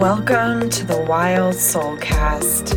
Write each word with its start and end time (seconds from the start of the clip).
Welcome 0.00 0.70
to 0.70 0.86
the 0.86 0.98
Wild 0.98 1.56
Soulcast. 1.56 2.74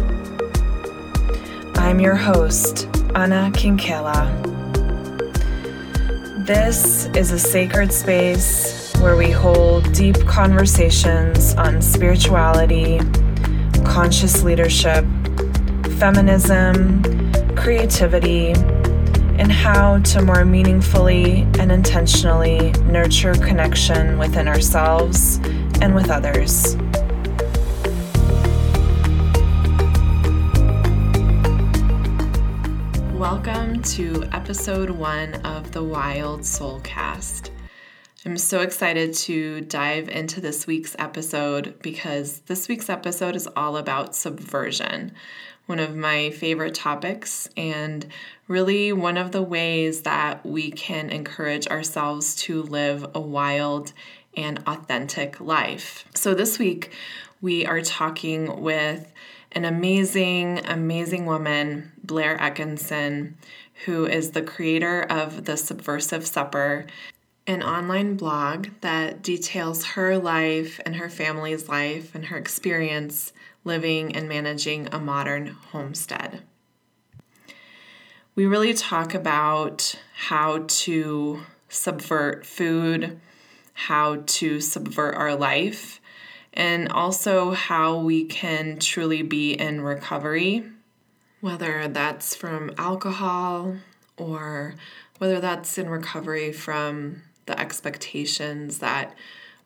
I'm 1.78 2.01
your 2.01 2.17
host, 2.17 2.89
Anna 3.15 3.49
Kinkela. 3.53 4.28
This 6.46 7.05
is 7.15 7.31
a 7.31 7.40
sacred 7.40 7.94
space 7.94 8.94
where 8.97 9.15
we 9.15 9.31
hold 9.31 9.90
deep 9.94 10.17
conversations 10.26 11.55
on 11.55 11.81
spirituality, 11.81 12.99
conscious 13.85 14.44
leadership, 14.44 15.05
feminism, 15.97 17.02
creativity, 17.55 18.49
and 19.40 19.49
how 19.49 19.99
to 19.99 20.21
more 20.21 20.44
meaningfully 20.44 21.44
and 21.58 21.71
intentionally 21.71 22.74
nurture 22.82 23.34
connection 23.35 24.18
within 24.18 24.49
ourselves 24.49 25.38
and 25.80 25.96
with 25.96 26.10
others. 26.10 26.76
To 33.84 34.23
episode 34.32 34.90
one 34.90 35.34
of 35.46 35.73
the 35.73 35.84
Wild 35.84 36.41
Soulcast. 36.41 37.50
I'm 38.26 38.38
so 38.38 38.62
excited 38.62 39.14
to 39.16 39.60
dive 39.60 40.08
into 40.08 40.40
this 40.40 40.66
week's 40.66 40.96
episode 40.98 41.76
because 41.82 42.40
this 42.41 42.70
week's 42.70 42.90
episode 42.90 43.36
is 43.36 43.46
all 43.58 43.76
about 43.76 44.16
subversion, 44.16 45.12
one 45.66 45.80
of 45.80 45.98
my 45.98 46.30
favorite 46.30 46.76
topics, 46.76 47.50
and 47.58 48.05
really 48.48 48.94
one 48.94 49.18
of 49.18 49.34
the 49.34 49.44
ways 49.44 50.04
that 50.04 50.46
we 50.46 50.72
can 50.72 51.10
encourage 51.10 51.68
ourselves 51.68 52.36
to 52.36 52.63
live 52.63 53.05
a 53.13 53.20
wild 53.20 53.91
and 54.38 54.60
authentic 54.66 55.41
life. 55.41 56.05
So, 56.16 56.34
this 56.34 56.57
week 56.57 56.94
we 57.41 57.66
are 57.66 57.82
talking 57.82 58.62
with 58.62 59.12
an 59.52 59.66
amazing, 59.66 60.66
amazing 60.66 61.26
woman, 61.26 61.91
Blair 62.04 62.40
Atkinson, 62.40 63.38
who 63.85 64.05
is 64.05 64.31
the 64.31 64.41
creator 64.41 65.02
of 65.03 65.45
The 65.45 65.57
Subversive 65.57 66.25
Supper, 66.25 66.85
an 67.45 67.61
online 67.61 68.16
blog 68.16 68.67
that 68.81 69.21
details 69.21 69.85
her 69.85 70.17
life 70.17 70.79
and 70.85 70.95
her 70.95 71.09
family's 71.09 71.67
life 71.67 72.16
and 72.16 72.25
her 72.25 72.38
experience 72.38 73.33
living 73.66 74.16
and 74.16 74.29
managing 74.29 74.88
a 74.91 74.99
modern 74.99 75.47
homestead. 75.47 76.41
We 78.35 78.45
really 78.45 78.73
talk 78.73 79.13
about 79.13 79.95
how 80.16 80.66
to 80.67 81.41
subvert 81.69 82.45
food, 82.45 83.19
how 83.73 84.23
to 84.25 84.59
subvert 84.59 85.16
our 85.16 85.35
life, 85.35 85.99
and 86.53 86.89
also 86.89 87.51
how 87.51 87.97
we 87.97 88.25
can 88.25 88.79
truly 88.79 89.21
be 89.21 89.53
in 89.53 89.81
recovery, 89.81 90.63
whether 91.44 91.89
that's 91.89 92.33
from 92.33 92.72
alcohol 92.77 93.75
or 94.16 94.75
whether 95.17 95.41
that's 95.41 95.77
in 95.77 95.89
recovery 95.89 96.53
from 96.53 97.22
the 97.47 97.59
expectations 97.59 98.77
that 98.80 99.13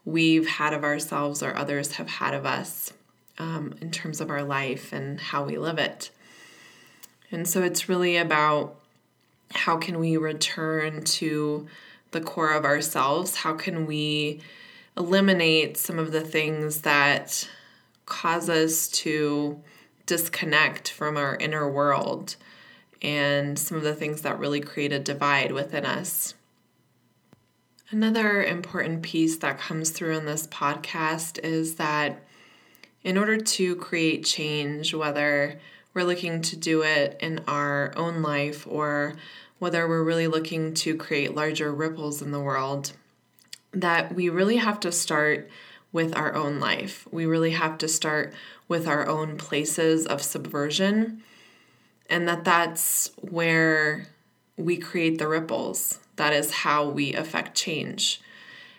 we've 0.03 0.47
had 0.47 0.73
of 0.73 0.83
ourselves 0.83 1.43
or 1.43 1.55
others 1.55 1.91
have 1.91 2.09
had 2.09 2.33
of 2.33 2.47
us 2.47 2.93
um, 3.37 3.75
in 3.79 3.91
terms 3.91 4.19
of 4.19 4.31
our 4.31 4.41
life 4.41 4.91
and 4.91 5.21
how 5.21 5.43
we 5.43 5.55
live 5.59 5.77
it. 5.77 6.09
And 7.29 7.47
so 7.47 7.61
it's 7.61 7.87
really 7.87 8.17
about 8.17 8.75
how 9.53 9.77
can 9.77 9.99
we 9.99 10.17
return 10.17 11.03
to 11.03 11.67
the 12.09 12.21
core 12.21 12.53
of 12.53 12.65
ourselves? 12.65 13.35
How 13.35 13.53
can 13.53 13.85
we 13.85 14.41
eliminate 14.97 15.77
some 15.77 15.99
of 15.99 16.11
the 16.11 16.21
things 16.21 16.81
that 16.81 17.47
cause 18.07 18.49
us 18.49 18.87
to 18.87 19.61
disconnect 20.07 20.89
from 20.89 21.15
our 21.15 21.35
inner 21.35 21.69
world 21.69 22.35
and 23.01 23.59
some 23.59 23.77
of 23.77 23.83
the 23.83 23.93
things 23.93 24.23
that 24.23 24.39
really 24.39 24.59
create 24.59 24.91
a 24.91 24.99
divide 24.99 25.51
within 25.51 25.85
us? 25.85 26.33
Another 27.91 28.43
important 28.43 29.03
piece 29.03 29.37
that 29.37 29.59
comes 29.59 29.91
through 29.91 30.17
in 30.17 30.25
this 30.25 30.47
podcast 30.47 31.39
is 31.43 31.75
that 31.75 32.25
in 33.03 33.17
order 33.17 33.37
to 33.37 33.75
create 33.75 34.25
change, 34.25 34.93
whether 34.93 35.59
we're 35.93 36.03
looking 36.03 36.41
to 36.41 36.57
do 36.57 36.81
it 36.81 37.17
in 37.21 37.41
our 37.47 37.93
own 37.95 38.21
life 38.21 38.67
or 38.67 39.13
whether 39.59 39.87
we're 39.87 40.03
really 40.03 40.27
looking 40.27 40.73
to 40.73 40.95
create 40.95 41.33
larger 41.33 41.73
ripples 41.73 42.21
in 42.21 42.31
the 42.31 42.39
world, 42.39 42.91
that 43.71 44.13
we 44.13 44.29
really 44.29 44.57
have 44.57 44.79
to 44.81 44.91
start 44.91 45.49
with 45.91 46.15
our 46.15 46.35
own 46.35 46.59
life. 46.59 47.07
We 47.11 47.25
really 47.25 47.51
have 47.51 47.77
to 47.79 47.87
start 47.87 48.33
with 48.67 48.87
our 48.87 49.07
own 49.07 49.37
places 49.37 50.05
of 50.05 50.21
subversion, 50.21 51.23
and 52.09 52.27
that 52.27 52.43
that's 52.43 53.11
where 53.21 54.07
we 54.57 54.77
create 54.77 55.17
the 55.17 55.27
ripples. 55.27 55.99
That 56.15 56.33
is 56.33 56.51
how 56.51 56.89
we 56.89 57.13
affect 57.13 57.55
change. 57.55 58.21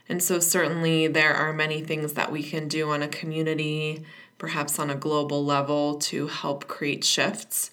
And 0.08 0.22
so, 0.22 0.40
certainly, 0.40 1.06
there 1.06 1.34
are 1.34 1.52
many 1.52 1.82
things 1.82 2.14
that 2.14 2.32
we 2.32 2.42
can 2.42 2.66
do 2.66 2.90
on 2.90 3.02
a 3.02 3.08
community, 3.08 4.04
perhaps 4.38 4.78
on 4.78 4.90
a 4.90 4.94
global 4.94 5.44
level, 5.44 5.98
to 5.98 6.28
help 6.28 6.66
create 6.66 7.04
shifts. 7.04 7.70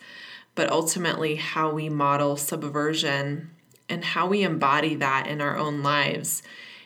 But 0.53 0.69
ultimately, 0.69 1.35
how 1.35 1.71
we 1.71 1.89
model 1.89 2.35
subversion 2.37 3.51
and 3.87 4.03
how 4.03 4.27
we 4.27 4.43
embody 4.43 4.95
that 4.95 5.27
in 5.27 5.41
our 5.41 5.57
own 5.57 5.83
lives 5.83 6.43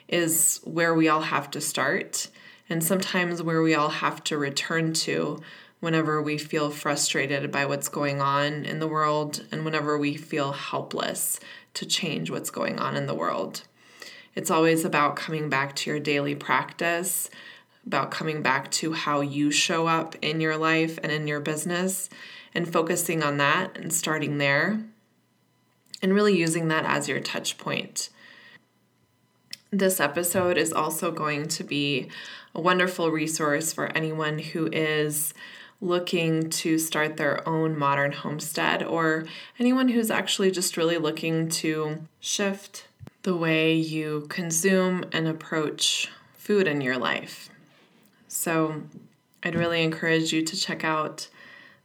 is 0.08 0.60
where 0.64 0.94
we 0.94 1.08
all 1.08 1.22
have 1.22 1.50
to 1.52 1.62
start, 1.62 2.28
and 2.70 2.84
sometimes 2.84 3.42
where 3.42 3.62
we 3.62 3.74
all 3.74 3.90
have 3.90 4.24
to 4.26 4.38
return 4.38 4.94
to 4.94 5.42
whenever 5.80 6.22
we 6.22 6.38
feel 6.38 6.70
frustrated 6.70 7.52
by 7.52 7.66
what's 7.66 7.90
going 7.90 8.22
on 8.22 8.66
in 8.66 8.80
the 8.80 8.88
world 8.88 9.46
and 9.52 9.66
whenever 9.66 9.98
we 9.98 10.16
feel 10.16 10.52
helpless 10.52 11.40
to 11.74 11.86
change 11.86 12.30
what's 12.30 12.50
going 12.50 12.78
on 12.78 12.96
in 12.96 13.08
the 13.08 13.16
world. 13.16 13.64
It's 14.36 14.52
always 14.52 14.86
about 14.86 15.16
coming 15.16 15.50
back 15.50 15.76
to 15.78 15.90
your 15.90 16.00
daily 16.00 16.36
practice, 16.36 17.30
about 17.86 18.12
coming 18.12 18.42
back 18.42 18.70
to 18.72 18.94
how 18.94 19.22
you 19.22 19.52
show 19.52 19.88
up 19.88 20.16
in 20.22 20.42
your 20.42 20.58
life 20.58 21.00
and 21.02 21.12
in 21.12 21.28
your 21.28 21.40
business, 21.40 22.10
and 22.54 22.72
focusing 22.72 23.24
on 23.24 23.38
that 23.38 23.78
and 23.78 23.94
starting 23.94 24.38
there, 24.38 24.84
and 26.02 26.14
really 26.14 26.38
using 26.38 26.68
that 26.68 26.86
as 26.86 27.08
your 27.08 27.20
touch 27.20 27.58
point. 27.58 28.10
This 29.72 30.00
episode 30.00 30.58
is 30.58 30.74
also 30.74 31.12
going 31.12 31.48
to 31.50 31.64
be 31.64 32.10
a 32.56 32.62
wonderful 32.62 33.12
resource 33.12 33.74
for 33.74 33.88
anyone 33.96 34.40
who 34.40 34.68
is 34.72 35.34
looking 35.82 36.50
to 36.50 36.78
start 36.78 37.18
their 37.18 37.48
own 37.48 37.78
modern 37.78 38.12
homestead 38.12 38.84
or 38.84 39.26
anyone 39.60 39.90
who's 39.90 40.12
actually 40.12 40.52
just 40.52 40.76
really 40.76 40.98
looking 40.98 41.48
to 41.48 42.00
shift 42.20 42.88
the 43.24 43.36
way 43.36 43.74
you 43.74 44.26
consume 44.30 45.06
and 45.12 45.28
approach 45.28 46.10
food 46.34 46.68
in 46.68 46.82
your 46.82 46.98
life. 46.98 47.50
So, 48.28 48.84
I'd 49.42 49.56
really 49.56 49.84
encourage 49.84 50.34
you 50.34 50.44
to 50.44 50.58
check 50.58 50.84
out 50.84 51.30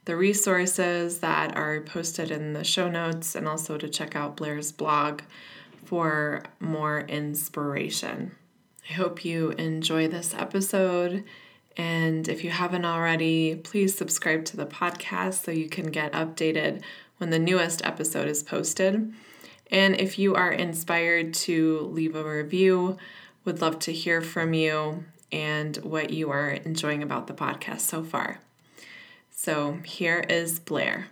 the 0.05 0.17
resources 0.17 1.21
that 1.21 1.57
are 1.57 1.81
posted 1.81 2.31
in 2.31 2.53
the 2.53 2.65
show 2.65 2.91
notes 2.91 3.35
and 3.35 3.49
also 3.49 3.79
to 3.79 3.89
check 3.89 4.17
out 4.17 4.37
Blair's 4.37 4.73
blog 4.73 5.23
for 5.85 6.43
more 6.61 7.01
inspiration. 7.03 8.33
I 8.89 8.93
hope 8.93 9.25
you 9.25 9.50
enjoy 9.53 10.09
this 10.09 10.34
episode 10.34 11.25
and 11.77 12.28
if 12.28 12.45
you 12.45 12.50
haven't 12.50 12.84
already, 12.84 13.56
please 13.56 13.97
subscribe 13.97 14.45
to 14.47 14.56
the 14.56 14.67
podcast 14.67 15.45
so 15.45 15.50
you 15.50 15.69
can 15.69 15.91
get 15.91 16.12
updated 16.12 16.83
when 17.17 17.31
the 17.31 17.39
newest 17.39 17.84
episode 17.84 18.28
is 18.28 18.43
posted. 18.43 19.12
And 19.71 19.99
if 19.99 20.19
you 20.19 20.34
are 20.34 20.53
inspired 20.53 21.34
to 21.34 21.81
leave 21.92 22.15
a 22.15 22.22
review, 22.22 22.98
would 23.45 23.60
love 23.60 23.78
to 23.81 23.92
hear 23.92 24.21
from 24.21 24.54
you 24.54 25.04
and 25.33 25.77
what 25.78 26.10
you 26.10 26.31
are 26.31 26.51
enjoying 26.51 27.03
about 27.03 27.27
the 27.27 27.34
podcast 27.34 27.81
so 27.81 28.04
far. 28.04 28.41
So 29.31 29.78
here 29.84 30.25
is 30.28 30.60
Blair. 30.60 31.09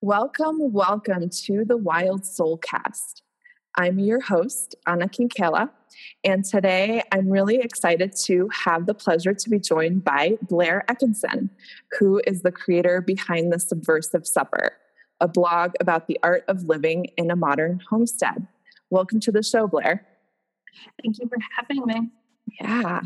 Welcome, 0.00 0.72
welcome 0.72 1.28
to 1.28 1.64
the 1.64 1.76
Wild 1.76 2.24
Soul 2.24 2.58
Cast. 2.58 3.22
I'm 3.76 3.98
your 3.98 4.20
host, 4.20 4.74
Anna 4.86 5.08
Kinkela, 5.08 5.70
and 6.24 6.44
today 6.44 7.02
I'm 7.12 7.28
really 7.28 7.56
excited 7.56 8.14
to 8.24 8.48
have 8.64 8.86
the 8.86 8.94
pleasure 8.94 9.34
to 9.34 9.50
be 9.50 9.58
joined 9.58 10.04
by 10.04 10.38
Blair 10.42 10.84
Atkinson, 10.88 11.50
who 11.98 12.20
is 12.26 12.42
the 12.42 12.52
creator 12.52 13.00
behind 13.00 13.52
The 13.52 13.58
Subversive 13.58 14.26
Supper, 14.26 14.72
a 15.20 15.28
blog 15.28 15.72
about 15.80 16.06
the 16.06 16.18
art 16.22 16.44
of 16.48 16.64
living 16.64 17.06
in 17.16 17.30
a 17.30 17.36
modern 17.36 17.80
homestead. 17.88 18.46
Welcome 18.90 19.20
to 19.20 19.32
the 19.32 19.42
show, 19.42 19.66
Blair. 19.66 20.06
Thank 21.02 21.18
you 21.18 21.28
for 21.28 21.38
having 21.56 21.86
me. 21.86 22.10
Yeah. 22.60 23.00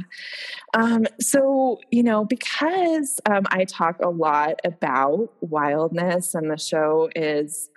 Um, 0.75 1.07
so, 1.21 1.79
you 1.91 2.03
know, 2.03 2.25
because 2.25 3.21
um, 3.31 3.45
I 3.51 3.65
talk 3.65 3.99
a 4.03 4.09
lot 4.09 4.61
about 4.65 5.33
wildness 5.41 6.35
and 6.35 6.51
the 6.51 6.57
show 6.57 7.11
is 7.15 7.69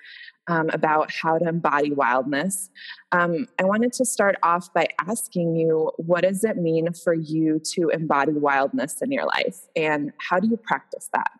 um, 0.49 0.69
about 0.73 1.11
how 1.11 1.37
to 1.37 1.47
embody 1.47 1.91
wildness. 1.91 2.69
Um, 3.11 3.47
I 3.59 3.63
wanted 3.63 3.93
to 3.93 4.05
start 4.05 4.35
off 4.43 4.73
by 4.73 4.87
asking 5.07 5.55
you 5.55 5.91
what 5.97 6.23
does 6.23 6.43
it 6.43 6.57
mean 6.57 6.91
for 6.91 7.13
you 7.13 7.61
to 7.75 7.89
embody 7.89 8.33
wildness 8.33 9.01
in 9.01 9.11
your 9.11 9.25
life, 9.25 9.67
and 9.75 10.11
how 10.17 10.39
do 10.39 10.47
you 10.47 10.57
practice 10.57 11.09
that? 11.13 11.31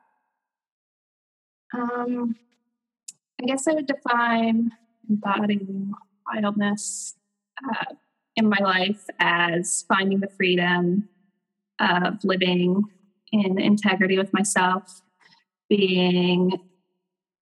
Um, 1.74 2.36
I 3.42 3.46
guess 3.46 3.68
I 3.68 3.74
would 3.74 3.88
define 3.88 4.72
embodying 5.10 5.92
wildness 6.28 7.16
uh, 7.68 7.96
in 8.36 8.48
my 8.48 8.60
life 8.62 9.06
as 9.20 9.86
finding 9.88 10.20
the 10.20 10.30
freedom 10.30 11.10
of 11.80 12.24
living 12.24 12.84
in 13.32 13.60
integrity 13.60 14.18
with 14.18 14.34
myself, 14.34 15.02
being 15.68 16.52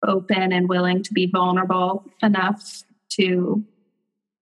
open 0.07 0.53
and 0.53 0.69
willing 0.69 1.03
to 1.03 1.13
be 1.13 1.27
vulnerable 1.27 2.05
enough 2.23 2.85
to 3.11 3.65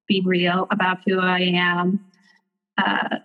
be 0.07 0.23
real 0.25 0.67
about 0.71 0.99
who 1.07 1.21
I 1.21 1.41
am. 1.41 2.05
Uh, 2.77 3.19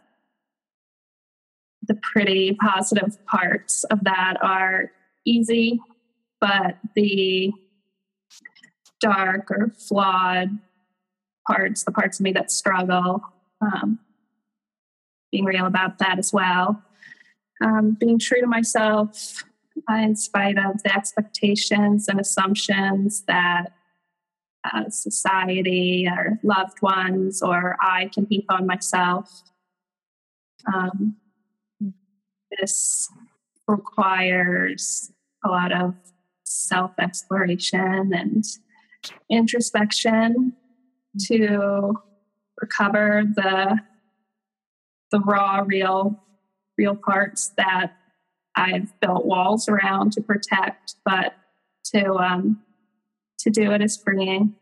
the 1.88 1.96
pretty 1.96 2.56
positive 2.62 3.24
parts 3.26 3.84
of 3.86 4.04
that 4.04 4.36
are 4.42 4.92
easy, 5.26 5.80
but 6.40 6.78
the 6.96 7.52
dark 9.02 9.50
or 9.50 9.74
flawed 9.78 10.60
parts, 11.48 11.84
the 11.84 11.92
parts 11.92 12.20
of 12.20 12.24
me 12.24 12.32
that 12.34 12.52
struggle, 12.52 13.24
um, 13.62 14.00
being 15.32 15.46
real 15.46 15.66
about 15.66 15.98
that 16.00 16.20
as 16.20 16.32
well. 16.32 16.84
Um, 17.62 17.98
being 18.00 18.20
true 18.20 18.40
to 18.40 18.48
myself 18.48 19.44
in 19.90 20.16
spite 20.16 20.58
of 20.58 20.84
the 20.84 20.96
expectations 20.96 22.08
and 22.08 22.20
assumptions 22.20 23.24
that 23.28 23.74
uh, 24.64 24.90
society 24.90 26.08
or 26.10 26.40
loved 26.44 26.82
ones 26.82 27.42
or 27.42 27.78
I 27.82 28.10
can 28.14 28.28
heap 28.30 28.46
on 28.50 28.68
myself. 28.68 29.42
Um, 30.72 31.16
this 32.60 33.10
requires 33.68 35.12
a 35.46 35.50
lot 35.50 35.72
of 35.72 35.96
self 36.44 36.92
exploration 37.00 38.12
and 38.14 38.44
introspection 39.30 40.54
to 41.28 41.94
recover 42.60 43.24
the 43.36 43.80
the 45.12 45.20
raw 45.20 45.64
real 45.66 46.22
real 46.78 46.96
parts 46.96 47.52
that 47.58 47.94
I've 48.56 48.98
built 49.00 49.26
walls 49.26 49.70
around 49.70 50.14
to 50.14 50.22
protect 50.22 50.96
but 51.06 51.34
to 51.94 52.16
um 52.16 52.62
to 53.40 53.50
do 53.50 53.72
it 53.72 53.82
is 53.82 53.98
freeing 53.98 54.56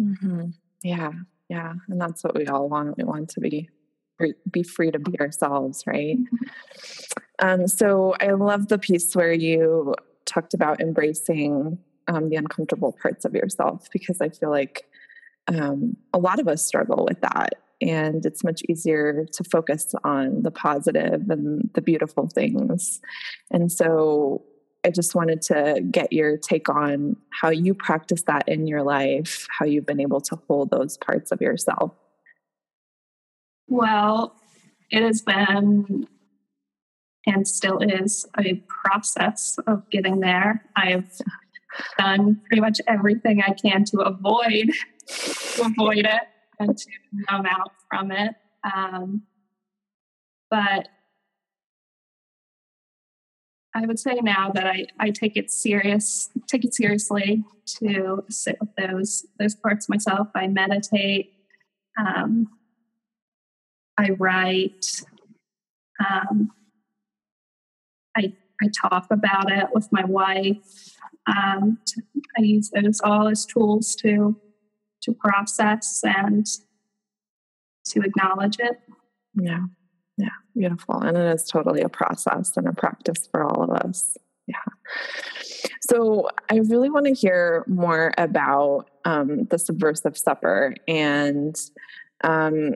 mm-hmm. 0.00 0.46
yeah 0.82 1.12
yeah 1.48 1.74
and 1.88 2.00
that's 2.00 2.22
what 2.22 2.34
we 2.34 2.46
all 2.46 2.68
want 2.68 2.96
we 2.98 3.04
want 3.04 3.28
to 3.30 3.40
be 3.40 3.68
be 4.50 4.62
free 4.62 4.90
to 4.90 4.98
be 4.98 5.18
ourselves 5.18 5.84
right 5.86 6.18
mm-hmm. 6.18 7.46
um 7.46 7.66
so 7.66 8.14
i 8.20 8.30
love 8.32 8.68
the 8.68 8.78
piece 8.78 9.14
where 9.14 9.32
you 9.32 9.94
talked 10.26 10.54
about 10.54 10.80
embracing 10.80 11.78
um, 12.10 12.28
the 12.28 12.36
uncomfortable 12.36 12.96
parts 13.00 13.24
of 13.24 13.34
yourself 13.34 13.88
because 13.92 14.20
I 14.20 14.28
feel 14.28 14.50
like 14.50 14.84
um, 15.48 15.96
a 16.12 16.18
lot 16.18 16.40
of 16.40 16.48
us 16.48 16.64
struggle 16.64 17.06
with 17.08 17.20
that. 17.20 17.54
And 17.80 18.24
it's 18.26 18.44
much 18.44 18.62
easier 18.68 19.26
to 19.32 19.44
focus 19.44 19.94
on 20.04 20.42
the 20.42 20.50
positive 20.50 21.30
and 21.30 21.70
the 21.74 21.80
beautiful 21.80 22.28
things. 22.28 23.00
And 23.50 23.72
so 23.72 24.44
I 24.84 24.90
just 24.90 25.14
wanted 25.14 25.42
to 25.42 25.82
get 25.90 26.12
your 26.12 26.36
take 26.36 26.68
on 26.68 27.16
how 27.30 27.50
you 27.50 27.74
practice 27.74 28.22
that 28.22 28.48
in 28.48 28.66
your 28.66 28.82
life, 28.82 29.46
how 29.58 29.66
you've 29.66 29.86
been 29.86 30.00
able 30.00 30.20
to 30.22 30.38
hold 30.48 30.70
those 30.70 30.96
parts 30.98 31.32
of 31.32 31.40
yourself. 31.40 31.92
Well, 33.68 34.34
it 34.90 35.02
has 35.02 35.22
been 35.22 36.08
and 37.26 37.46
still 37.46 37.78
is 37.78 38.26
a 38.38 38.54
process 38.66 39.58
of 39.66 39.88
getting 39.90 40.20
there. 40.20 40.64
I've 40.76 41.10
done 41.98 42.40
pretty 42.46 42.60
much 42.60 42.80
everything 42.88 43.42
I 43.42 43.52
can 43.52 43.84
to 43.86 44.00
avoid 44.00 44.70
to 45.06 45.62
avoid 45.78 46.06
it 46.06 46.22
and 46.60 46.76
to 46.76 46.86
numb 47.30 47.46
out 47.46 47.72
from 47.88 48.12
it. 48.12 48.34
Um, 48.62 49.22
but 50.50 50.88
I 53.74 53.86
would 53.86 53.98
say 53.98 54.14
now 54.22 54.50
that 54.50 54.66
I, 54.66 54.86
I 54.98 55.10
take 55.10 55.36
it 55.36 55.50
serious, 55.50 56.28
take 56.48 56.64
it 56.64 56.74
seriously 56.74 57.44
to 57.78 58.24
sit 58.28 58.56
with 58.60 58.70
those 58.76 59.26
those 59.38 59.54
parts 59.54 59.88
myself. 59.88 60.28
I 60.34 60.48
meditate. 60.48 61.32
Um, 61.98 62.48
I 63.96 64.10
write. 64.10 65.02
Um, 66.00 66.50
I 68.16 68.32
I 68.60 68.68
talk 68.88 69.06
about 69.10 69.52
it 69.52 69.68
with 69.72 69.88
my 69.92 70.04
wife. 70.04 70.96
Um, 71.26 71.78
I 72.36 72.42
use 72.42 72.70
those 72.70 73.00
all 73.00 73.28
as 73.28 73.46
tools 73.46 73.94
to 73.96 74.36
to 75.02 75.12
process 75.12 76.02
and 76.04 76.46
to 77.86 78.00
acknowledge 78.00 78.58
it. 78.58 78.80
Yeah, 79.34 79.64
yeah, 80.16 80.28
beautiful, 80.56 81.00
and 81.00 81.16
it 81.16 81.34
is 81.34 81.44
totally 81.44 81.82
a 81.82 81.88
process 81.88 82.56
and 82.56 82.68
a 82.68 82.72
practice 82.72 83.28
for 83.30 83.44
all 83.44 83.62
of 83.62 83.70
us. 83.70 84.16
Yeah. 84.46 84.56
So 85.82 86.28
I 86.50 86.56
really 86.56 86.90
want 86.90 87.06
to 87.06 87.14
hear 87.14 87.64
more 87.66 88.12
about 88.18 88.90
um, 89.04 89.44
the 89.44 89.58
subversive 89.58 90.16
supper 90.16 90.74
and 90.86 91.56
um, 92.22 92.74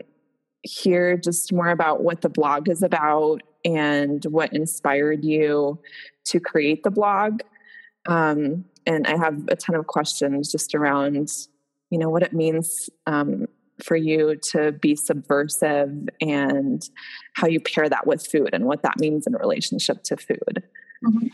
hear 0.62 1.16
just 1.16 1.52
more 1.52 1.68
about 1.68 2.02
what 2.02 2.22
the 2.22 2.28
blog 2.28 2.68
is 2.68 2.82
about 2.82 3.42
and 3.64 4.24
what 4.24 4.52
inspired 4.52 5.24
you 5.24 5.78
to 6.26 6.40
create 6.40 6.82
the 6.82 6.90
blog. 6.90 7.40
Um, 8.06 8.64
and 8.86 9.06
I 9.06 9.16
have 9.16 9.44
a 9.48 9.56
ton 9.56 9.76
of 9.76 9.86
questions 9.86 10.50
just 10.50 10.74
around, 10.74 11.30
you 11.90 11.98
know, 11.98 12.10
what 12.10 12.22
it 12.22 12.32
means 12.32 12.90
um, 13.06 13.46
for 13.82 13.96
you 13.96 14.36
to 14.52 14.72
be 14.72 14.94
subversive 14.94 16.08
and 16.20 16.88
how 17.34 17.46
you 17.46 17.60
pair 17.60 17.88
that 17.88 18.06
with 18.06 18.26
food 18.26 18.50
and 18.52 18.64
what 18.64 18.82
that 18.82 18.98
means 18.98 19.26
in 19.26 19.34
relationship 19.34 20.02
to 20.04 20.16
food. 20.16 20.62
Mm-hmm. 21.04 21.26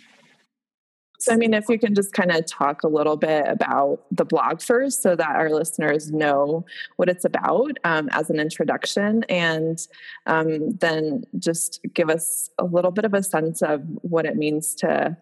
So, 1.20 1.34
I 1.34 1.36
mean, 1.36 1.52
if 1.52 1.66
you 1.68 1.78
can 1.78 1.94
just 1.94 2.14
kind 2.14 2.30
of 2.30 2.46
talk 2.46 2.82
a 2.82 2.88
little 2.88 3.18
bit 3.18 3.44
about 3.46 4.06
the 4.10 4.24
blog 4.24 4.62
first 4.62 5.02
so 5.02 5.14
that 5.14 5.36
our 5.36 5.50
listeners 5.50 6.10
know 6.10 6.64
what 6.96 7.10
it's 7.10 7.26
about 7.26 7.76
um, 7.84 8.08
as 8.12 8.30
an 8.30 8.40
introduction, 8.40 9.22
and 9.24 9.78
um, 10.24 10.70
then 10.78 11.24
just 11.38 11.80
give 11.92 12.08
us 12.08 12.48
a 12.58 12.64
little 12.64 12.90
bit 12.90 13.04
of 13.04 13.12
a 13.12 13.22
sense 13.22 13.60
of 13.60 13.82
what 14.00 14.24
it 14.24 14.36
means 14.36 14.74
to 14.76 15.14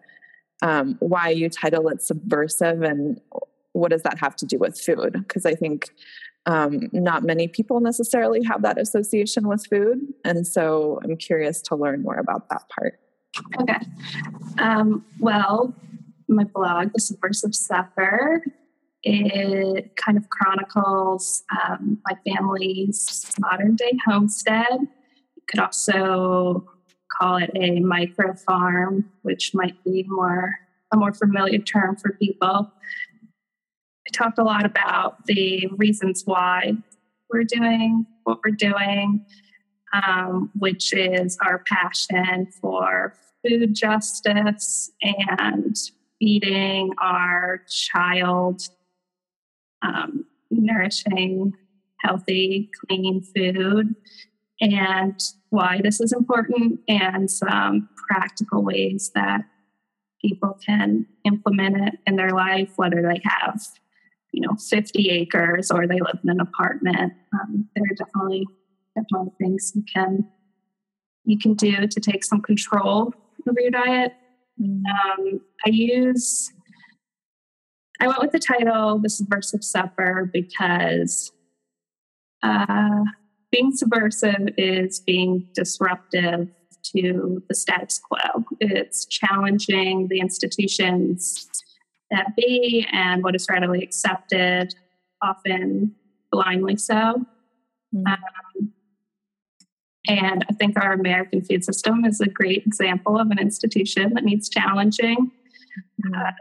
um, 0.61 0.95
why 0.99 1.29
you 1.29 1.49
title 1.49 1.89
it 1.89 2.01
subversive 2.01 2.81
and 2.81 3.19
what 3.73 3.91
does 3.91 4.03
that 4.03 4.19
have 4.19 4.35
to 4.37 4.45
do 4.45 4.57
with 4.57 4.79
food? 4.79 5.13
Because 5.13 5.45
I 5.45 5.55
think 5.55 5.89
um, 6.45 6.89
not 6.91 7.23
many 7.23 7.47
people 7.47 7.79
necessarily 7.79 8.43
have 8.43 8.61
that 8.63 8.79
association 8.79 9.47
with 9.47 9.65
food. 9.67 9.99
And 10.25 10.47
so 10.47 10.99
I'm 11.03 11.17
curious 11.17 11.61
to 11.63 11.75
learn 11.75 12.01
more 12.01 12.15
about 12.15 12.49
that 12.49 12.63
part. 12.69 12.99
Okay. 13.61 13.79
Um, 14.57 15.05
well, 15.19 15.73
my 16.27 16.43
blog, 16.45 16.93
The 16.93 16.99
Subversive 16.99 17.55
Supper, 17.55 18.43
it 19.03 19.95
kind 19.95 20.17
of 20.17 20.29
chronicles 20.29 21.43
um, 21.51 21.99
my 22.09 22.17
family's 22.25 23.31
modern 23.39 23.75
day 23.75 23.97
homestead. 24.05 24.79
You 24.79 25.43
could 25.47 25.59
also 25.59 26.67
call 27.19 27.37
it 27.37 27.51
a 27.55 27.79
micro 27.79 28.33
farm, 28.33 29.09
which 29.21 29.53
might 29.53 29.81
be 29.83 30.03
more 30.07 30.55
a 30.91 30.97
more 30.97 31.13
familiar 31.13 31.59
term 31.59 31.95
for 31.95 32.13
people. 32.13 32.71
I 34.09 34.17
talked 34.17 34.39
a 34.39 34.43
lot 34.43 34.65
about 34.65 35.25
the 35.25 35.67
reasons 35.77 36.23
why 36.25 36.73
we're 37.29 37.43
doing 37.43 38.07
what 38.23 38.39
we're 38.43 38.55
doing, 38.55 39.23
um, 39.93 40.49
which 40.57 40.93
is 40.93 41.37
our 41.45 41.63
passion 41.71 42.47
for 42.59 43.13
food 43.45 43.75
justice 43.75 44.91
and 45.01 45.75
feeding 46.19 46.91
our 46.99 47.61
child 47.69 48.61
um, 49.83 50.25
nourishing, 50.49 51.53
healthy, 51.99 52.71
clean 52.87 53.21
food, 53.21 53.95
and 54.59 55.19
why 55.49 55.81
this 55.83 56.01
is 56.01 56.11
important, 56.11 56.79
and 56.87 57.29
some 57.29 57.89
practical 58.09 58.63
ways 58.63 59.11
that 59.13 59.41
people 60.19 60.57
can 60.65 61.05
implement 61.25 61.77
it 61.77 61.99
in 62.07 62.15
their 62.15 62.31
life, 62.31 62.71
whether 62.75 63.01
they 63.01 63.21
have, 63.23 63.61
you 64.31 64.41
know, 64.41 64.55
50 64.55 65.09
acres 65.09 65.71
or 65.71 65.87
they 65.87 65.99
live 65.99 66.19
in 66.23 66.29
an 66.29 66.39
apartment. 66.39 67.13
Um, 67.33 67.67
there 67.75 67.83
are 67.83 67.95
definitely 67.95 68.47
definitely 68.95 69.31
things 69.39 69.71
you 69.75 69.83
can 69.93 70.27
you 71.25 71.37
can 71.37 71.53
do 71.53 71.87
to 71.87 71.99
take 71.99 72.23
some 72.23 72.41
control 72.41 73.13
over 73.47 73.61
your 73.61 73.71
diet. 73.71 74.13
Um, 74.59 75.41
I 75.65 75.69
use 75.69 76.51
I 78.01 78.07
went 78.07 78.21
with 78.21 78.31
the 78.31 78.39
title 78.39 78.99
The 78.99 79.09
Subversive 79.09 79.63
Supper 79.63 80.29
because 80.31 81.31
uh, 82.41 83.03
being 83.51 83.75
subversive 83.75 84.49
is 84.57 84.99
being 84.99 85.47
disruptive 85.53 86.47
to 86.95 87.43
the 87.49 87.55
status 87.55 87.99
quo. 87.99 88.45
It's 88.61 89.05
challenging 89.05 90.07
the 90.07 90.19
institutions 90.19 91.49
that 92.11 92.35
be 92.35 92.87
and 92.91 93.23
what 93.23 93.35
is 93.35 93.47
readily 93.49 93.83
accepted, 93.83 94.73
often 95.21 95.95
blindly 96.31 96.75
so. 96.75 97.25
Mm-hmm. 97.95 98.07
Um, 98.07 98.73
and 100.07 100.45
I 100.49 100.53
think 100.53 100.77
our 100.79 100.93
American 100.93 101.43
food 101.43 101.63
system 101.63 102.05
is 102.05 102.19
a 102.21 102.27
great 102.27 102.65
example 102.65 103.19
of 103.19 103.29
an 103.29 103.39
institution 103.39 104.13
that 104.15 104.23
needs 104.23 104.49
challenging. 104.49 105.31
Mm-hmm. 106.03 106.13
Uh, 106.13 106.31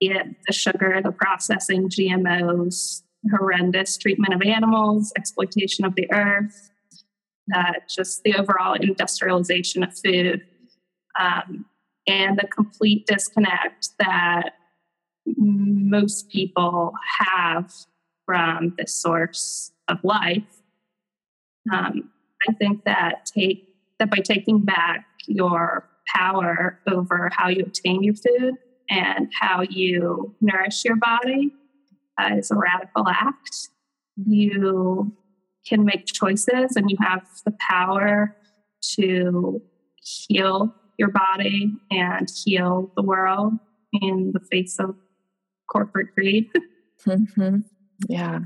it, 0.00 0.36
the 0.46 0.52
sugar, 0.52 1.00
the 1.02 1.10
processing, 1.10 1.88
GMOs, 1.88 3.02
horrendous 3.30 3.98
treatment 3.98 4.34
of 4.34 4.42
animals, 4.42 5.12
exploitation 5.16 5.84
of 5.84 5.94
the 5.96 6.10
earth, 6.12 6.70
uh, 7.54 7.72
just 7.88 8.22
the 8.22 8.34
overall 8.34 8.74
industrialization 8.74 9.82
of 9.82 9.96
food, 9.98 10.42
um, 11.18 11.64
and 12.06 12.38
the 12.38 12.46
complete 12.46 13.06
disconnect 13.06 13.88
that 13.98 14.50
most 15.36 16.30
people 16.30 16.92
have 17.20 17.72
from 18.26 18.74
the 18.78 18.86
source 18.86 19.72
of 19.88 19.98
life. 20.02 20.62
Um, 21.72 22.10
I 22.48 22.52
think 22.54 22.84
that 22.84 23.26
take 23.26 23.68
that 23.98 24.10
by 24.10 24.18
taking 24.18 24.60
back 24.60 25.06
your 25.26 25.88
power 26.14 26.78
over 26.86 27.30
how 27.32 27.48
you 27.48 27.64
obtain 27.64 28.02
your 28.02 28.14
food 28.14 28.54
and 28.88 29.30
how 29.40 29.62
you 29.62 30.34
nourish 30.40 30.84
your 30.84 30.96
body 30.96 31.52
uh, 32.18 32.36
is 32.36 32.50
a 32.50 32.56
radical 32.56 33.06
act. 33.08 33.68
You 34.16 35.12
can 35.66 35.84
make 35.84 36.06
choices 36.06 36.76
and 36.76 36.90
you 36.90 36.96
have 37.00 37.26
the 37.44 37.54
power 37.70 38.36
to 38.94 39.60
heal 39.96 40.74
your 40.98 41.10
body 41.10 41.72
and 41.90 42.30
heal 42.44 42.90
the 42.96 43.02
world 43.02 43.54
in 43.92 44.32
the 44.32 44.40
face 44.40 44.78
of 44.78 44.96
corporate 45.68 46.14
greed. 46.14 46.50
mm-hmm. 47.06 47.58
Yeah. 48.08 48.40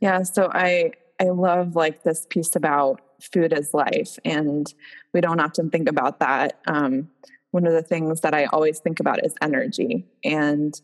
Yeah. 0.00 0.22
So 0.22 0.50
I, 0.52 0.92
I 1.20 1.24
love 1.24 1.76
like 1.76 2.02
this 2.02 2.26
piece 2.28 2.54
about 2.54 3.00
food 3.20 3.52
as 3.52 3.72
life 3.72 4.18
and 4.24 4.72
we 5.12 5.20
don't 5.20 5.40
often 5.40 5.70
think 5.70 5.88
about 5.88 6.20
that. 6.20 6.60
Um, 6.66 7.08
one 7.56 7.66
of 7.66 7.72
the 7.72 7.82
things 7.82 8.20
that 8.20 8.34
I 8.34 8.44
always 8.52 8.80
think 8.80 9.00
about 9.00 9.24
is 9.24 9.34
energy. 9.40 10.04
And 10.22 10.78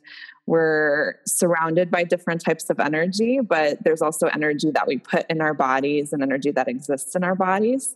we're 0.47 1.17
surrounded 1.26 1.91
by 1.91 2.05
different 2.05 2.43
types 2.43 2.71
of 2.71 2.81
energy, 2.81 3.41
but 3.41 3.85
there's 3.85 4.00
also 4.00 4.29
energy 4.29 4.71
that 4.71 4.87
we 4.87 4.97
put 4.97 5.26
in 5.29 5.43
our 5.43 5.52
bodies 5.52 6.14
and 6.14 6.23
energy 6.23 6.50
that 6.52 6.69
exists 6.69 7.14
in 7.14 7.25
our 7.25 7.35
bodies. 7.35 7.95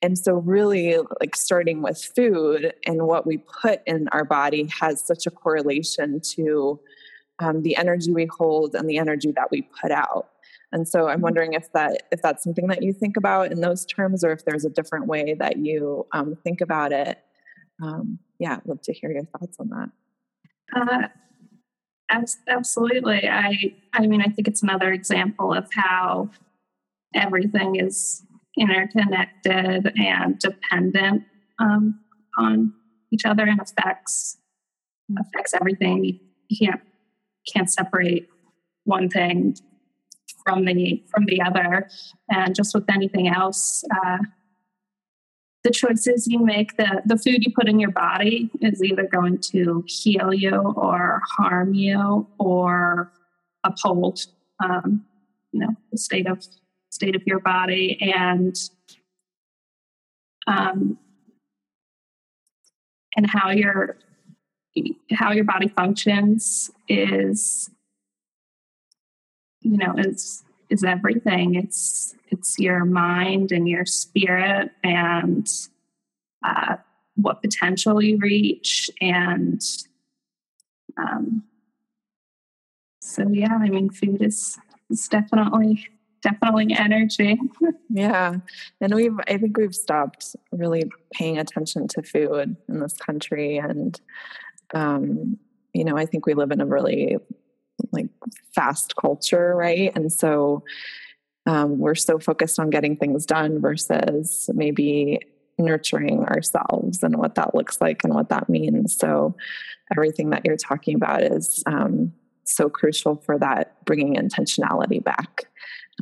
And 0.00 0.16
so, 0.16 0.34
really, 0.34 0.96
like 1.20 1.34
starting 1.34 1.82
with 1.82 2.04
food 2.14 2.72
and 2.86 3.02
what 3.02 3.26
we 3.26 3.38
put 3.38 3.80
in 3.84 4.06
our 4.12 4.24
body 4.24 4.68
has 4.80 5.04
such 5.04 5.26
a 5.26 5.30
correlation 5.32 6.20
to 6.36 6.78
um, 7.40 7.62
the 7.62 7.76
energy 7.76 8.12
we 8.12 8.28
hold 8.38 8.76
and 8.76 8.88
the 8.88 8.98
energy 8.98 9.32
that 9.32 9.48
we 9.50 9.62
put 9.82 9.90
out. 9.90 10.28
And 10.70 10.86
so, 10.86 11.08
I'm 11.08 11.20
wondering 11.20 11.54
if 11.54 11.72
that 11.72 12.04
if 12.12 12.22
that's 12.22 12.44
something 12.44 12.68
that 12.68 12.80
you 12.80 12.92
think 12.92 13.16
about 13.16 13.50
in 13.50 13.60
those 13.60 13.84
terms, 13.84 14.22
or 14.22 14.30
if 14.30 14.44
there's 14.44 14.64
a 14.64 14.70
different 14.70 15.08
way 15.08 15.34
that 15.34 15.56
you 15.56 16.06
um, 16.12 16.36
think 16.44 16.60
about 16.60 16.92
it. 16.92 17.18
Um, 17.82 18.18
yeah, 18.38 18.56
I'd 18.56 18.66
love 18.66 18.82
to 18.82 18.92
hear 18.92 19.10
your 19.10 19.24
thoughts 19.24 19.56
on 19.58 19.68
that. 19.70 19.90
Uh, 20.74 21.08
absolutely. 22.48 23.28
I 23.28 23.74
I 23.92 24.06
mean, 24.06 24.20
I 24.20 24.26
think 24.26 24.48
it's 24.48 24.62
another 24.62 24.92
example 24.92 25.52
of 25.52 25.68
how 25.72 26.30
everything 27.14 27.76
is 27.76 28.22
interconnected 28.58 29.92
and 29.96 30.38
dependent 30.38 31.24
um, 31.58 32.00
on 32.38 32.72
each 33.12 33.24
other 33.24 33.44
and 33.44 33.60
affects 33.60 34.38
affects 35.18 35.54
everything. 35.54 36.04
You 36.48 36.68
can't 36.68 36.80
can't 37.52 37.70
separate 37.70 38.28
one 38.84 39.08
thing 39.08 39.56
from 40.44 40.64
the 40.64 41.02
from 41.10 41.24
the 41.26 41.40
other. 41.42 41.88
And 42.30 42.54
just 42.54 42.74
with 42.74 42.84
anything 42.90 43.28
else, 43.28 43.84
uh, 43.94 44.18
the 45.64 45.70
choices 45.70 46.26
you 46.26 46.44
make, 46.44 46.76
the, 46.76 47.02
the 47.06 47.16
food 47.16 47.44
you 47.44 47.52
put 47.52 47.68
in 47.68 47.80
your 47.80 47.90
body 47.90 48.50
is 48.60 48.82
either 48.82 49.04
going 49.04 49.38
to 49.38 49.82
heal 49.86 50.32
you 50.32 50.54
or 50.76 51.22
harm 51.26 51.72
you 51.72 52.26
or 52.38 53.10
uphold, 53.64 54.26
um, 54.62 55.04
you 55.52 55.60
know, 55.60 55.74
the 55.90 55.98
state 55.98 56.28
of 56.28 56.46
state 56.90 57.16
of 57.16 57.22
your 57.26 57.40
body 57.40 57.98
and 58.14 58.56
um, 60.46 60.98
and 63.16 63.26
how 63.28 63.50
your 63.50 63.96
how 65.12 65.32
your 65.32 65.44
body 65.44 65.68
functions 65.68 66.70
is 66.88 67.70
you 69.60 69.76
know 69.76 69.94
is 69.96 70.44
is 70.74 70.84
everything. 70.84 71.54
It's 71.54 72.14
it's 72.28 72.58
your 72.58 72.84
mind 72.84 73.52
and 73.52 73.68
your 73.68 73.86
spirit 73.86 74.70
and 74.82 75.48
uh, 76.44 76.76
what 77.16 77.40
potential 77.40 78.02
you 78.02 78.18
reach 78.18 78.90
and 79.00 79.62
um, 80.96 81.44
so 83.00 83.28
yeah 83.28 83.56
i 83.60 83.68
mean 83.68 83.88
food 83.90 84.20
is 84.22 84.58
is 84.90 85.06
definitely 85.08 85.86
definitely 86.22 86.74
energy 86.76 87.38
yeah 87.90 88.36
and 88.80 88.94
we've 88.94 89.18
i 89.28 89.36
think 89.38 89.56
we've 89.56 89.74
stopped 89.74 90.34
really 90.52 90.84
paying 91.12 91.38
attention 91.38 91.86
to 91.86 92.02
food 92.02 92.56
in 92.68 92.80
this 92.80 92.94
country 92.94 93.58
and 93.58 94.00
um, 94.74 95.38
you 95.72 95.84
know 95.84 95.96
i 95.96 96.06
think 96.06 96.26
we 96.26 96.34
live 96.34 96.50
in 96.50 96.60
a 96.60 96.66
really 96.66 97.16
like 97.92 98.08
fast 98.54 98.94
culture 98.96 99.54
right 99.56 99.92
and 99.94 100.12
so 100.12 100.62
um, 101.46 101.78
we're 101.78 101.94
so 101.94 102.18
focused 102.18 102.58
on 102.58 102.70
getting 102.70 102.96
things 102.96 103.26
done 103.26 103.60
versus 103.60 104.48
maybe 104.54 105.20
nurturing 105.58 106.24
ourselves 106.24 107.02
and 107.02 107.16
what 107.16 107.34
that 107.34 107.54
looks 107.54 107.80
like 107.80 108.02
and 108.04 108.14
what 108.14 108.28
that 108.30 108.48
means. 108.48 108.96
So, 108.96 109.36
everything 109.92 110.30
that 110.30 110.42
you're 110.44 110.56
talking 110.56 110.94
about 110.94 111.22
is 111.22 111.62
um, 111.66 112.12
so 112.44 112.68
crucial 112.68 113.16
for 113.16 113.38
that 113.38 113.84
bringing 113.84 114.16
intentionality 114.16 115.02
back 115.02 115.44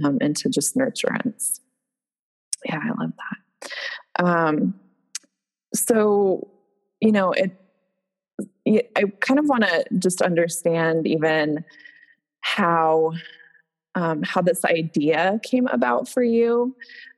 um, 0.05 0.19
into 0.21 0.49
just 0.49 0.77
nurturance. 0.77 1.61
Yeah, 2.65 2.81
I 2.81 3.03
love 3.03 3.13
that. 3.19 4.25
Um, 4.25 4.75
so, 5.75 6.49
you 7.01 7.13
know, 7.13 7.33
it. 7.33 7.59
I 8.67 9.05
kind 9.21 9.39
of 9.39 9.47
want 9.47 9.65
to 9.65 9.85
just 9.99 10.23
understand 10.23 11.07
even 11.07 11.65
how 12.41 13.13
um, 13.95 14.23
how 14.23 14.41
this 14.41 14.65
idea 14.65 15.39
came 15.43 15.67
about 15.67 16.09
for 16.09 16.23
you 16.23 16.75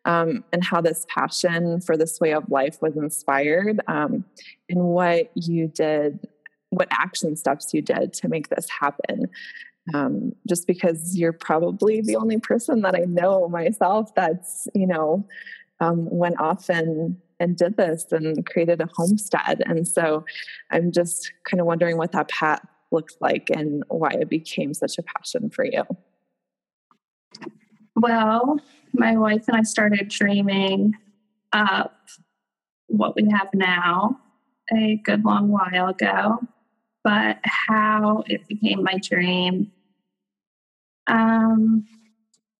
um, 0.06 0.42
and 0.52 0.64
how 0.64 0.80
this 0.80 1.06
passion 1.08 1.80
for 1.80 1.96
this 1.96 2.18
way 2.20 2.32
of 2.32 2.50
life 2.50 2.82
was 2.82 2.96
inspired 2.96 3.80
um, 3.86 4.24
and 4.68 4.80
what 4.80 5.30
you 5.36 5.68
did 5.68 6.18
what 6.70 6.88
action 6.90 7.36
steps 7.36 7.72
you 7.72 7.80
did 7.80 8.12
to 8.12 8.28
make 8.28 8.48
this 8.48 8.68
happen. 8.68 9.28
Um, 9.92 10.32
just 10.48 10.66
because 10.66 11.16
you're 11.16 11.32
probably 11.32 12.00
the 12.00 12.16
only 12.16 12.38
person 12.38 12.80
that 12.80 12.94
i 12.94 13.00
know 13.00 13.50
myself 13.50 14.14
that's 14.14 14.66
you 14.74 14.86
know 14.86 15.28
um, 15.80 16.08
went 16.08 16.40
off 16.40 16.70
and 16.70 17.18
and 17.44 17.56
did 17.56 17.76
this 17.76 18.06
and 18.10 18.46
created 18.46 18.80
a 18.80 18.88
homestead 18.96 19.62
and 19.66 19.86
so 19.86 20.24
i'm 20.70 20.90
just 20.90 21.32
kind 21.48 21.60
of 21.60 21.66
wondering 21.66 21.96
what 21.96 22.12
that 22.12 22.28
path 22.28 22.64
looks 22.90 23.16
like 23.20 23.50
and 23.50 23.82
why 23.88 24.10
it 24.10 24.28
became 24.28 24.72
such 24.72 24.98
a 24.98 25.02
passion 25.02 25.50
for 25.50 25.64
you 25.64 25.84
well, 27.96 28.58
my 28.92 29.16
wife 29.16 29.44
and 29.48 29.56
I 29.56 29.62
started 29.62 30.08
dreaming 30.08 30.94
up 31.52 31.96
what 32.88 33.14
we 33.14 33.28
have 33.30 33.48
now 33.54 34.18
a 34.72 35.00
good 35.04 35.24
long 35.24 35.48
while 35.48 35.88
ago, 35.88 36.38
but 37.04 37.38
how 37.44 38.24
it 38.26 38.48
became 38.48 38.82
my 38.82 38.98
dream. 38.98 39.70
Um, 41.06 41.86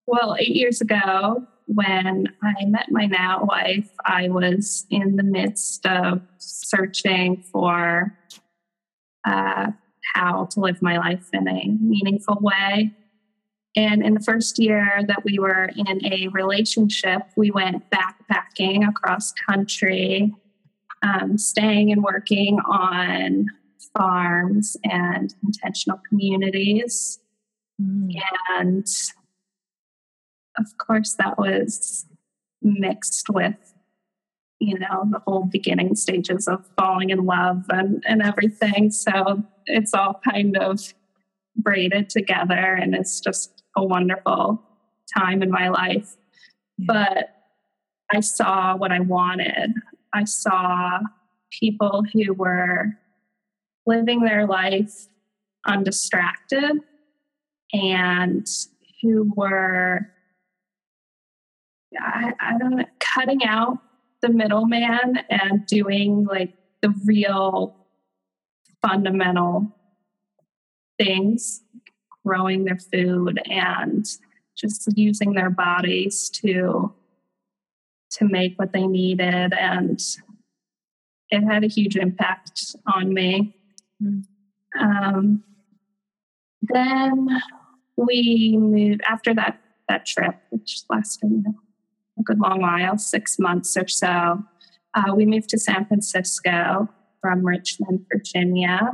well, 0.07 0.37
eight 0.39 0.55
years 0.55 0.81
ago, 0.81 1.47
when 1.67 2.27
I 2.43 2.65
met 2.67 2.87
my 2.91 3.07
now 3.07 3.45
wife, 3.45 3.89
I 4.05 4.29
was 4.29 4.87
in 4.91 5.17
the 5.17 5.23
midst 5.23 5.87
of 5.87 6.21
searching 6.39 7.43
for 7.51 8.17
uh, 9.25 9.71
how 10.15 10.45
to 10.45 10.61
live 10.61 10.83
my 10.83 10.99
life 10.99 11.29
in 11.33 11.49
a 11.49 11.67
meaningful 11.81 12.39
way. 12.41 12.93
And 13.77 14.05
in 14.05 14.15
the 14.15 14.21
first 14.21 14.59
year 14.59 15.01
that 15.09 15.25
we 15.25 15.39
were 15.39 15.71
in 15.75 16.05
a 16.07 16.29
relationship, 16.29 17.23
we 17.37 17.51
went 17.51 17.83
backpacking 17.91 18.89
across 18.89 19.33
country, 19.33 20.33
um, 21.03 21.39
staying 21.39 21.91
and 21.91 22.05
working 22.05 22.61
on 22.61 23.47
farms 23.97 24.77
and 24.85 25.35
intentional 25.43 26.01
communities. 26.09 27.19
Mm. 27.83 28.11
And 28.51 28.87
of 30.59 30.77
course, 30.79 31.15
that 31.15 31.39
was 31.39 32.07
mixed 32.63 33.29
with, 33.29 33.75
you 34.59 34.79
know, 34.79 35.07
the 35.11 35.21
whole 35.27 35.45
beginning 35.45 35.95
stages 35.95 36.49
of 36.49 36.65
falling 36.77 37.11
in 37.11 37.25
love 37.25 37.65
and, 37.69 38.03
and 38.07 38.23
everything. 38.23 38.91
So 38.91 39.43
it's 39.67 39.95
all 39.95 40.21
kind 40.29 40.57
of 40.57 40.95
braided 41.57 42.11
together 42.11 42.75
and 42.75 42.95
it's 42.95 43.21
just 43.21 43.63
a 43.77 43.85
wonderful 43.85 44.63
time 45.17 45.43
in 45.43 45.51
my 45.51 45.69
life. 45.69 46.17
But 46.79 47.31
I 48.13 48.21
saw 48.21 48.77
what 48.77 48.93
I 48.93 49.01
wanted. 49.01 49.75
I 50.13 50.25
saw 50.25 51.01
people 51.51 52.05
who 52.13 52.33
were 52.33 52.99
living 53.87 54.21
their 54.21 54.47
life 54.47 55.07
undistracted 55.67 56.81
and 57.73 58.47
who 59.03 59.33
were 59.37 60.11
I, 62.01 62.33
I 62.41 62.59
don't 62.59 62.77
know, 62.77 62.85
cutting 62.99 63.45
out 63.45 63.79
the 64.21 64.29
middleman 64.29 65.21
and 65.31 65.67
doing 65.67 66.25
like 66.25 66.55
the 66.83 66.95
real 67.05 67.77
fundamental 68.83 69.75
things, 70.99 71.63
growing 72.25 72.65
their 72.65 72.79
food 72.79 73.41
and 73.51 74.07
just 74.57 74.89
using 74.97 75.35
their 75.35 75.51
bodies 75.51 76.31
to 76.31 76.93
to 78.11 78.27
make 78.27 78.57
what 78.59 78.73
they 78.73 78.87
needed 78.87 79.53
and 79.53 80.01
it 81.31 81.41
had 81.41 81.65
a 81.65 81.69
huge 81.69 81.97
impact 81.97 82.77
on 82.87 83.13
me 83.13 83.57
mm. 84.01 84.23
um, 84.79 85.43
then 86.63 87.29
we 87.97 88.57
moved 88.57 89.01
after 89.09 89.35
that 89.35 89.61
that 89.89 90.07
trip 90.07 90.37
which 90.51 90.83
lasted 90.89 91.45
a 92.19 92.23
good 92.23 92.41
long 92.41 92.61
while 92.61 92.99
six 92.99 93.39
months 93.39 93.77
or 93.77 93.89
so 93.89 94.43
uh, 94.95 95.15
we 95.15 95.27
moved 95.27 95.49
to 95.49 95.59
san 95.59 95.85
francisco 95.87 96.89
from 97.21 97.45
richmond 97.45 98.05
virginia 98.13 98.93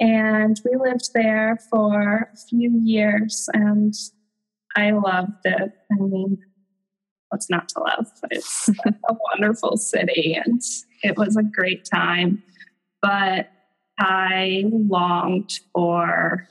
and 0.00 0.60
we 0.64 0.76
lived 0.76 1.10
there 1.14 1.58
for 1.70 2.30
a 2.32 2.36
few 2.48 2.80
years 2.82 3.48
and 3.52 3.94
I 4.76 4.90
loved 4.90 5.44
it. 5.44 5.72
I 5.92 5.94
mean, 5.94 6.38
what's 7.28 7.48
not 7.48 7.68
to 7.70 7.80
love? 7.80 8.10
It's 8.30 8.68
a 9.08 9.16
wonderful 9.32 9.76
city 9.76 10.38
and 10.44 10.60
it 11.02 11.16
was 11.16 11.36
a 11.36 11.42
great 11.42 11.84
time. 11.84 12.42
But 13.00 13.50
I 13.98 14.64
longed 14.66 15.60
for 15.72 16.48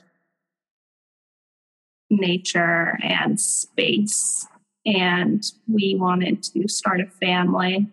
nature 2.08 2.98
and 3.02 3.38
space. 3.38 4.46
And 4.86 5.42
we 5.66 5.96
wanted 5.98 6.42
to 6.44 6.68
start 6.68 7.00
a 7.00 7.06
family. 7.06 7.86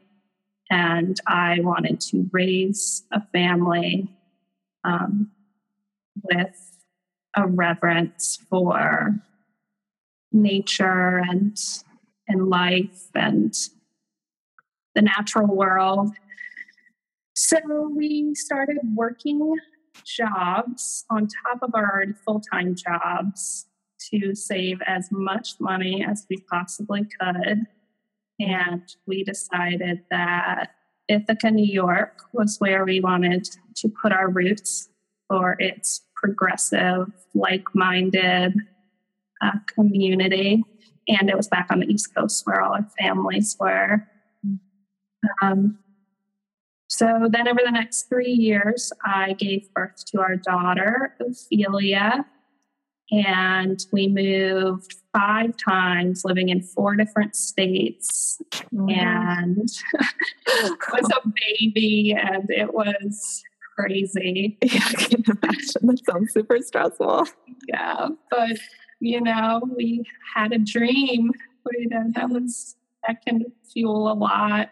And 0.69 1.19
I 1.27 1.59
wanted 1.61 1.99
to 2.01 2.29
raise 2.31 3.03
a 3.11 3.21
family 3.33 4.09
um, 4.83 5.31
with 6.23 6.79
a 7.35 7.47
reverence 7.47 8.39
for 8.49 9.15
nature 10.31 11.17
and 11.29 11.57
and 12.27 12.47
life 12.47 13.09
and 13.13 13.53
the 14.95 15.01
natural 15.01 15.47
world. 15.47 16.11
So 17.33 17.59
we 17.93 18.35
started 18.35 18.77
working 18.95 19.55
jobs 20.05 21.05
on 21.09 21.27
top 21.27 21.61
of 21.61 21.71
our 21.73 22.05
full 22.25 22.41
time 22.41 22.75
jobs 22.75 23.65
to 24.13 24.35
save 24.35 24.81
as 24.85 25.09
much 25.11 25.59
money 25.59 26.05
as 26.07 26.25
we 26.29 26.37
possibly 26.49 27.05
could. 27.19 27.65
And 28.39 28.83
we 29.05 29.23
decided 29.23 30.03
that 30.09 30.71
Ithaca, 31.07 31.51
New 31.51 31.71
York 31.71 32.21
was 32.33 32.57
where 32.59 32.85
we 32.85 32.99
wanted 32.99 33.47
to 33.75 33.89
put 34.01 34.11
our 34.11 34.29
roots 34.29 34.89
for 35.27 35.55
its 35.59 36.01
progressive, 36.15 37.07
like 37.33 37.63
minded 37.73 38.53
uh, 39.41 39.51
community. 39.73 40.63
And 41.07 41.29
it 41.29 41.35
was 41.35 41.47
back 41.47 41.67
on 41.71 41.79
the 41.79 41.87
East 41.87 42.13
Coast 42.15 42.45
where 42.45 42.61
all 42.61 42.73
our 42.73 42.87
families 42.99 43.55
were. 43.59 44.07
Um, 45.41 45.77
so 46.87 47.29
then, 47.31 47.47
over 47.47 47.61
the 47.63 47.71
next 47.71 48.09
three 48.09 48.33
years, 48.33 48.91
I 49.05 49.33
gave 49.33 49.73
birth 49.73 50.03
to 50.07 50.19
our 50.19 50.35
daughter, 50.35 51.15
Ophelia, 51.21 52.25
and 53.11 53.85
we 53.91 54.07
moved 54.07 54.95
five 55.13 55.55
times, 55.57 56.23
living 56.23 56.49
in 56.49 56.61
four 56.61 56.95
different 56.95 57.35
states. 57.35 58.41
Oh, 58.77 58.87
and 58.87 59.57
was 60.47 61.11
a 61.11 61.27
baby, 61.59 62.15
and 62.17 62.49
it 62.49 62.73
was 62.73 63.43
crazy. 63.77 64.57
Yeah, 64.63 64.83
I 64.85 64.93
can 64.93 65.23
imagine. 65.25 65.87
That 65.87 66.01
sounds 66.09 66.33
super 66.33 66.57
stressful. 66.59 67.27
Yeah, 67.67 68.09
but 68.29 68.57
you 68.99 69.19
know, 69.19 69.61
we 69.75 70.05
had 70.33 70.53
a 70.53 70.59
dream. 70.59 71.31
We, 71.65 71.87
that 71.89 72.29
was 72.29 72.75
that 73.07 73.25
can 73.25 73.45
fuel 73.71 74.11
a 74.11 74.13
lot. 74.13 74.69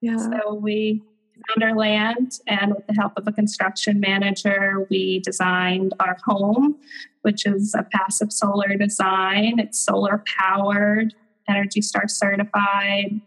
Yeah. 0.00 0.16
So 0.16 0.54
we 0.54 1.02
found 1.48 1.62
our 1.62 1.76
land, 1.76 2.40
and 2.46 2.74
with 2.74 2.86
the 2.86 2.94
help 2.94 3.12
of 3.16 3.26
a 3.26 3.32
construction 3.32 4.00
manager, 4.00 4.86
we 4.90 5.20
designed 5.20 5.94
our 6.00 6.16
home, 6.24 6.76
which 7.22 7.46
is 7.46 7.74
a 7.74 7.86
passive 7.92 8.32
solar 8.32 8.76
design. 8.76 9.58
It's 9.58 9.78
solar 9.78 10.22
powered, 10.38 11.14
Energy 11.48 11.82
Star 11.82 12.08
certified. 12.08 13.20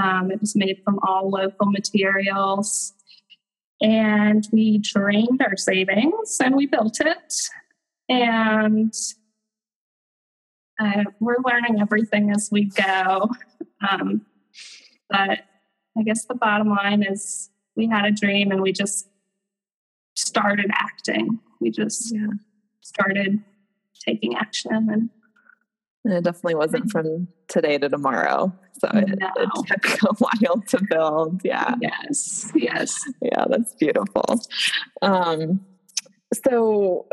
Um, 0.00 0.30
it 0.30 0.40
was 0.40 0.54
made 0.54 0.80
from 0.84 0.98
all 1.06 1.30
local 1.30 1.66
materials. 1.66 2.92
And 3.80 4.46
we 4.52 4.78
drained 4.78 5.42
our 5.42 5.56
savings 5.56 6.38
and 6.42 6.54
we 6.54 6.66
built 6.66 7.00
it. 7.00 7.34
And 8.08 8.92
uh, 10.78 11.04
we're 11.18 11.36
learning 11.44 11.80
everything 11.80 12.30
as 12.30 12.50
we 12.52 12.66
go. 12.66 13.30
Um, 13.88 14.26
but 15.08 15.40
I 15.98 16.02
guess 16.02 16.24
the 16.24 16.34
bottom 16.34 16.68
line 16.68 17.02
is 17.02 17.50
we 17.76 17.86
had 17.88 18.04
a 18.04 18.10
dream 18.10 18.50
and 18.50 18.62
we 18.62 18.72
just 18.72 19.08
started 20.14 20.70
acting. 20.72 21.40
We 21.60 21.70
just 21.70 22.14
yeah. 22.14 22.26
started 22.80 23.42
taking 24.04 24.36
action 24.36 24.88
and 24.90 25.10
it 26.04 26.24
definitely 26.24 26.54
wasn't 26.54 26.90
from 26.90 27.28
today 27.48 27.76
to 27.78 27.88
tomorrow. 27.88 28.52
So 28.78 28.88
it, 28.94 29.18
no. 29.18 29.28
it, 29.36 29.48
took 29.66 30.02
a 30.02 30.14
while 30.18 30.62
to 30.68 30.80
build. 30.88 31.42
Yeah. 31.44 31.74
Yes. 31.80 32.50
Yes. 32.54 33.04
Yeah, 33.20 33.44
that's 33.48 33.74
beautiful. 33.74 34.40
Um, 35.02 35.60
so 36.44 37.06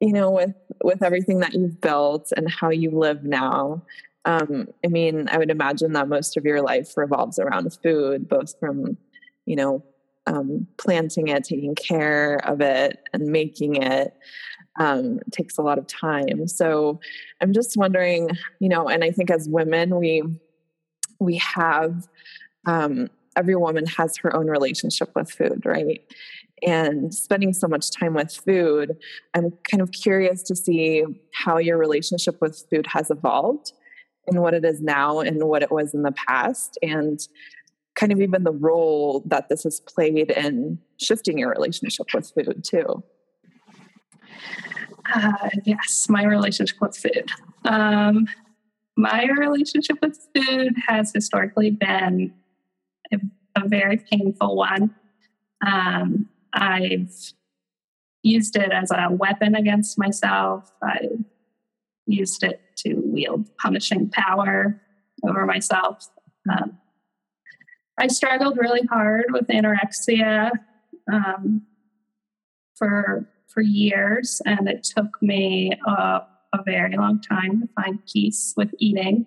you 0.00 0.12
know 0.12 0.30
with 0.30 0.54
with 0.82 1.02
everything 1.02 1.38
that 1.40 1.54
you've 1.54 1.80
built 1.80 2.32
and 2.36 2.50
how 2.50 2.70
you 2.70 2.90
live 2.90 3.24
now 3.24 3.82
um, 4.24 4.68
i 4.84 4.88
mean 4.88 5.28
i 5.30 5.38
would 5.38 5.50
imagine 5.50 5.92
that 5.92 6.08
most 6.08 6.36
of 6.36 6.44
your 6.44 6.62
life 6.62 6.96
revolves 6.96 7.38
around 7.38 7.76
food 7.82 8.28
both 8.28 8.58
from 8.58 8.96
you 9.46 9.56
know 9.56 9.84
um, 10.26 10.66
planting 10.78 11.28
it 11.28 11.44
taking 11.44 11.74
care 11.74 12.36
of 12.44 12.60
it 12.60 12.98
and 13.12 13.26
making 13.26 13.76
it 13.76 14.14
um, 14.80 15.20
takes 15.30 15.58
a 15.58 15.62
lot 15.62 15.78
of 15.78 15.86
time. 15.86 16.48
So 16.48 16.98
i'm 17.40 17.52
just 17.52 17.76
wondering 17.76 18.30
you 18.58 18.68
know 18.68 18.88
and 18.88 19.04
i 19.04 19.10
think 19.10 19.30
as 19.30 19.48
women 19.48 19.96
we 19.98 20.22
we 21.20 21.36
have 21.36 22.08
um, 22.66 23.08
every 23.36 23.56
woman 23.56 23.86
has 23.86 24.16
her 24.16 24.34
own 24.34 24.48
relationship 24.48 25.10
with 25.14 25.30
food 25.30 25.62
right? 25.64 26.00
And 26.66 27.14
spending 27.14 27.52
so 27.52 27.68
much 27.68 27.90
time 27.90 28.14
with 28.14 28.32
food, 28.32 28.96
I'm 29.34 29.50
kind 29.70 29.82
of 29.82 29.90
curious 29.92 30.42
to 30.44 30.56
see 30.56 31.04
how 31.34 31.58
your 31.58 31.76
relationship 31.76 32.40
with 32.40 32.64
food 32.70 32.86
has 32.92 33.10
evolved 33.10 33.72
and 34.26 34.40
what 34.40 34.54
it 34.54 34.64
is 34.64 34.80
now 34.80 35.20
and 35.20 35.44
what 35.44 35.62
it 35.62 35.70
was 35.70 35.94
in 35.94 36.02
the 36.02 36.12
past, 36.12 36.78
and 36.82 37.20
kind 37.94 38.12
of 38.12 38.20
even 38.20 38.44
the 38.44 38.52
role 38.52 39.22
that 39.26 39.48
this 39.48 39.62
has 39.64 39.80
played 39.80 40.30
in 40.30 40.78
shifting 40.96 41.38
your 41.38 41.50
relationship 41.50 42.06
with 42.12 42.30
food, 42.32 42.64
too. 42.64 43.02
Uh, 45.14 45.50
yes, 45.64 46.06
my 46.08 46.24
relationship 46.24 46.80
with 46.80 46.96
food. 46.96 47.30
Um, 47.64 48.26
my 48.96 49.26
relationship 49.38 49.98
with 50.02 50.18
food 50.34 50.74
has 50.88 51.12
historically 51.14 51.70
been 51.70 52.32
a, 53.12 53.18
a 53.56 53.68
very 53.68 53.98
painful 54.10 54.56
one. 54.56 54.94
Um, 55.64 56.28
I've 56.52 57.12
used 58.22 58.56
it 58.56 58.72
as 58.72 58.90
a 58.90 59.08
weapon 59.10 59.54
against 59.54 59.98
myself. 59.98 60.72
I 60.82 60.98
used 62.06 62.42
it 62.42 62.60
to 62.76 62.94
wield 63.04 63.48
punishing 63.58 64.10
power 64.10 64.80
over 65.26 65.46
myself. 65.46 66.08
Um, 66.50 66.78
I 67.98 68.08
struggled 68.08 68.58
really 68.58 68.82
hard 68.82 69.26
with 69.30 69.46
anorexia. 69.48 70.50
Um, 71.12 71.62
for 72.76 73.28
for 73.48 73.60
years, 73.60 74.42
and 74.46 74.68
it 74.68 74.82
took 74.82 75.22
me 75.22 75.70
a, 75.86 76.22
a 76.52 76.62
very 76.64 76.96
long 76.96 77.20
time 77.20 77.60
to 77.60 77.68
find 77.74 78.00
peace 78.12 78.52
with 78.56 78.70
eating. 78.78 79.26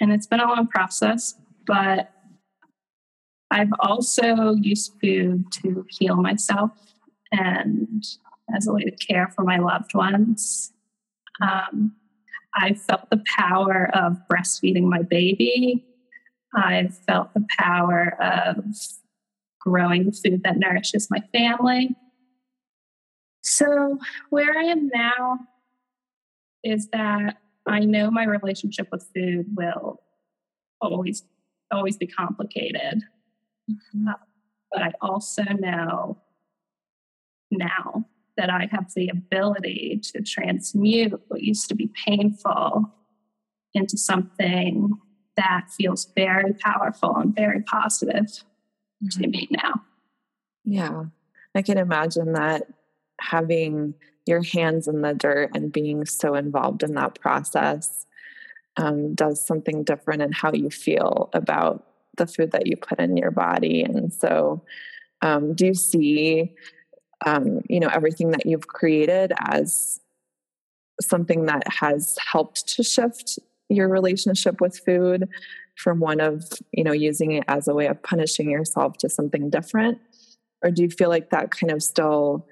And 0.00 0.12
it's 0.12 0.26
been 0.26 0.40
a 0.40 0.48
long 0.48 0.66
process, 0.66 1.34
but 1.66 2.10
I've 3.50 3.70
also 3.78 4.54
used 4.54 4.94
food 5.00 5.44
to 5.62 5.86
heal 5.88 6.16
myself 6.16 6.72
and 7.30 8.04
as 8.54 8.66
a 8.66 8.72
way 8.72 8.82
to 8.82 8.90
care 8.90 9.28
for 9.28 9.44
my 9.44 9.58
loved 9.58 9.94
ones. 9.94 10.72
Um, 11.40 11.92
I 12.54 12.74
felt 12.74 13.10
the 13.10 13.22
power 13.36 13.90
of 13.94 14.18
breastfeeding 14.30 14.84
my 14.84 15.02
baby. 15.02 15.84
I've 16.54 16.96
felt 17.06 17.34
the 17.34 17.46
power 17.58 18.16
of 18.20 18.64
growing 19.60 20.12
food 20.12 20.42
that 20.44 20.56
nourishes 20.56 21.10
my 21.10 21.20
family. 21.32 21.94
So, 23.42 23.98
where 24.30 24.56
I 24.58 24.64
am 24.64 24.88
now 24.88 25.38
is 26.64 26.88
that 26.88 27.36
I 27.66 27.80
know 27.80 28.10
my 28.10 28.24
relationship 28.24 28.88
with 28.90 29.08
food 29.14 29.46
will 29.54 30.02
always 30.80 31.22
always 31.72 31.96
be 31.96 32.06
complicated. 32.06 33.02
Mm-hmm. 33.70 34.08
Uh, 34.08 34.14
but 34.72 34.82
I 34.82 34.92
also 35.00 35.42
know 35.42 36.22
now 37.50 38.06
that 38.36 38.50
I 38.50 38.68
have 38.70 38.92
the 38.94 39.08
ability 39.08 40.00
to 40.12 40.22
transmute 40.22 41.20
what 41.28 41.42
used 41.42 41.68
to 41.68 41.74
be 41.74 41.90
painful 42.06 42.92
into 43.74 43.96
something 43.96 44.92
that 45.36 45.68
feels 45.70 46.10
very 46.14 46.54
powerful 46.54 47.14
and 47.16 47.34
very 47.34 47.62
positive 47.62 48.26
mm-hmm. 48.26 49.08
to 49.20 49.28
me 49.28 49.48
now. 49.50 49.82
Yeah, 50.64 51.04
I 51.54 51.62
can 51.62 51.78
imagine 51.78 52.32
that 52.32 52.66
having 53.20 53.94
your 54.26 54.42
hands 54.42 54.88
in 54.88 55.02
the 55.02 55.14
dirt 55.14 55.50
and 55.54 55.72
being 55.72 56.04
so 56.04 56.34
involved 56.34 56.82
in 56.82 56.94
that 56.94 57.20
process 57.20 58.06
um, 58.76 59.14
does 59.14 59.44
something 59.44 59.84
different 59.84 60.22
in 60.22 60.32
how 60.32 60.52
you 60.52 60.68
feel 60.68 61.30
about 61.32 61.86
the 62.16 62.26
food 62.26 62.52
that 62.52 62.66
you 62.66 62.76
put 62.76 62.98
in 62.98 63.16
your 63.16 63.30
body. 63.30 63.82
And 63.82 64.12
so, 64.12 64.62
um, 65.22 65.54
do 65.54 65.66
you 65.66 65.74
see, 65.74 66.54
um, 67.24 67.60
you 67.68 67.80
know, 67.80 67.88
everything 67.88 68.30
that 68.32 68.46
you've 68.46 68.66
created 68.66 69.32
as 69.46 70.00
something 71.00 71.46
that 71.46 71.62
has 71.68 72.16
helped 72.32 72.68
to 72.68 72.82
shift 72.82 73.38
your 73.68 73.88
relationship 73.88 74.60
with 74.60 74.78
food 74.78 75.28
from 75.76 76.00
one 76.00 76.20
of, 76.20 76.44
you 76.72 76.84
know, 76.84 76.92
using 76.92 77.32
it 77.32 77.44
as 77.48 77.68
a 77.68 77.74
way 77.74 77.86
of 77.86 78.02
punishing 78.02 78.50
yourself 78.50 78.96
to 78.98 79.08
something 79.08 79.50
different? 79.50 79.98
Or 80.62 80.70
do 80.70 80.82
you 80.82 80.90
feel 80.90 81.08
like 81.08 81.30
that 81.30 81.50
kind 81.50 81.70
of 81.70 81.82
still 81.82 82.46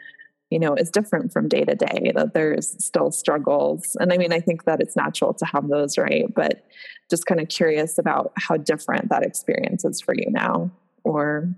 you 0.50 0.59
know 0.61 0.74
is 0.74 0.90
different 0.90 1.33
from 1.33 1.48
day 1.48 1.64
to 1.64 1.74
day 1.74 2.12
that 2.14 2.35
there's 2.35 2.77
still 2.85 3.11
struggles? 3.11 3.96
And 3.98 4.12
i 4.12 4.18
mean 4.18 4.33
i 4.33 4.40
think 4.40 4.64
that 4.64 4.81
it's 4.81 4.94
natural 4.94 5.33
to 5.35 5.46
have 5.46 5.68
those 5.68 5.96
right? 5.96 6.33
But 6.33 6.64
just 7.11 7.27
kind 7.27 7.40
of 7.40 7.48
curious 7.48 7.98
about 7.98 8.33
how 8.37 8.59
different 8.59 9.09
that 9.09 9.24
experience 9.24 9.85
is 9.85 10.00
for 10.00 10.14
you 10.14 10.31
now 10.31 10.70
or 11.03 11.48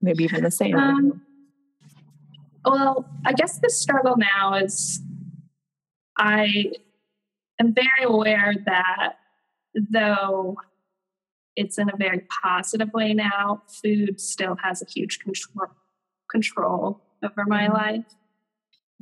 maybe 0.00 0.24
even 0.24 0.42
the 0.42 0.50
same. 0.50 0.76
Um, 0.76 1.20
well 2.66 3.06
i 3.24 3.32
guess 3.32 3.58
the 3.58 3.70
struggle 3.70 4.16
now 4.16 4.54
is 4.54 5.00
i 6.18 6.70
am 7.60 7.72
very 7.72 8.04
aware 8.04 8.54
that 8.66 9.14
though 9.90 10.56
it's 11.54 11.78
in 11.78 11.88
a 11.88 11.96
very 11.96 12.22
positive 12.42 12.92
way 12.92 13.14
now 13.14 13.62
food 13.68 14.20
still 14.20 14.56
has 14.62 14.82
a 14.82 14.86
huge 14.86 15.20
control 15.20 15.68
control 16.30 17.00
over 17.22 17.44
my 17.46 17.64
mm-hmm. 17.64 17.72
life 17.72 18.04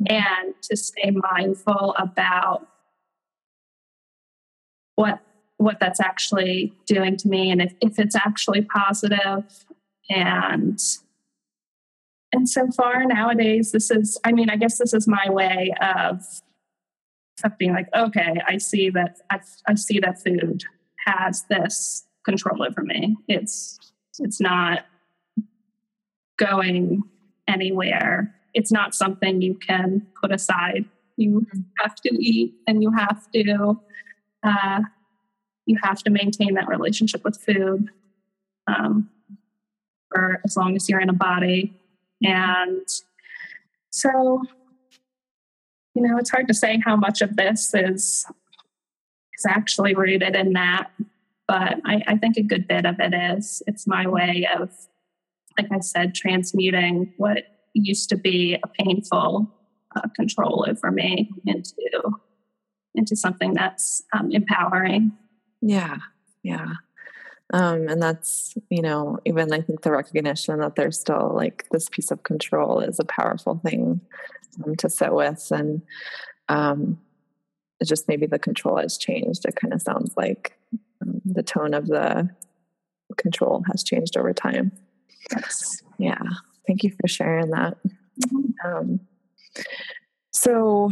and 0.09 0.55
to 0.63 0.77
stay 0.77 1.11
mindful 1.11 1.95
about 1.99 2.67
what 4.97 5.21
what 5.57 5.79
that's 5.81 6.01
actually 6.01 6.73
doing 6.87 7.17
to 7.17 7.29
me 7.29 7.51
and 7.51 7.63
if, 7.63 7.75
if 7.81 7.99
it's 7.99 8.17
actually 8.17 8.63
positive 8.63 9.65
and 10.11 10.81
and 12.35 12.49
so 12.49 12.67
far 12.77 13.05
nowadays 13.05 13.73
this 13.73 13.91
is 13.91 14.19
i 14.25 14.33
mean 14.33 14.51
i 14.51 14.57
guess 14.57 14.79
this 14.79 14.93
is 14.93 15.07
my 15.07 15.29
way 15.29 15.73
of 15.81 16.23
being 17.59 17.73
like 17.73 17.89
okay 17.95 18.41
i 18.47 18.57
see 18.59 18.91
that 18.91 19.19
i, 19.31 19.39
I 19.69 19.75
see 19.75 19.99
that 20.01 20.23
food 20.23 20.63
has 21.07 21.45
this 21.51 22.07
control 22.25 22.63
over 22.63 22.83
me 22.83 23.17
it's 23.29 23.79
it's 24.19 24.41
not 24.41 24.87
going 26.39 27.03
anywhere 27.49 28.35
it's 28.55 28.71
not 28.71 28.95
something 28.95 29.43
you 29.43 29.55
can 29.55 30.07
put 30.21 30.33
aside. 30.33 30.85
You 31.17 31.47
have 31.79 31.97
to 31.97 32.15
eat 32.15 32.55
and 32.67 32.83
you 32.83 32.93
have 32.93 33.31
to 33.33 33.81
uh, 34.43 34.81
you 35.67 35.77
have 35.83 36.03
to 36.05 36.11
maintain 36.11 36.55
that 36.55 36.69
relationship 36.69 37.25
with 37.25 37.41
food 37.41 37.91
um, 38.67 39.11
for 40.11 40.41
as 40.45 40.57
long 40.57 40.77
as 40.77 40.89
you're 40.89 41.01
in 41.01 41.09
a 41.09 41.15
body. 41.15 41.75
And 42.25 42.87
so, 43.91 44.43
you 45.95 46.03
know, 46.03 46.17
it's 46.19 46.31
hard 46.31 46.49
to 46.49 46.55
say 46.55 46.81
how 46.85 46.97
much 46.97 47.23
of 47.23 47.37
this 47.37 47.73
is 47.75 48.27
is 49.37 49.47
actually 49.47 49.95
rooted 49.95 50.37
in 50.37 50.53
that, 50.53 50.91
but 51.49 51.81
I, 51.85 52.03
I 52.07 52.17
think 52.17 52.37
a 52.37 52.43
good 52.43 52.69
bit 52.69 52.87
of 52.87 52.97
it 53.01 53.15
is. 53.37 53.63
It's 53.67 53.87
my 53.87 54.07
way 54.07 54.47
of, 54.57 54.71
like 55.59 55.71
I 55.73 55.81
said, 55.81 56.15
transmuting 56.15 57.13
what 57.17 57.39
used 57.75 58.09
to 58.11 58.17
be 58.17 58.55
a 58.63 58.69
painful 58.69 59.51
uh, 59.97 60.09
control 60.17 60.65
over 60.69 60.91
me 60.91 61.31
into 61.47 61.75
into 62.95 63.17
something 63.17 63.55
that's 63.55 64.03
um, 64.13 64.31
empowering. 64.31 65.13
Yeah, 65.61 65.97
yeah. 66.45 66.75
Um, 67.53 67.89
and 67.89 68.03
that's 68.03 68.55
you 68.71 68.83
know 68.83 69.19
even 69.25 69.53
I 69.53 69.61
think 69.61 69.83
the 69.83 69.93
recognition 69.93 70.61
that 70.61 70.77
there's 70.77 70.99
still 70.99 71.33
like 71.35 71.67
this 71.71 71.89
piece 71.91 72.11
of 72.11 72.23
control 72.23 72.81
is 72.81 72.99
a 72.99 73.05
powerful 73.05 73.61
thing 73.65 74.01
um, 74.65 74.75
to 74.77 74.89
sit 74.89 75.13
with, 75.13 75.47
and 75.51 75.83
um, 76.49 76.99
just 77.85 78.09
maybe 78.09 78.27
the 78.27 78.39
control 78.39 78.79
has 78.79 78.97
changed. 78.97 79.45
It 79.45 79.57
kind 79.57 79.75
of 79.75 79.83
sounds 79.83 80.15
like 80.17 80.59
um, 81.03 81.21
the 81.25 81.43
tone 81.43 81.75
of 81.75 81.87
the 81.87 82.31
control 83.17 83.63
has 83.71 83.83
changed 83.83 84.17
over 84.17 84.33
time. 84.33 84.73
Yes. 85.33 85.83
Yeah. 85.99 86.23
Thank 86.67 86.83
you 86.83 86.91
for 87.01 87.09
sharing 87.09 87.51
that. 87.51 87.77
Um, 88.65 89.01
so, 90.33 90.91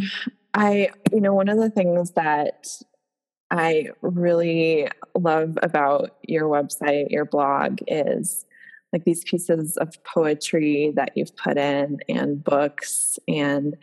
I, 0.54 0.90
you 1.12 1.20
know, 1.20 1.34
one 1.34 1.48
of 1.48 1.58
the 1.58 1.70
things 1.70 2.12
that 2.12 2.68
I 3.52 3.90
really 4.00 4.88
love 5.14 5.58
about 5.62 6.16
your 6.26 6.44
website, 6.44 7.10
your 7.10 7.26
blog, 7.26 7.80
is 7.86 8.46
like 8.94 9.04
these 9.04 9.24
pieces 9.24 9.76
of 9.76 10.02
poetry 10.04 10.92
that 10.96 11.10
you've 11.14 11.36
put 11.36 11.58
in 11.58 11.98
and 12.08 12.42
books. 12.42 13.18
And 13.28 13.76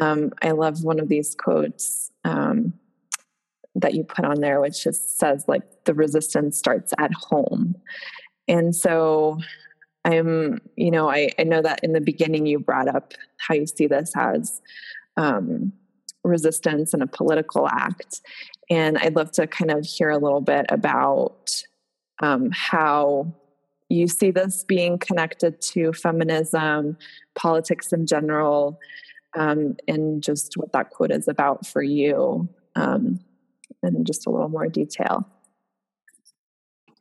um, 0.00 0.32
I 0.42 0.52
love 0.52 0.82
one 0.82 0.98
of 0.98 1.08
these 1.08 1.34
quotes 1.34 2.10
um, 2.24 2.72
that 3.74 3.94
you 3.94 4.02
put 4.02 4.24
on 4.24 4.40
there, 4.40 4.60
which 4.62 4.82
just 4.82 5.18
says, 5.18 5.44
like, 5.46 5.84
the 5.84 5.94
resistance 5.94 6.58
starts 6.58 6.94
at 6.98 7.12
home. 7.12 7.76
And 8.48 8.74
so 8.74 9.38
I'm, 10.06 10.58
you 10.76 10.90
know, 10.90 11.10
I, 11.10 11.30
I 11.38 11.44
know 11.44 11.60
that 11.60 11.80
in 11.82 11.92
the 11.92 12.00
beginning 12.00 12.46
you 12.46 12.58
brought 12.58 12.88
up 12.88 13.12
how 13.36 13.54
you 13.54 13.66
see 13.66 13.86
this 13.86 14.12
as 14.16 14.62
um, 15.18 15.74
resistance 16.24 16.94
and 16.94 17.02
a 17.02 17.06
political 17.06 17.68
act. 17.68 18.20
And 18.70 18.98
I'd 18.98 19.16
love 19.16 19.32
to 19.32 19.46
kind 19.46 19.70
of 19.70 19.84
hear 19.84 20.10
a 20.10 20.18
little 20.18 20.40
bit 20.40 20.66
about 20.68 21.62
um, 22.20 22.50
how 22.52 23.34
you 23.88 24.08
see 24.08 24.30
this 24.30 24.64
being 24.64 24.98
connected 24.98 25.60
to 25.60 25.92
feminism, 25.92 26.96
politics 27.34 27.92
in 27.92 28.06
general, 28.06 28.80
um, 29.34 29.76
and 29.88 30.22
just 30.22 30.56
what 30.56 30.72
that 30.72 30.90
quote 30.90 31.10
is 31.10 31.28
about 31.28 31.66
for 31.66 31.82
you 31.82 32.48
um, 32.74 33.20
in 33.82 34.04
just 34.04 34.26
a 34.26 34.30
little 34.30 34.48
more 34.48 34.68
detail. 34.68 35.26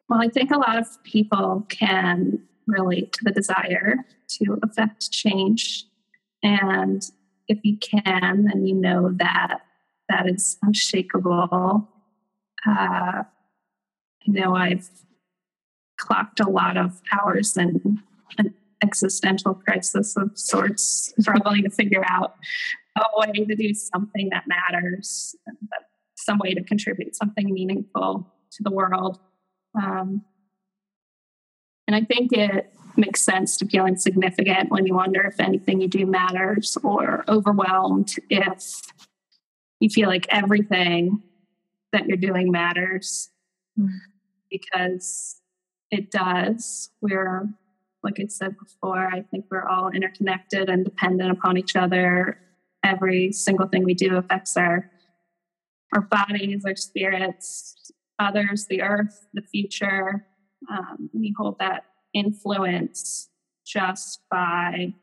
Well, 0.10 0.22
I 0.22 0.28
think 0.28 0.52
a 0.52 0.58
lot 0.58 0.78
of 0.78 1.02
people 1.04 1.66
can 1.70 2.42
relate 2.68 3.14
to 3.14 3.24
the 3.24 3.32
desire 3.32 3.96
to 4.40 4.60
affect 4.64 5.12
change. 5.12 5.86
And 6.44 7.02
if 7.52 7.60
you 7.64 7.78
can, 7.78 8.46
then 8.46 8.66
you 8.66 8.76
know 8.76 9.12
that 9.18 9.60
that 10.08 10.28
is 10.28 10.58
unshakable. 10.62 11.88
Uh, 12.66 13.24
I 13.24 14.28
know 14.28 14.56
I've 14.56 14.90
clocked 15.98 16.40
a 16.40 16.50
lot 16.50 16.78
of 16.78 17.02
hours 17.12 17.58
in 17.58 18.02
an 18.38 18.54
existential 18.84 19.54
crisis 19.54 20.16
of 20.16 20.32
sorts, 20.36 21.14
struggling 21.20 21.64
to 21.64 21.70
figure 21.70 22.06
out 22.08 22.36
a 22.98 23.04
way 23.16 23.46
to 23.46 23.56
do 23.56 23.74
something 23.74 24.30
that 24.32 24.46
matters, 24.48 25.36
some 26.16 26.40
way 26.40 26.54
to 26.54 26.64
contribute 26.64 27.16
something 27.16 27.54
meaningful 27.54 28.28
to 28.52 28.64
the 28.64 28.72
world. 28.72 29.20
Um, 29.76 30.24
and 31.88 31.96
I 31.96 32.02
think 32.02 32.32
it 32.34 32.74
makes 32.98 33.24
sense 33.24 33.58
to 33.58 33.66
feel 33.66 33.86
insignificant 33.86 34.70
when 34.70 34.86
you 34.86 34.94
wonder 34.94 35.22
if 35.22 35.40
anything 35.40 35.82
you 35.82 35.88
do 35.88 36.06
matters 36.06 36.78
or 36.84 37.24
overwhelmed 37.28 38.14
if 38.30 38.82
you 39.80 39.90
feel 39.90 40.08
like 40.08 40.28
everything 40.30 41.22
that 41.92 42.08
you're 42.08 42.18
doing 42.18 42.52
matters 42.52 43.30
mm. 43.78 43.90
because 44.50 45.42
it 45.90 46.12
does. 46.12 46.90
We're, 47.02 47.50
like 48.04 48.20
I 48.20 48.28
said 48.28 48.56
before, 48.58 49.08
I 49.08 49.22
think 49.22 49.46
we're 49.52 49.68
all 49.68 49.90
interconnected 49.90 50.70
and 50.70 50.86
dependent 50.86 51.32
upon 51.32 51.58
each 51.58 51.76
other. 51.76 52.40
Every 52.84 53.32
single 53.32 53.68
thing 53.68 53.84
we 53.84 53.94
do 53.94 54.18
affects 54.18 54.58
our 54.58 54.90
our 55.94 56.02
bodies, 56.02 56.64
our 56.66 56.76
spirits, 56.78 57.92
others, 58.18 58.66
the 58.70 58.82
earth, 58.82 59.28
the 59.34 59.42
future. 59.42 60.26
Um, 60.72 61.10
we 61.14 61.36
hold 61.38 61.60
that 61.60 61.84
influence 62.14 63.30
just 63.66 64.22
by 64.30 64.94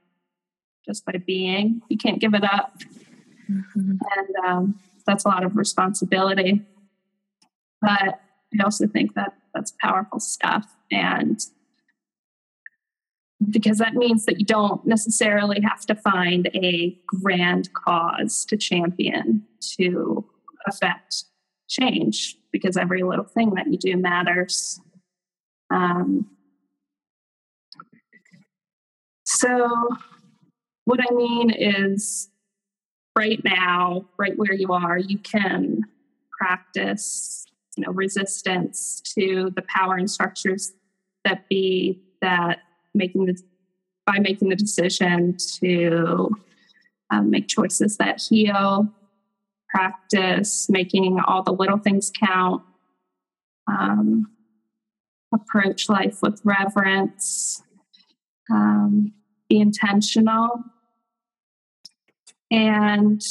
just 0.87 1.05
by 1.05 1.13
being. 1.27 1.83
You 1.89 1.99
can't 1.99 2.21
give 2.21 2.35
it 2.35 2.45
up, 2.45 2.79
mm-hmm. 3.51 3.91
and 4.17 4.47
um, 4.47 4.81
that's 5.07 5.25
a 5.25 5.29
lot 5.29 5.45
of 5.45 5.57
responsibility. 5.57 6.63
But 7.81 8.21
I 8.59 8.65
also 8.65 8.87
think 8.87 9.15
that 9.15 9.35
that's 9.55 9.73
powerful 9.83 10.21
stuff, 10.21 10.67
and 10.91 11.39
because 13.51 13.79
that 13.79 13.95
means 13.95 14.25
that 14.25 14.39
you 14.39 14.45
don't 14.45 14.85
necessarily 14.87 15.61
have 15.61 15.87
to 15.87 15.95
find 15.95 16.51
a 16.55 16.99
grand 17.07 17.73
cause 17.73 18.45
to 18.47 18.57
champion 18.57 19.45
to 19.79 20.25
affect 20.67 21.25
change 21.69 22.37
because 22.51 22.77
every 22.77 23.03
little 23.03 23.25
thing 23.25 23.55
that 23.55 23.69
you 23.69 23.79
do 23.79 23.97
matters. 23.97 24.81
Um, 25.71 26.29
so, 29.31 29.91
what 30.87 31.01
I 31.01 31.15
mean 31.15 31.51
is, 31.51 32.31
right 33.15 33.39
now, 33.45 34.07
right 34.17 34.33
where 34.37 34.55
you 34.55 34.73
are, 34.73 34.97
you 34.97 35.19
can 35.19 35.83
practice, 36.41 37.45
you 37.77 37.85
know, 37.85 37.93
resistance 37.93 39.03
to 39.19 39.53
the 39.55 39.61
power 39.69 39.97
and 39.97 40.11
structures 40.11 40.73
that 41.27 41.47
be 41.51 42.01
that 42.23 42.61
making 42.95 43.27
the 43.27 43.39
by 44.07 44.19
making 44.19 44.49
the 44.49 44.57
decision 44.57 45.37
to 45.61 46.31
um, 47.11 47.29
make 47.29 47.49
choices 47.49 47.99
that 47.99 48.23
heal, 48.31 48.89
practice 49.69 50.71
making 50.71 51.21
all 51.27 51.43
the 51.43 51.53
little 51.53 51.77
things 51.77 52.11
count, 52.19 52.63
um, 53.67 54.31
approach 55.35 55.91
life 55.91 56.23
with 56.23 56.41
reverence, 56.45 57.63
um, 58.51 59.13
be 59.49 59.61
intentional, 59.61 60.63
and 62.51 63.23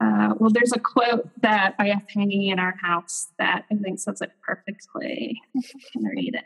uh, 0.00 0.34
well, 0.38 0.50
there's 0.50 0.72
a 0.72 0.78
quote 0.78 1.28
that 1.42 1.74
I 1.78 1.88
have 1.88 2.04
hanging 2.08 2.48
in 2.48 2.58
our 2.58 2.76
house 2.80 3.32
that 3.38 3.64
I 3.70 3.74
think 3.74 3.98
says 3.98 4.20
it 4.20 4.30
perfectly. 4.42 5.40
I 5.56 5.60
can 5.92 6.04
read 6.04 6.34
it. 6.36 6.44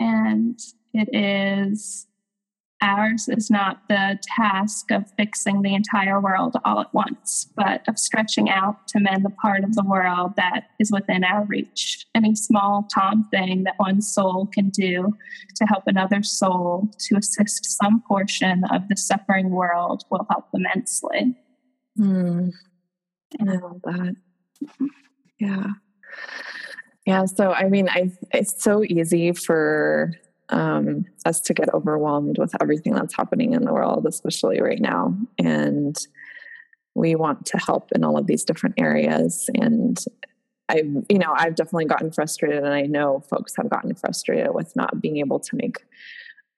And 0.00 0.58
it 0.94 1.14
is 1.14 2.06
Ours 2.82 3.28
is 3.28 3.48
not 3.48 3.80
the 3.88 4.18
task 4.36 4.90
of 4.90 5.08
fixing 5.16 5.62
the 5.62 5.72
entire 5.72 6.20
world 6.20 6.56
all 6.64 6.80
at 6.80 6.92
once, 6.92 7.48
but 7.54 7.88
of 7.88 7.96
stretching 7.96 8.50
out 8.50 8.88
to 8.88 8.98
mend 8.98 9.24
the 9.24 9.30
part 9.30 9.62
of 9.62 9.76
the 9.76 9.84
world 9.84 10.32
that 10.36 10.64
is 10.80 10.90
within 10.90 11.22
our 11.22 11.44
reach. 11.44 12.06
Any 12.12 12.34
small 12.34 12.88
tom 12.92 13.28
thing 13.30 13.62
that 13.64 13.74
one 13.76 14.02
soul 14.02 14.46
can 14.52 14.70
do 14.70 15.16
to 15.54 15.64
help 15.66 15.84
another 15.86 16.24
soul 16.24 16.90
to 17.06 17.16
assist 17.16 17.64
some 17.64 18.02
portion 18.02 18.64
of 18.72 18.88
the 18.88 18.96
suffering 18.96 19.50
world 19.50 20.02
will 20.10 20.26
help 20.28 20.48
immensely. 20.52 21.36
Mm, 21.96 22.52
I 23.40 23.44
love 23.44 23.80
that. 23.84 24.16
Yeah. 25.38 25.66
Yeah. 27.06 27.24
So, 27.26 27.52
I 27.52 27.68
mean, 27.68 27.88
I, 27.88 28.10
it's 28.32 28.60
so 28.62 28.82
easy 28.82 29.32
for 29.32 30.12
um, 30.52 31.06
us 31.24 31.40
to 31.40 31.54
get 31.54 31.72
overwhelmed 31.74 32.38
with 32.38 32.54
everything 32.60 32.94
that's 32.94 33.16
happening 33.16 33.54
in 33.54 33.64
the 33.64 33.72
world, 33.72 34.06
especially 34.06 34.60
right 34.60 34.80
now. 34.80 35.16
And 35.38 35.96
we 36.94 37.14
want 37.14 37.46
to 37.46 37.58
help 37.58 37.90
in 37.92 38.04
all 38.04 38.18
of 38.18 38.26
these 38.26 38.44
different 38.44 38.76
areas. 38.78 39.48
And 39.54 39.98
I've, 40.68 41.04
you 41.08 41.18
know, 41.18 41.32
I've 41.34 41.54
definitely 41.54 41.86
gotten 41.86 42.12
frustrated, 42.12 42.62
and 42.62 42.72
I 42.72 42.82
know 42.82 43.20
folks 43.28 43.54
have 43.56 43.70
gotten 43.70 43.94
frustrated 43.94 44.54
with 44.54 44.76
not 44.76 45.00
being 45.00 45.16
able 45.16 45.40
to 45.40 45.56
make 45.56 45.78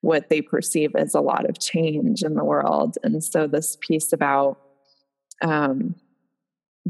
what 0.01 0.29
they 0.29 0.41
perceive 0.41 0.95
as 0.95 1.15
a 1.15 1.21
lot 1.21 1.49
of 1.49 1.59
change 1.59 2.21
in 2.21 2.35
the 2.35 2.43
world. 2.43 2.97
And 3.01 3.23
so, 3.23 3.47
this 3.47 3.77
piece 3.81 4.13
about 4.13 4.59
um, 5.41 5.95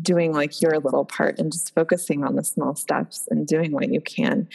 doing 0.02 0.34
like 0.34 0.62
your 0.62 0.80
little 0.80 1.06
part 1.06 1.40
and 1.40 1.52
just 1.52 1.74
focusing 1.74 2.24
on 2.24 2.36
the 2.36 2.44
small 2.44 2.76
steps 2.76 3.28
and 3.30 3.48
doing 3.48 3.72
what 3.72 3.90
you 3.90 4.02
can 4.02 4.48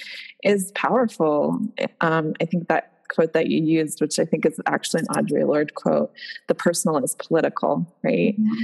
is 0.42 0.70
powerful. 0.72 1.58
Um, 2.00 2.34
I 2.40 2.44
think 2.44 2.68
that 2.68 2.92
quote 3.08 3.32
that 3.32 3.48
you 3.48 3.62
used, 3.62 4.00
which 4.00 4.18
I 4.18 4.24
think 4.24 4.46
is 4.46 4.60
actually 4.66 5.00
an 5.00 5.06
Audre 5.06 5.46
Lorde 5.46 5.74
quote, 5.74 6.12
the 6.46 6.54
personal 6.54 7.02
is 7.02 7.14
political, 7.16 7.86
right? 8.02 8.38
Mm-hmm. 8.38 8.62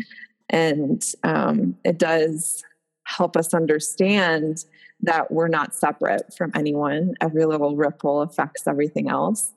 And 0.51 1.03
um, 1.25 1.77
it 1.85 1.99
does 1.99 2.62
help 3.05 3.37
us 3.37 3.55
understand 3.55 4.65
that 5.01 5.31
we're 5.31 5.49
not 5.49 5.75
separate 5.75 6.33
from 6.37 6.53
anyone. 6.55 7.15
Every 7.21 7.45
little 7.45 7.77
ripple 7.77 8.23
affects 8.23 8.67
everything 8.67 9.09
else. 9.09 9.53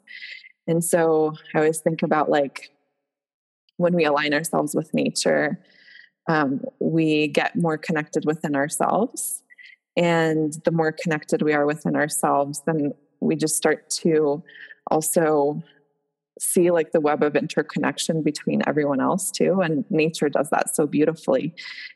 And 0.68 0.84
so 0.84 1.34
I 1.54 1.60
always 1.60 1.80
think 1.80 2.04
about 2.04 2.30
like 2.30 2.72
when 3.78 3.94
we 3.94 4.06
align 4.06 4.34
ourselves 4.34 4.76
with 4.76 4.94
nature, 4.94 5.60
um, 6.30 6.64
we 6.80 7.28
get 7.28 7.56
more 7.56 7.78
connected 7.78 8.24
within 8.24 8.56
ourselves. 8.56 9.44
And 9.98 10.54
the 10.64 10.72
more 10.72 10.94
connected 10.94 11.42
we 11.42 11.54
are 11.54 11.66
within 11.66 11.96
ourselves, 11.96 12.62
then 12.66 12.94
we 13.20 13.36
just 13.36 13.58
start 13.58 13.90
to 13.90 14.42
also 14.92 15.62
see 16.40 16.72
like 16.72 16.92
the 16.92 17.02
web 17.02 17.22
of 17.22 17.36
interconnection 17.36 18.22
between 18.22 18.62
everyone 18.66 19.02
else 19.02 19.30
too 19.30 19.60
and 19.60 19.84
nature 19.90 20.30
does 20.30 20.50
that 20.52 20.74
so 20.74 20.88
beautifully 20.88 21.54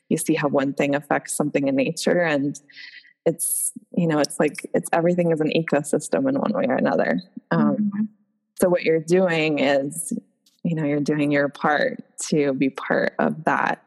you 0.10 0.17
see 0.17 0.34
how 0.34 0.50
one 0.50 0.74
thing 0.74 0.96
affects 0.96 1.34
something 1.34 1.69
in 1.69 1.78
nature 1.78 2.19
and 2.19 2.60
it's 3.26 3.72
you 3.96 4.06
know 4.06 4.19
it's 4.19 4.41
like 4.41 4.69
it's 4.74 4.89
everything 4.91 5.32
is 5.32 5.39
an 5.39 5.50
ecosystem 5.56 6.28
in 6.28 6.36
one 6.36 6.52
way 6.52 6.65
or 6.67 6.76
another 6.76 7.22
um, 7.52 7.78
mm-hmm. 7.78 8.02
so 8.60 8.67
what 8.67 8.84
you're 8.84 9.00
doing 9.00 9.60
is 9.60 10.12
you 10.63 10.76
know 10.76 10.84
you're 10.84 11.00
doing 11.00 11.32
your 11.32 11.48
part 11.48 12.04
to 12.19 12.52
be 12.52 12.69
part 12.69 13.13
of 13.19 13.46
that 13.46 13.82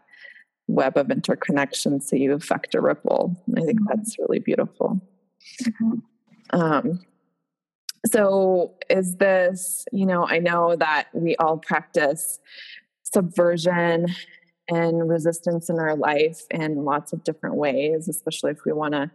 web 0.68 0.96
of 0.96 1.10
interconnection 1.10 2.00
so 2.00 2.16
you 2.16 2.32
affect 2.32 2.74
a 2.74 2.80
ripple. 2.80 3.36
I 3.56 3.60
think 3.60 3.80
mm-hmm. 3.80 3.88
that's 3.88 4.18
really 4.18 4.40
beautiful. 4.40 5.00
Mm-hmm. 5.62 6.60
Um, 6.60 7.00
so, 8.06 8.74
is 8.88 9.16
this, 9.16 9.84
you 9.92 10.06
know, 10.06 10.26
I 10.26 10.38
know 10.38 10.76
that 10.76 11.08
we 11.12 11.34
all 11.36 11.58
practice 11.58 12.38
subversion 13.02 14.06
and 14.68 15.08
resistance 15.08 15.68
in 15.68 15.78
our 15.78 15.96
life 15.96 16.42
in 16.50 16.84
lots 16.84 17.12
of 17.12 17.24
different 17.24 17.56
ways, 17.56 18.08
especially 18.08 18.52
if 18.52 18.64
we 18.64 18.72
want 18.72 18.94
to 18.94 19.10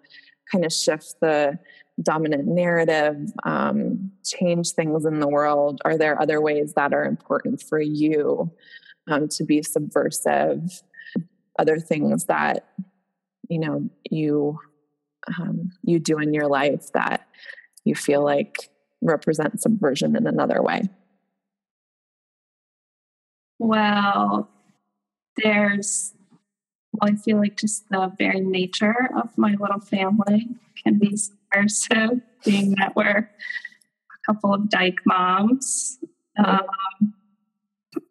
kind 0.52 0.66
of 0.66 0.74
shift 0.74 1.16
the 1.22 1.58
dominant 2.02 2.48
narrative, 2.48 3.32
um, 3.44 4.12
change 4.26 4.72
things 4.72 5.06
in 5.06 5.20
the 5.20 5.28
world. 5.28 5.82
Are 5.86 5.98
there 5.98 6.22
other 6.22 6.42
ways 6.42 6.74
that 6.74 6.94
are 6.94 7.06
important 7.06 7.62
for 7.62 7.80
you 7.80 8.52
um, 9.10 9.28
to 9.30 9.44
be 9.44 9.62
subversive 9.62 10.82
other 11.62 11.80
things 11.80 12.26
that 12.26 12.66
you 13.50 13.60
know 13.60 13.90
you 14.10 14.60
um, 15.28 15.72
you 15.84 16.00
do 16.00 16.18
in 16.18 16.34
your 16.34 16.48
life 16.48 16.92
that 16.94 17.28
you 17.86 17.96
feel 17.96 18.24
like 18.24 18.70
represent 19.02 19.62
subversion 19.62 20.16
in 20.16 20.28
another 20.28 20.62
way? 20.62 20.90
Well 23.60 24.50
there's 25.38 26.14
well 26.92 27.10
i 27.10 27.16
feel 27.16 27.38
like 27.38 27.56
just 27.56 27.88
the 27.90 28.12
very 28.18 28.42
nature 28.42 29.10
of 29.16 29.30
my 29.38 29.56
little 29.58 29.80
family 29.80 30.46
can 30.84 31.00
be 31.00 31.16
subversive 31.16 32.22
being 32.46 32.76
that 32.76 32.96
we're 32.96 33.30
a 34.22 34.26
couple 34.26 34.54
of 34.54 34.70
dyke 34.70 35.00
moms. 35.06 36.00
Um, 36.38 37.14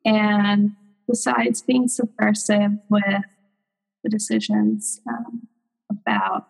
and 0.04 0.72
besides 1.08 1.62
being 1.62 1.88
subversive 1.88 2.72
with 2.88 3.24
the 4.02 4.10
decisions 4.10 5.00
um, 5.08 5.48
about 5.90 6.48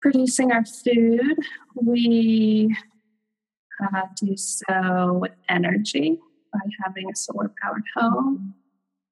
producing 0.00 0.52
our 0.52 0.64
food, 0.64 1.38
we 1.74 2.74
uh, 3.82 4.02
do 4.20 4.36
so 4.36 5.18
with 5.20 5.32
energy 5.48 6.18
by 6.52 6.60
having 6.84 7.08
a 7.10 7.16
solar 7.16 7.50
powered 7.62 7.84
home. 7.96 8.54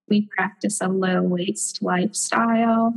We 0.09 0.29
practice 0.37 0.81
a 0.81 0.89
low 0.89 1.23
waste 1.23 1.83
lifestyle. 1.83 2.95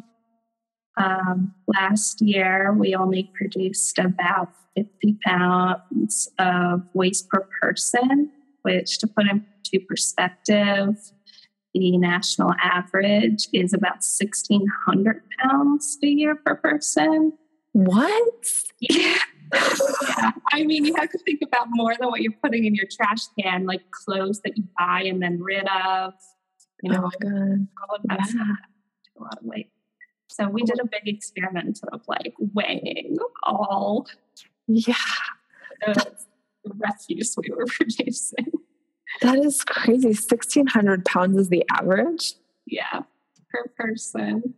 Um, 0.97 1.53
last 1.67 2.21
year, 2.21 2.73
we 2.73 2.95
only 2.95 3.31
produced 3.35 3.99
about 3.99 4.49
50 4.75 5.17
pounds 5.25 6.29
of 6.39 6.81
waste 6.93 7.29
per 7.29 7.47
person, 7.61 8.31
which, 8.63 8.97
to 8.99 9.07
put 9.07 9.25
into 9.27 9.85
perspective, 9.87 10.95
the 11.73 11.97
national 11.97 12.53
average 12.61 13.47
is 13.51 13.73
about 13.73 14.03
1,600 14.03 15.21
pounds 15.39 15.97
a 16.03 16.07
year 16.07 16.35
per 16.35 16.55
person. 16.55 17.33
What? 17.71 18.45
Yeah. 18.79 19.17
yeah. 19.53 20.31
I 20.51 20.63
mean, 20.63 20.85
you 20.85 20.95
have 20.95 21.09
to 21.09 21.17
think 21.19 21.41
about 21.43 21.67
more 21.69 21.95
than 21.99 22.09
what 22.09 22.21
you're 22.21 22.33
putting 22.43 22.65
in 22.65 22.75
your 22.75 22.85
trash 22.91 23.27
can, 23.39 23.65
like 23.65 23.81
clothes 23.91 24.41
that 24.41 24.57
you 24.57 24.63
buy 24.77 25.03
and 25.03 25.21
then 25.21 25.41
rid 25.41 25.67
of. 25.67 26.13
You 26.81 26.91
know, 26.91 27.05
oh, 27.05 27.11
God. 27.21 27.67
all 27.81 27.95
of 27.95 28.01
that 28.05 28.27
stuff. 28.27 28.47
A 29.17 29.23
lot 29.23 29.37
of 29.39 29.45
weight. 29.45 29.71
So 30.27 30.47
we 30.47 30.63
did 30.63 30.79
a 30.79 30.85
big 30.85 31.07
experiment 31.07 31.79
of 31.91 32.01
like 32.07 32.33
weighing 32.39 33.17
all 33.43 34.07
yeah 34.67 34.95
the 35.85 36.15
refuse 36.65 37.35
we 37.37 37.49
were 37.55 37.65
producing. 37.67 38.51
That 39.21 39.37
is 39.39 39.63
crazy. 39.63 40.07
1,600 40.07 41.05
pounds 41.05 41.37
is 41.37 41.49
the 41.49 41.63
average? 41.71 42.33
Yeah, 42.65 43.01
per 43.49 43.65
person. 43.77 44.55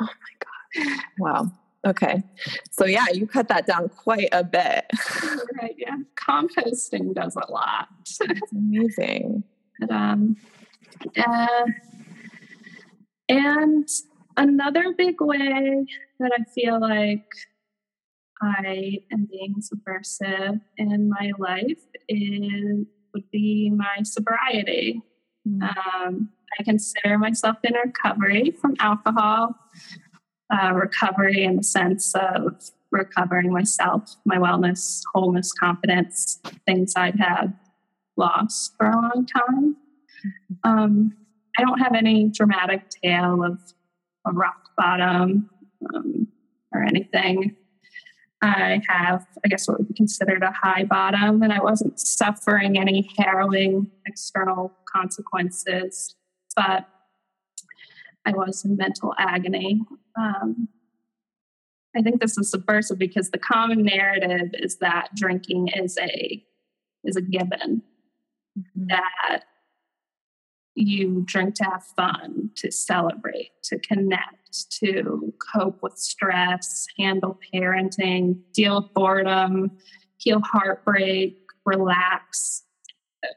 Oh 0.00 0.04
my 0.04 0.84
God. 0.84 1.00
Wow. 1.18 1.52
Okay. 1.86 2.22
So, 2.70 2.86
yeah, 2.86 3.06
you 3.12 3.26
cut 3.26 3.48
that 3.48 3.66
down 3.66 3.88
quite 3.88 4.28
a 4.32 4.44
bit. 4.44 4.84
right. 5.60 5.74
Yeah. 5.76 5.96
Composting 6.16 7.14
does 7.14 7.36
a 7.36 7.50
lot. 7.50 7.88
That's 8.26 8.52
amazing. 8.52 9.44
But, 9.78 9.90
um, 9.90 10.36
uh, 11.16 11.64
and 13.28 13.88
another 14.36 14.92
big 14.96 15.20
way 15.20 15.86
that 16.18 16.32
I 16.36 16.44
feel 16.52 16.80
like 16.80 17.26
I 18.42 18.98
am 19.12 19.28
being 19.30 19.56
subversive 19.60 20.60
in 20.76 21.08
my 21.08 21.32
life 21.38 21.82
is 22.08 22.86
would 23.18 23.30
be 23.30 23.70
my 23.70 24.02
sobriety. 24.02 25.02
Mm-hmm. 25.46 25.62
Um, 25.62 26.30
I 26.58 26.62
consider 26.62 27.18
myself 27.18 27.56
in 27.62 27.74
recovery 27.74 28.52
from 28.60 28.74
alcohol, 28.80 29.54
uh, 30.52 30.72
recovery 30.72 31.44
in 31.44 31.56
the 31.56 31.62
sense 31.62 32.14
of 32.14 32.70
recovering 32.90 33.52
myself, 33.52 34.16
my 34.24 34.36
wellness, 34.36 35.02
wholeness, 35.14 35.52
confidence, 35.52 36.40
things 36.66 36.94
I'd 36.96 37.18
had 37.18 37.54
lost 38.16 38.74
for 38.76 38.86
a 38.86 38.94
long 38.94 39.26
time. 39.26 39.76
Um, 40.64 41.12
I 41.58 41.62
don't 41.62 41.78
have 41.80 41.94
any 41.94 42.28
dramatic 42.28 42.88
tale 43.02 43.44
of 43.44 43.58
a 44.26 44.32
rock 44.32 44.70
bottom 44.76 45.50
um, 45.94 46.28
or 46.72 46.82
anything. 46.82 47.56
I 48.40 48.80
have, 48.88 49.26
I 49.44 49.48
guess, 49.48 49.66
what 49.66 49.78
would 49.78 49.88
be 49.88 49.94
considered 49.94 50.42
a 50.42 50.52
high 50.52 50.84
bottom, 50.84 51.42
and 51.42 51.52
I 51.52 51.60
wasn't 51.60 51.98
suffering 51.98 52.78
any 52.78 53.10
harrowing 53.16 53.90
external 54.06 54.72
consequences, 54.86 56.14
but 56.54 56.86
I 58.24 58.32
was 58.32 58.64
in 58.64 58.76
mental 58.76 59.14
agony. 59.18 59.80
Um, 60.16 60.68
I 61.96 62.02
think 62.02 62.20
this 62.20 62.38
is 62.38 62.50
subversive 62.50 62.98
because 62.98 63.30
the 63.30 63.38
common 63.38 63.82
narrative 63.82 64.50
is 64.54 64.76
that 64.78 65.08
drinking 65.16 65.68
is 65.74 65.98
a 65.98 66.44
is 67.04 67.16
a 67.16 67.22
given. 67.22 67.82
Mm-hmm. 68.58 68.86
That 68.88 69.44
you 70.74 71.22
drink 71.26 71.54
to 71.56 71.64
have 71.64 71.84
fun, 71.96 72.50
to 72.56 72.70
celebrate, 72.70 73.50
to 73.64 73.78
connect, 73.80 74.37
to 74.80 75.32
cope 75.54 75.82
with 75.82 75.98
stress, 75.98 76.86
handle 76.98 77.38
parenting, 77.52 78.40
deal 78.52 78.82
with 78.82 78.94
boredom, 78.94 79.72
heal 80.16 80.40
heartbreak, 80.40 81.38
relax, 81.64 82.64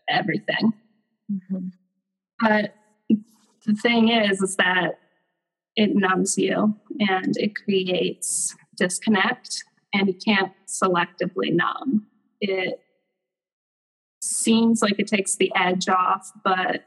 everything. 0.10 0.74
Mm-hmm. 1.32 1.68
But 2.40 2.76
the 3.66 3.74
thing 3.74 4.10
is, 4.10 4.42
is 4.42 4.56
that 4.58 5.00
it 5.76 5.96
numbs 5.96 6.38
you 6.38 6.76
and 7.00 7.38
it 7.38 7.56
creates 7.56 8.56
disconnect, 8.78 9.64
and 9.94 10.08
you 10.08 10.14
can't 10.14 10.52
selectively 10.68 11.54
numb. 11.54 12.08
It 12.40 12.80
seems 14.22 14.82
like 14.82 14.96
it 14.98 15.08
takes 15.08 15.36
the 15.36 15.52
edge 15.56 15.88
off, 15.88 16.32
but 16.44 16.86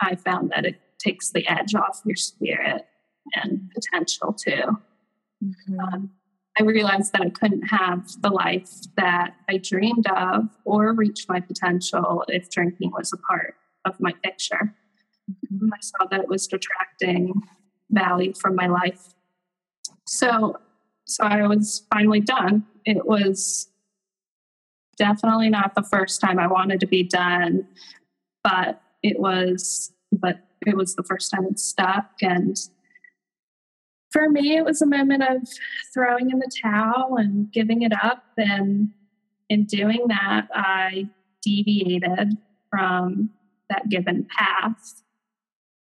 I 0.00 0.16
found 0.16 0.50
that 0.50 0.66
it 0.66 0.80
takes 0.98 1.30
the 1.30 1.46
edge 1.48 1.74
off 1.74 2.02
your 2.04 2.16
spirit 2.16 2.86
and 3.34 3.70
potential 3.74 4.32
too. 4.32 4.78
Mm-hmm. 5.44 5.80
Um, 5.80 6.10
I 6.58 6.64
realized 6.64 7.12
that 7.12 7.22
I 7.22 7.30
couldn't 7.30 7.62
have 7.68 8.10
the 8.20 8.28
life 8.28 8.70
that 8.96 9.34
I 9.48 9.56
dreamed 9.56 10.06
of 10.08 10.48
or 10.64 10.92
reach 10.92 11.26
my 11.28 11.40
potential 11.40 12.24
if 12.28 12.50
drinking 12.50 12.90
was 12.90 13.12
a 13.12 13.16
part 13.16 13.54
of 13.84 13.98
my 14.00 14.12
picture. 14.22 14.74
Mm-hmm. 15.30 15.72
I 15.72 15.78
saw 15.80 16.06
that 16.10 16.20
it 16.20 16.28
was 16.28 16.46
detracting 16.46 17.34
value 17.90 18.34
from 18.34 18.54
my 18.54 18.66
life. 18.66 19.14
So, 20.06 20.58
so 21.06 21.24
I 21.24 21.46
was 21.46 21.86
finally 21.92 22.20
done. 22.20 22.66
It 22.84 23.06
was 23.06 23.68
definitely 24.96 25.48
not 25.48 25.74
the 25.74 25.82
first 25.82 26.20
time 26.20 26.38
I 26.38 26.46
wanted 26.46 26.80
to 26.80 26.86
be 26.86 27.02
done, 27.02 27.66
but 28.44 28.82
it 29.02 29.18
was, 29.18 29.92
but 30.12 30.40
it 30.66 30.76
was 30.76 30.94
the 30.94 31.02
first 31.02 31.30
time 31.30 31.46
it 31.46 31.58
stuck. 31.58 32.10
And 32.20 32.56
for 34.12 34.28
me, 34.28 34.56
it 34.56 34.64
was 34.64 34.82
a 34.82 34.86
moment 34.86 35.22
of 35.22 35.48
throwing 35.92 36.30
in 36.30 36.38
the 36.38 36.50
towel 36.62 37.16
and 37.16 37.50
giving 37.50 37.82
it 37.82 37.92
up. 38.02 38.24
And 38.36 38.90
in 39.48 39.64
doing 39.64 40.06
that, 40.08 40.48
I 40.54 41.08
deviated 41.42 42.36
from 42.70 43.30
that 43.68 43.88
given 43.88 44.26
path. 44.36 45.02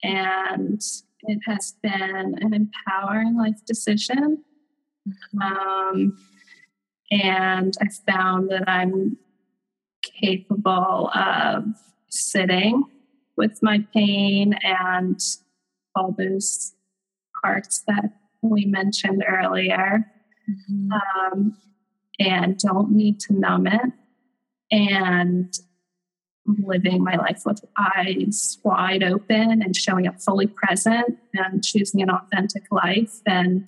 And 0.02 0.80
it 1.22 1.40
has 1.46 1.74
been 1.82 2.36
an 2.40 2.54
empowering 2.54 3.36
life 3.36 3.64
decision. 3.66 4.44
Um, 5.40 6.16
and 7.10 7.74
I 7.80 7.86
found 8.10 8.50
that 8.50 8.68
I'm 8.68 9.18
capable 10.02 11.10
of 11.14 11.64
sitting 12.10 12.84
with 13.36 13.62
my 13.62 13.84
pain 13.92 14.54
and 14.62 15.20
all 15.96 16.14
those 16.16 16.74
parts 17.44 17.84
that 17.86 18.10
we 18.42 18.64
mentioned 18.64 19.24
earlier. 19.28 20.10
Mm-hmm. 20.48 20.92
um, 21.32 21.56
and 22.20 22.58
don't 22.58 22.90
need 22.90 23.18
to 23.20 23.32
numb 23.32 23.66
it. 23.66 23.92
And 24.70 25.52
living 26.46 27.02
my 27.02 27.16
life 27.16 27.42
with 27.46 27.64
eyes 27.78 28.58
wide 28.62 29.02
open 29.02 29.62
and 29.62 29.74
showing 29.74 30.06
up 30.06 30.20
fully 30.20 30.46
present 30.46 31.18
and 31.32 31.64
choosing 31.64 32.02
an 32.02 32.10
authentic 32.10 32.64
life. 32.70 33.20
And 33.24 33.66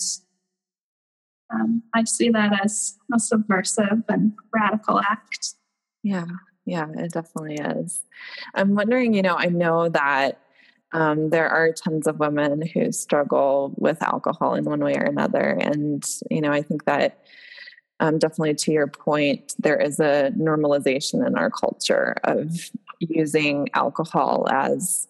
um, 1.53 1.83
i 1.95 2.05
see 2.05 2.29
that 2.31 2.61
as 2.63 2.99
a 3.15 3.19
subversive 3.19 4.05
and 4.09 4.33
radical 4.55 5.01
act. 5.01 5.55
Yeah. 6.03 6.27
Yeah, 6.67 6.89
it 6.97 7.13
definitely 7.13 7.55
is. 7.55 8.03
I'm 8.55 8.75
wondering, 8.75 9.15
you 9.15 9.23
know, 9.23 9.37
I 9.37 9.47
know 9.47 9.89
that 9.89 10.41
um, 10.93 11.31
there 11.31 11.49
are 11.49 11.73
tons 11.73 12.07
of 12.07 12.19
women 12.19 12.63
who 12.67 12.93
struggle 12.93 13.75
with 13.77 14.03
alcohol 14.03 14.55
in 14.55 14.65
one 14.65 14.81
way 14.81 14.95
or 14.95 15.05
another. 15.05 15.59
And, 15.61 16.05
you 16.31 16.41
know, 16.41 16.53
I 16.53 16.63
think 16.63 16.85
that 16.85 17.25
um, 18.01 18.19
definitely 18.19 18.55
to 18.55 18.73
your 18.73 18.87
point, 18.87 19.55
there 19.59 19.79
is 19.79 19.99
a 20.01 20.33
normalization 20.37 21.27
in 21.27 21.37
our 21.37 21.51
culture 21.51 22.17
of 22.25 22.71
using 23.01 23.69
alcohol 23.75 24.47
as 24.51 25.09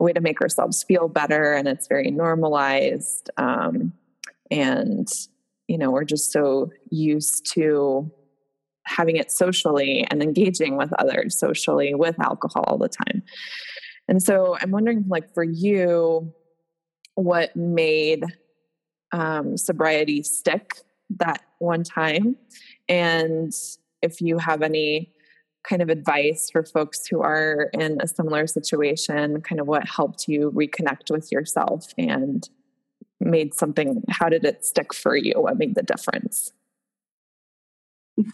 a 0.00 0.04
way 0.04 0.12
to 0.12 0.20
make 0.20 0.40
ourselves 0.40 0.82
feel 0.82 1.08
better. 1.08 1.54
And 1.54 1.68
it's 1.68 1.86
very 1.86 2.10
normalized. 2.10 3.30
Um, 3.36 3.92
and, 4.50 5.08
you 5.68 5.78
know, 5.78 5.90
we're 5.90 6.04
just 6.04 6.32
so 6.32 6.70
used 6.90 7.50
to 7.54 8.10
having 8.86 9.16
it 9.16 9.32
socially 9.32 10.06
and 10.10 10.22
engaging 10.22 10.76
with 10.76 10.92
others 10.98 11.38
socially 11.38 11.94
with 11.94 12.20
alcohol 12.20 12.64
all 12.66 12.78
the 12.78 12.88
time. 12.88 13.22
And 14.08 14.22
so 14.22 14.56
I'm 14.60 14.70
wondering, 14.70 15.04
like, 15.08 15.32
for 15.32 15.44
you, 15.44 16.32
what 17.14 17.54
made 17.56 18.24
um, 19.12 19.56
sobriety 19.56 20.22
stick 20.22 20.74
that 21.18 21.42
one 21.58 21.84
time? 21.84 22.36
And 22.88 23.52
if 24.02 24.20
you 24.20 24.38
have 24.38 24.62
any 24.62 25.12
kind 25.66 25.80
of 25.80 25.88
advice 25.88 26.50
for 26.50 26.62
folks 26.62 27.06
who 27.06 27.22
are 27.22 27.70
in 27.72 27.98
a 28.00 28.06
similar 28.06 28.46
situation, 28.46 29.40
kind 29.40 29.60
of 29.60 29.66
what 29.66 29.88
helped 29.88 30.28
you 30.28 30.52
reconnect 30.54 31.10
with 31.10 31.32
yourself 31.32 31.94
and 31.96 32.48
made 33.20 33.54
something, 33.54 34.02
how 34.10 34.28
did 34.28 34.44
it 34.44 34.64
stick 34.64 34.92
for 34.92 35.16
you? 35.16 35.34
What 35.36 35.58
made 35.58 35.74
the 35.74 35.82
difference? 35.82 36.52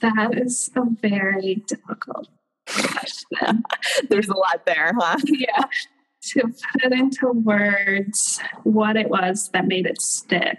That 0.02 0.36
is 0.36 0.70
a 0.74 0.82
very 1.00 1.62
difficult. 1.66 2.28
There's 4.08 4.28
a 4.28 4.36
lot 4.36 4.64
there, 4.66 4.92
huh? 4.98 5.16
Yeah. 5.26 5.64
To 6.34 6.52
put 6.82 6.92
into 6.92 7.32
words 7.32 8.40
what 8.64 8.94
it 8.96 9.08
was 9.08 9.48
that 9.54 9.66
made 9.66 9.86
it 9.86 10.02
stick 10.02 10.58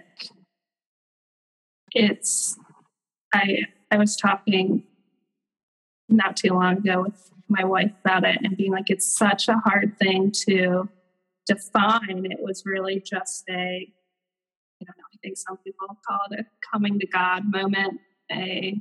it's 1.94 2.58
I 3.32 3.66
I 3.90 3.98
was 3.98 4.16
talking 4.16 4.84
not 6.08 6.36
too 6.36 6.50
long 6.50 6.78
ago 6.78 7.02
with 7.02 7.30
my 7.48 7.64
wife 7.64 7.92
about 8.04 8.24
it 8.24 8.38
and 8.42 8.56
being 8.56 8.72
like 8.72 8.88
it's 8.88 9.16
such 9.16 9.48
a 9.48 9.58
hard 9.58 9.96
thing 9.98 10.30
to 10.48 10.88
define. 11.46 12.26
It 12.30 12.40
was 12.40 12.64
really 12.64 13.00
just 13.00 13.44
a 13.48 13.52
I 13.54 14.84
don't 14.84 14.96
know, 14.96 15.04
I 15.14 15.16
think 15.22 15.36
some 15.36 15.58
people 15.58 15.86
call 16.06 16.20
it 16.32 16.40
a 16.40 16.44
coming 16.72 16.98
to 16.98 17.06
God 17.06 17.50
moment, 17.50 18.00
a 18.30 18.80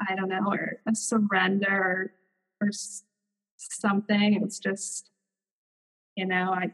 I 0.00 0.14
don't 0.14 0.28
know, 0.28 0.46
or 0.46 0.78
a 0.86 0.94
surrender 0.94 2.12
or, 2.60 2.66
or 2.66 2.70
something. 3.56 4.34
It 4.34 4.42
was 4.42 4.58
just, 4.58 5.10
you 6.16 6.26
know, 6.26 6.52
I 6.52 6.72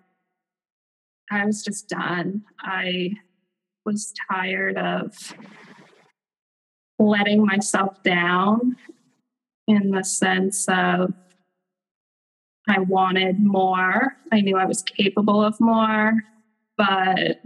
I 1.31 1.45
was 1.45 1.63
just 1.63 1.89
done. 1.89 2.43
I 2.61 3.13
was 3.85 4.13
tired 4.31 4.77
of 4.77 5.15
letting 6.99 7.45
myself 7.47 8.03
down 8.03 8.77
in 9.69 9.91
the 9.91 10.03
sense 10.03 10.67
of 10.69 11.15
I 12.69 12.81
wanted 12.81 13.41
more. 13.41 14.17
I 14.33 14.41
knew 14.41 14.57
I 14.57 14.65
was 14.65 14.83
capable 14.83 15.43
of 15.43 15.59
more, 15.61 16.15
but 16.77 17.41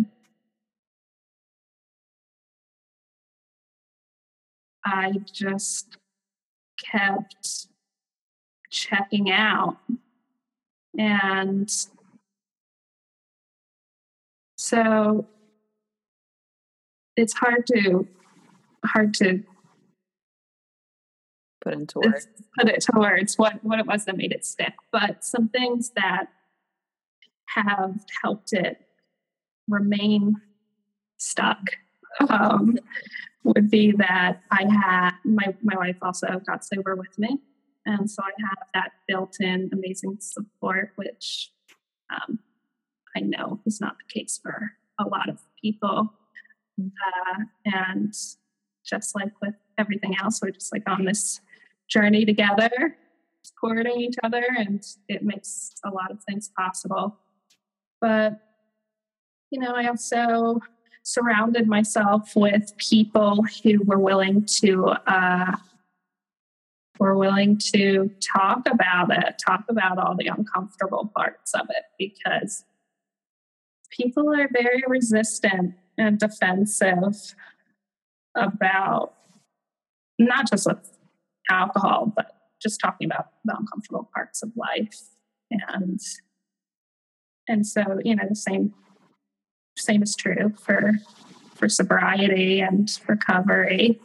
I 4.84 5.12
just 5.32 5.96
kept 6.78 7.66
checking 8.70 9.30
out. 9.30 9.78
And 10.98 11.70
so 14.56 15.26
it's 17.16 17.34
hard 17.34 17.66
to 17.66 18.06
hard 18.84 19.14
to 19.14 19.42
put 21.62 21.74
into 21.74 22.00
words 22.00 22.28
put 22.58 22.68
it 22.68 22.82
towards 22.82 23.36
what 23.36 23.62
what 23.62 23.78
it 23.78 23.86
was 23.86 24.04
that 24.04 24.16
made 24.16 24.32
it 24.32 24.44
stick 24.44 24.74
but 24.92 25.24
some 25.24 25.48
things 25.48 25.92
that 25.96 26.26
have 27.46 27.94
helped 28.22 28.52
it 28.52 28.80
remain 29.68 30.34
stuck 31.18 31.70
um, 32.28 32.78
would 33.44 33.70
be 33.70 33.92
that 33.92 34.42
I 34.50 34.64
had 34.64 35.12
my 35.24 35.54
my 35.62 35.76
wife 35.76 35.98
also 36.02 36.40
got 36.46 36.64
sober 36.64 36.96
with 36.96 37.18
me, 37.18 37.38
and 37.86 38.10
so 38.10 38.22
I 38.22 38.32
have 38.48 38.68
that 38.72 38.92
built-in 39.06 39.70
amazing 39.72 40.16
support, 40.20 40.92
which 40.96 41.52
um, 42.10 42.38
I 43.16 43.20
know 43.20 43.60
is 43.66 43.80
not 43.80 43.96
the 43.98 44.20
case 44.20 44.40
for 44.42 44.72
a 44.98 45.04
lot 45.04 45.28
of 45.28 45.40
people. 45.60 46.12
Uh, 46.80 47.44
and 47.66 48.12
just 48.84 49.14
like 49.14 49.32
with 49.40 49.54
everything 49.78 50.16
else, 50.20 50.40
we're 50.42 50.50
just 50.50 50.72
like 50.72 50.88
on 50.88 51.04
this 51.04 51.40
journey 51.88 52.24
together, 52.24 52.96
supporting 53.42 54.00
each 54.00 54.16
other, 54.24 54.44
and 54.56 54.82
it 55.08 55.22
makes 55.22 55.72
a 55.84 55.90
lot 55.90 56.10
of 56.10 56.22
things 56.24 56.50
possible. 56.58 57.18
But 58.00 58.40
you 59.50 59.60
know, 59.60 59.72
I 59.72 59.86
also 59.86 60.60
surrounded 61.04 61.68
myself 61.68 62.34
with 62.34 62.76
people 62.78 63.44
who 63.62 63.82
were 63.84 63.98
willing 63.98 64.44
to 64.46 64.86
uh, 65.06 65.52
were 66.98 67.16
willing 67.16 67.58
to 67.58 68.10
talk 68.34 68.66
about 68.68 69.10
it, 69.16 69.34
talk 69.44 69.64
about 69.68 69.98
all 69.98 70.16
the 70.16 70.26
uncomfortable 70.26 71.12
parts 71.14 71.52
of 71.54 71.66
it, 71.70 71.84
because 71.98 72.64
people 73.90 74.28
are 74.34 74.48
very 74.52 74.82
resistant 74.86 75.74
and 75.98 76.18
defensive 76.18 77.34
about 78.34 79.14
not 80.18 80.50
just 80.50 80.66
with 80.66 80.96
alcohol, 81.50 82.12
but 82.14 82.32
just 82.62 82.80
talking 82.80 83.06
about 83.06 83.26
the 83.44 83.54
uncomfortable 83.56 84.08
parts 84.14 84.42
of 84.42 84.50
life. 84.56 85.02
And 85.50 86.00
and 87.46 87.66
so, 87.66 87.82
you 88.02 88.16
know, 88.16 88.24
the 88.28 88.34
same 88.34 88.72
same 89.76 90.02
is 90.02 90.14
true 90.16 90.52
for 90.58 90.92
for 91.54 91.68
sobriety 91.68 92.60
and 92.60 92.90
recovery. 93.06 94.00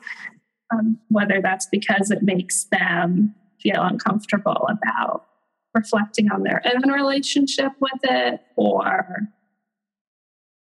Um, 0.72 0.99
whether 1.07 1.41
that's 1.41 1.65
because 1.65 2.11
it 2.11 2.22
makes 2.22 2.65
them 2.65 3.34
feel 3.59 3.82
uncomfortable 3.82 4.67
about 4.70 5.26
reflecting 5.74 6.32
on 6.32 6.43
their 6.43 6.61
own 6.65 6.91
relationship 6.91 7.72
with 7.80 7.99
it 8.03 8.41
or 8.55 9.28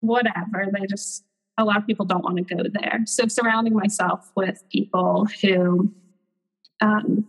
whatever. 0.01 0.67
They 0.73 0.87
just, 0.87 1.25
a 1.59 1.65
lot 1.65 1.77
of 1.77 1.87
people 1.87 2.07
don't 2.07 2.25
want 2.25 2.37
to 2.39 2.55
go 2.55 2.63
there. 2.73 3.01
So 3.07 3.29
surrounding 3.29 3.75
myself 3.75 4.31
with 4.35 4.63
people 4.71 5.27
who, 5.43 5.93
um, 6.81 7.27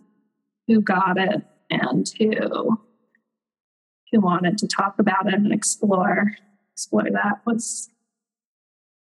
who 0.68 0.82
got 0.82 1.18
it 1.18 1.44
and 1.70 2.10
who, 2.18 2.80
who 4.12 4.22
wanted 4.22 4.58
to 4.60 4.68
talk 4.68 4.96
about 5.00 5.28
it 5.28 5.34
and 5.34 5.52
explore 5.52 6.32
explore 6.82 7.10
that 7.12 7.42
was 7.46 7.90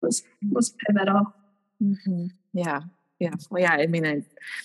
was 0.00 0.22
was 0.52 0.74
pivotal. 0.86 1.32
Mm-hmm. 1.82 2.26
Yeah, 2.52 2.80
yeah, 3.18 3.34
well, 3.50 3.62
yeah. 3.62 3.72
I 3.72 3.86
mean, 3.86 4.06
I, 4.06 4.22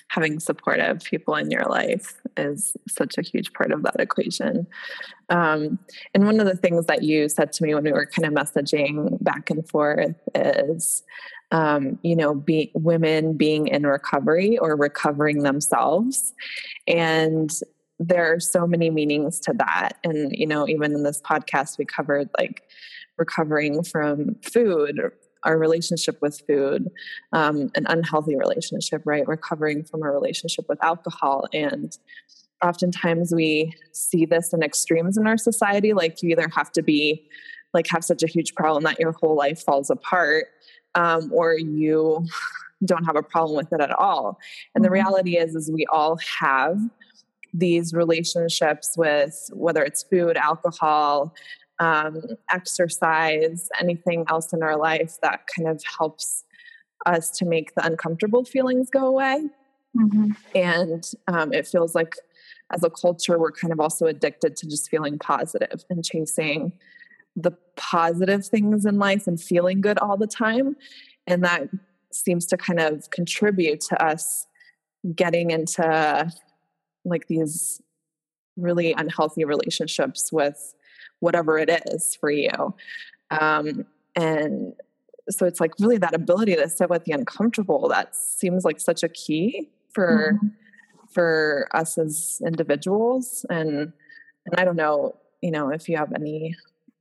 having 0.09 0.39
supportive 0.39 1.03
people 1.03 1.35
in 1.35 1.49
your 1.49 1.63
life 1.63 2.21
is 2.37 2.75
such 2.87 3.17
a 3.17 3.21
huge 3.21 3.51
part 3.53 3.71
of 3.71 3.81
that 3.83 3.99
equation. 3.99 4.67
Um, 5.29 5.79
and 6.13 6.25
one 6.25 6.39
of 6.39 6.45
the 6.45 6.55
things 6.55 6.85
that 6.85 7.03
you 7.03 7.29
said 7.29 7.51
to 7.53 7.63
me 7.63 7.73
when 7.73 7.83
we 7.83 7.91
were 7.91 8.05
kind 8.05 8.27
of 8.27 8.33
messaging 8.33 9.21
back 9.23 9.49
and 9.49 9.67
forth 9.67 10.15
is, 10.35 11.03
um, 11.51 11.97
you 12.03 12.15
know, 12.15 12.35
be, 12.35 12.71
women 12.75 13.37
being 13.37 13.67
in 13.67 13.87
recovery 13.87 14.57
or 14.59 14.75
recovering 14.75 15.41
themselves, 15.41 16.33
and 16.87 17.51
there 17.99 18.33
are 18.33 18.39
so 18.39 18.65
many 18.65 18.89
meanings 18.89 19.39
to 19.41 19.53
that. 19.53 19.93
And 20.03 20.31
you 20.31 20.47
know, 20.47 20.67
even 20.67 20.93
in 20.93 21.03
this 21.03 21.21
podcast, 21.21 21.77
we 21.77 21.85
covered 21.85 22.29
like 22.37 22.63
recovering 23.19 23.83
from 23.83 24.35
food, 24.41 24.99
our 25.43 25.57
relationship 25.57 26.17
with 26.21 26.41
food, 26.47 26.89
um, 27.33 27.69
an 27.75 27.85
unhealthy 27.87 28.35
relationship, 28.35 29.01
right? 29.05 29.27
Recovering 29.27 29.83
from 29.83 30.01
a 30.03 30.11
relationship 30.11 30.65
with 30.67 30.83
alcohol. 30.83 31.45
And 31.53 31.95
oftentimes 32.63 33.33
we 33.33 33.73
see 33.91 34.25
this 34.25 34.53
in 34.53 34.63
extremes 34.63 35.17
in 35.17 35.27
our 35.27 35.37
society. 35.37 35.93
Like 35.93 36.21
you 36.21 36.29
either 36.31 36.49
have 36.55 36.71
to 36.73 36.81
be, 36.81 37.29
like, 37.73 37.87
have 37.89 38.03
such 38.03 38.23
a 38.23 38.27
huge 38.27 38.55
problem 38.55 38.83
that 38.83 38.99
your 38.99 39.13
whole 39.13 39.35
life 39.35 39.61
falls 39.63 39.89
apart, 39.89 40.47
um, 40.95 41.31
or 41.33 41.53
you 41.53 42.25
don't 42.83 43.05
have 43.05 43.15
a 43.15 43.23
problem 43.23 43.55
with 43.55 43.71
it 43.71 43.81
at 43.81 43.91
all. 43.91 44.39
And 44.73 44.83
the 44.83 44.87
mm-hmm. 44.87 44.93
reality 44.93 45.37
is, 45.37 45.55
is 45.55 45.69
we 45.71 45.85
all 45.91 46.17
have 46.39 46.79
these 47.53 47.93
relationships 47.93 48.95
with 48.97 49.49
whether 49.53 49.83
it's 49.83 50.03
food, 50.03 50.37
alcohol, 50.37 51.33
um, 51.79 52.21
exercise, 52.51 53.69
anything 53.79 54.25
else 54.27 54.53
in 54.53 54.61
our 54.63 54.77
life 54.77 55.17
that 55.21 55.41
kind 55.55 55.67
of 55.67 55.81
helps 55.97 56.43
us 57.05 57.29
to 57.31 57.45
make 57.45 57.73
the 57.75 57.85
uncomfortable 57.85 58.43
feelings 58.43 58.89
go 58.89 59.07
away. 59.07 59.47
Mm-hmm. 59.97 60.31
And 60.55 61.11
um, 61.27 61.53
it 61.53 61.67
feels 61.67 61.95
like 61.95 62.15
as 62.71 62.83
a 62.83 62.89
culture, 62.89 63.39
we're 63.39 63.51
kind 63.51 63.73
of 63.73 63.79
also 63.79 64.05
addicted 64.05 64.55
to 64.57 64.67
just 64.67 64.89
feeling 64.89 65.17
positive 65.17 65.83
and 65.89 66.03
chasing 66.03 66.73
the 67.35 67.51
positive 67.75 68.45
things 68.45 68.85
in 68.85 68.99
life 68.99 69.25
and 69.25 69.41
feeling 69.41 69.81
good 69.81 69.97
all 69.99 70.17
the 70.17 70.27
time. 70.27 70.75
And 71.25 71.43
that 71.43 71.69
seems 72.11 72.45
to 72.47 72.57
kind 72.57 72.79
of 72.79 73.09
contribute 73.11 73.81
to 73.81 74.03
us 74.03 74.45
getting 75.15 75.51
into 75.51 76.31
like 77.05 77.27
these 77.27 77.81
really 78.57 78.93
unhealthy 78.93 79.45
relationships 79.45 80.31
with 80.31 80.75
whatever 81.19 81.57
it 81.57 81.69
is 81.87 82.15
for 82.15 82.31
you. 82.31 82.75
Um, 83.31 83.85
and 84.15 84.73
so 85.29 85.45
it's 85.45 85.59
like 85.59 85.73
really 85.79 85.97
that 85.97 86.15
ability 86.15 86.55
to 86.55 86.67
sit 86.69 86.89
with 86.89 87.05
the 87.05 87.11
uncomfortable 87.11 87.87
that 87.89 88.15
seems 88.15 88.65
like 88.65 88.79
such 88.79 89.03
a 89.03 89.09
key 89.09 89.69
for 89.91 90.33
mm-hmm. 90.33 90.47
for 91.11 91.67
us 91.73 91.97
as 91.97 92.41
individuals 92.45 93.45
and 93.49 93.93
and 94.45 94.55
I 94.59 94.65
don't 94.65 94.77
know, 94.77 95.17
you 95.41 95.51
know, 95.51 95.69
if 95.69 95.87
you 95.89 95.97
have 95.97 96.13
any, 96.13 96.55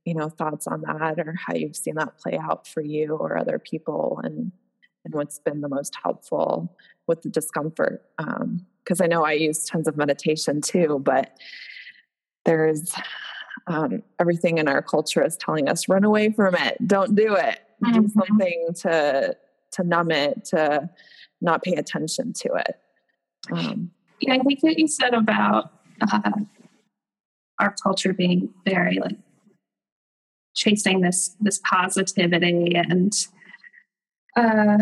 you 0.05 0.13
know, 0.13 0.29
thoughts 0.29 0.67
on 0.67 0.81
that 0.81 1.19
or 1.19 1.33
how 1.33 1.55
you've 1.55 1.75
seen 1.75 1.95
that 1.95 2.17
play 2.17 2.37
out 2.37 2.67
for 2.67 2.81
you 2.81 3.15
or 3.15 3.37
other 3.37 3.57
people 3.57 4.19
and 4.23 4.51
and 5.05 5.13
what's 5.13 5.39
been 5.39 5.61
the 5.61 5.69
most 5.69 5.95
helpful 6.03 6.75
with 7.07 7.21
the 7.21 7.29
discomfort. 7.29 8.05
Because 8.17 9.01
um, 9.01 9.03
I 9.03 9.07
know 9.07 9.25
I 9.25 9.31
use 9.33 9.65
tons 9.65 9.87
of 9.87 9.97
meditation 9.97 10.61
too, 10.61 10.99
but 11.01 11.37
there's 12.45 12.93
um, 13.69 14.03
everything 14.19 14.57
in 14.57 14.67
our 14.67 14.81
culture 14.81 15.23
is 15.23 15.37
telling 15.37 15.69
us 15.69 15.87
run 15.87 16.03
away 16.03 16.31
from 16.31 16.55
it 16.55 16.75
don't 16.85 17.15
do 17.15 17.35
it 17.35 17.59
mm-hmm. 17.83 18.01
do 18.01 18.07
something 18.09 18.67
to 18.75 19.35
to 19.71 19.83
numb 19.83 20.11
it 20.11 20.43
to 20.45 20.89
not 21.39 21.63
pay 21.63 21.73
attention 21.73 22.33
to 22.33 22.53
it 22.55 22.79
um, 23.51 23.89
yeah 24.19 24.33
i 24.33 24.39
think 24.39 24.61
what 24.61 24.77
you 24.77 24.87
said 24.87 25.13
about 25.13 25.71
uh, 26.11 26.31
our 27.59 27.73
culture 27.81 28.13
being 28.13 28.49
very 28.65 28.99
like 28.99 29.17
chasing 30.55 31.01
this 31.01 31.35
this 31.39 31.61
positivity 31.69 32.75
and 32.75 33.13
Uh, 34.35 34.77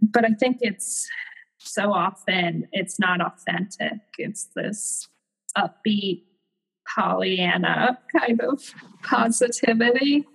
but 0.00 0.24
I 0.24 0.30
think 0.30 0.58
it's 0.60 1.08
so 1.58 1.92
often 1.92 2.68
it's 2.72 2.98
not 2.98 3.20
authentic. 3.20 3.98
It's 4.16 4.48
this 4.54 5.08
upbeat 5.56 6.22
Pollyanna 6.94 7.98
kind 8.16 8.40
of 8.40 8.62
positivity. 9.02 10.26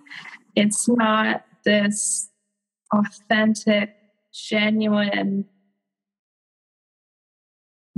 It's 0.54 0.88
not 0.88 1.44
this 1.64 2.30
authentic, 2.92 3.96
genuine 4.32 5.46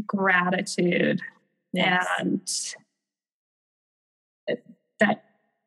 gratitude 0.07 1.21
yes. 1.73 2.07
and 2.19 2.41
that 5.01 5.25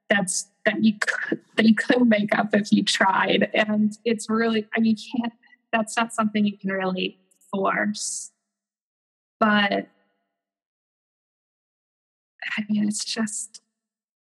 that's 0.10 0.48
that 0.66 0.84
you 0.84 0.94
could 1.00 1.40
that 1.56 1.66
you 1.66 1.76
couldn't 1.76 2.10
make 2.10 2.38
up 2.38 2.54
if 2.54 2.72
you 2.72 2.84
tried 2.84 3.50
and 3.54 3.98
it's 4.06 4.30
really 4.30 4.68
i 4.76 4.80
mean 4.80 4.96
you 4.96 5.22
can't 5.22 5.34
that's 5.72 5.98
not 5.98 6.14
something 6.14 6.46
you 6.46 6.58
can 6.58 6.72
really 6.72 7.20
force 7.52 8.32
but 9.40 9.88
i 12.58 12.66
mean 12.70 12.88
it's 12.88 13.04
just 13.04 13.62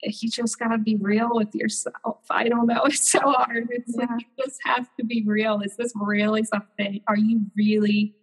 you 0.03 0.31
just 0.31 0.59
got 0.59 0.69
to 0.69 0.79
be 0.79 0.97
real 0.97 1.31
with 1.33 1.55
yourself. 1.55 2.21
I 2.31 2.49
don't 2.49 2.67
know. 2.67 2.83
It's 2.87 3.11
so 3.11 3.21
hard. 3.21 3.69
It's 3.71 3.95
yeah. 3.97 4.07
like, 4.07 4.21
you 4.21 4.45
just 4.45 4.61
have 4.65 4.89
to 4.99 5.05
be 5.05 5.25
real. 5.27 5.61
Is 5.61 5.77
this 5.77 5.93
really 5.95 6.45
something? 6.45 7.01
Are 7.07 7.17
you 7.17 7.43
really 7.57 8.15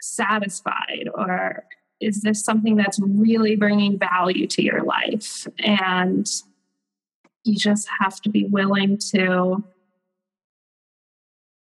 satisfied? 0.00 1.08
Or 1.14 1.64
is 2.00 2.22
this 2.22 2.44
something 2.44 2.76
that's 2.76 2.98
really 3.00 3.56
bringing 3.56 3.98
value 3.98 4.46
to 4.48 4.62
your 4.62 4.82
life? 4.82 5.46
And 5.58 6.28
you 7.44 7.56
just 7.56 7.88
have 8.00 8.20
to 8.22 8.30
be 8.30 8.44
willing 8.44 8.98
to 9.12 9.62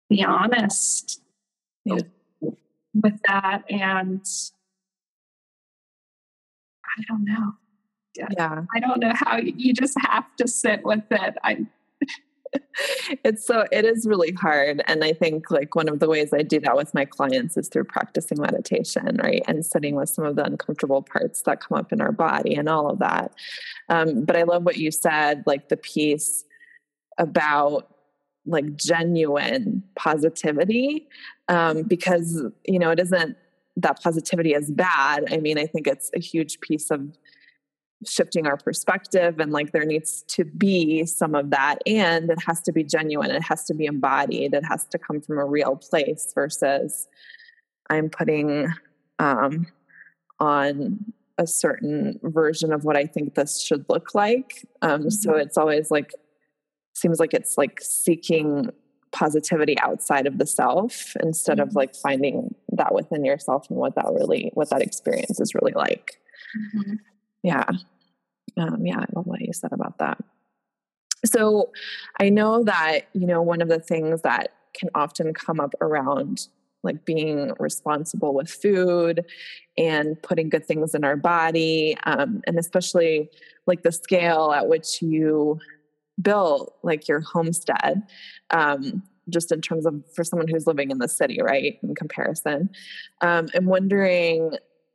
be 0.08 0.24
honest 0.24 1.20
yeah. 1.84 1.98
with 2.94 3.20
that. 3.26 3.64
And 3.70 4.26
I 6.98 7.02
don't 7.08 7.24
know. 7.24 7.52
Yeah. 8.16 8.62
I 8.74 8.80
don't 8.80 9.00
know 9.00 9.12
how 9.14 9.36
you 9.38 9.72
just 9.72 9.96
have 10.00 10.24
to 10.36 10.48
sit 10.48 10.84
with 10.84 11.04
it. 11.10 11.34
I 11.44 11.66
it's 13.24 13.46
so 13.46 13.66
it 13.70 13.84
is 13.84 14.06
really 14.06 14.32
hard 14.32 14.82
and 14.86 15.04
i 15.04 15.12
think 15.12 15.50
like 15.50 15.74
one 15.74 15.88
of 15.88 16.00
the 16.00 16.08
ways 16.08 16.32
i 16.32 16.42
do 16.42 16.58
that 16.58 16.76
with 16.76 16.94
my 16.94 17.04
clients 17.04 17.58
is 17.58 17.68
through 17.68 17.84
practicing 17.84 18.40
meditation 18.40 19.18
right 19.22 19.42
and 19.46 19.66
sitting 19.66 19.94
with 19.94 20.08
some 20.08 20.24
of 20.24 20.36
the 20.36 20.44
uncomfortable 20.44 21.02
parts 21.02 21.42
that 21.42 21.60
come 21.60 21.78
up 21.78 21.92
in 21.92 22.00
our 22.00 22.12
body 22.12 22.54
and 22.54 22.68
all 22.68 22.88
of 22.88 22.98
that. 22.98 23.32
Um, 23.88 24.24
but 24.24 24.36
i 24.36 24.44
love 24.44 24.64
what 24.64 24.78
you 24.78 24.90
said 24.90 25.42
like 25.46 25.68
the 25.68 25.76
piece 25.76 26.44
about 27.18 27.94
like 28.46 28.76
genuine 28.76 29.82
positivity 29.96 31.06
um, 31.48 31.82
because 31.82 32.42
you 32.64 32.78
know 32.78 32.90
it 32.90 32.98
isn't 32.98 33.36
that 33.78 34.02
positivity 34.02 34.52
is 34.52 34.70
bad 34.70 35.24
i 35.32 35.38
mean 35.38 35.58
i 35.58 35.66
think 35.66 35.86
it's 35.86 36.10
a 36.14 36.20
huge 36.20 36.60
piece 36.60 36.90
of 36.90 37.16
shifting 38.06 38.46
our 38.46 38.56
perspective 38.56 39.40
and 39.40 39.50
like 39.50 39.72
there 39.72 39.84
needs 39.84 40.22
to 40.28 40.44
be 40.44 41.04
some 41.04 41.34
of 41.34 41.50
that 41.50 41.78
and 41.86 42.30
it 42.30 42.38
has 42.46 42.60
to 42.60 42.72
be 42.72 42.84
genuine 42.84 43.30
it 43.30 43.42
has 43.42 43.64
to 43.64 43.74
be 43.74 43.86
embodied 43.86 44.54
it 44.54 44.64
has 44.64 44.86
to 44.86 44.98
come 44.98 45.20
from 45.20 45.38
a 45.38 45.44
real 45.44 45.76
place 45.76 46.30
versus 46.34 47.08
i'm 47.90 48.08
putting 48.08 48.72
um, 49.18 49.66
on 50.38 51.12
a 51.38 51.46
certain 51.46 52.20
version 52.22 52.72
of 52.72 52.84
what 52.84 52.96
i 52.96 53.04
think 53.04 53.34
this 53.34 53.60
should 53.60 53.84
look 53.88 54.14
like 54.14 54.64
um, 54.82 55.00
mm-hmm. 55.00 55.08
so 55.08 55.34
it's 55.34 55.58
always 55.58 55.90
like 55.90 56.12
seems 56.94 57.18
like 57.18 57.34
it's 57.34 57.58
like 57.58 57.80
seeking 57.80 58.70
positivity 59.10 59.78
outside 59.80 60.26
of 60.26 60.38
the 60.38 60.46
self 60.46 61.16
instead 61.20 61.58
mm-hmm. 61.58 61.68
of 61.68 61.74
like 61.74 61.96
finding 61.96 62.54
that 62.78 62.94
within 62.94 63.24
yourself 63.24 63.66
and 63.68 63.78
what 63.78 63.94
that 63.94 64.06
really 64.06 64.50
what 64.54 64.70
that 64.70 64.82
experience 64.82 65.38
is 65.38 65.54
really 65.54 65.72
like 65.72 66.18
mm-hmm. 66.76 66.94
Yeah. 67.42 67.64
Um, 68.56 68.84
yeah, 68.84 69.00
I 69.00 69.06
love 69.14 69.26
what 69.26 69.40
you 69.40 69.52
said 69.52 69.72
about 69.72 69.98
that. 69.98 70.18
So 71.24 71.70
I 72.20 72.28
know 72.28 72.64
that, 72.64 73.08
you 73.12 73.26
know, 73.26 73.42
one 73.42 73.60
of 73.60 73.68
the 73.68 73.80
things 73.80 74.22
that 74.22 74.52
can 74.74 74.90
often 74.94 75.34
come 75.34 75.60
up 75.60 75.74
around 75.80 76.46
like 76.84 77.04
being 77.04 77.52
responsible 77.58 78.34
with 78.34 78.48
food 78.48 79.24
and 79.76 80.20
putting 80.22 80.48
good 80.48 80.64
things 80.64 80.94
in 80.94 81.04
our 81.04 81.16
body, 81.16 81.96
um, 82.04 82.40
and 82.46 82.56
especially 82.58 83.28
like 83.66 83.82
the 83.82 83.90
scale 83.90 84.52
at 84.52 84.68
which 84.68 85.02
you 85.02 85.58
built 86.22 86.76
like 86.82 87.08
your 87.08 87.20
homestead. 87.20 88.02
Um, 88.50 89.02
just 89.28 89.52
in 89.52 89.60
terms 89.60 89.86
of 89.86 90.02
for 90.14 90.24
someone 90.24 90.48
who's 90.48 90.66
living 90.66 90.90
in 90.90 90.98
the 90.98 91.08
city, 91.08 91.40
right? 91.42 91.78
In 91.82 91.94
comparison, 91.94 92.70
um, 93.20 93.48
I'm 93.54 93.66
wondering 93.66 94.52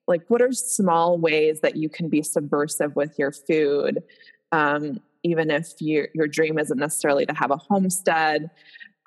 like 0.08 0.24
what 0.28 0.42
are 0.42 0.52
small 0.52 1.18
ways 1.18 1.62
that 1.62 1.76
you 1.78 1.90
can 1.90 2.10
be 2.10 2.22
subversive 2.22 2.96
with 2.96 3.18
your 3.18 3.32
food 3.32 4.04
um, 4.52 5.00
even 5.24 5.50
if 5.50 5.74
your 5.80 6.10
your 6.14 6.28
dream 6.28 6.60
isn't 6.60 6.78
necessarily 6.78 7.26
to 7.26 7.34
have 7.34 7.52
a 7.52 7.58
homestead 7.58 8.50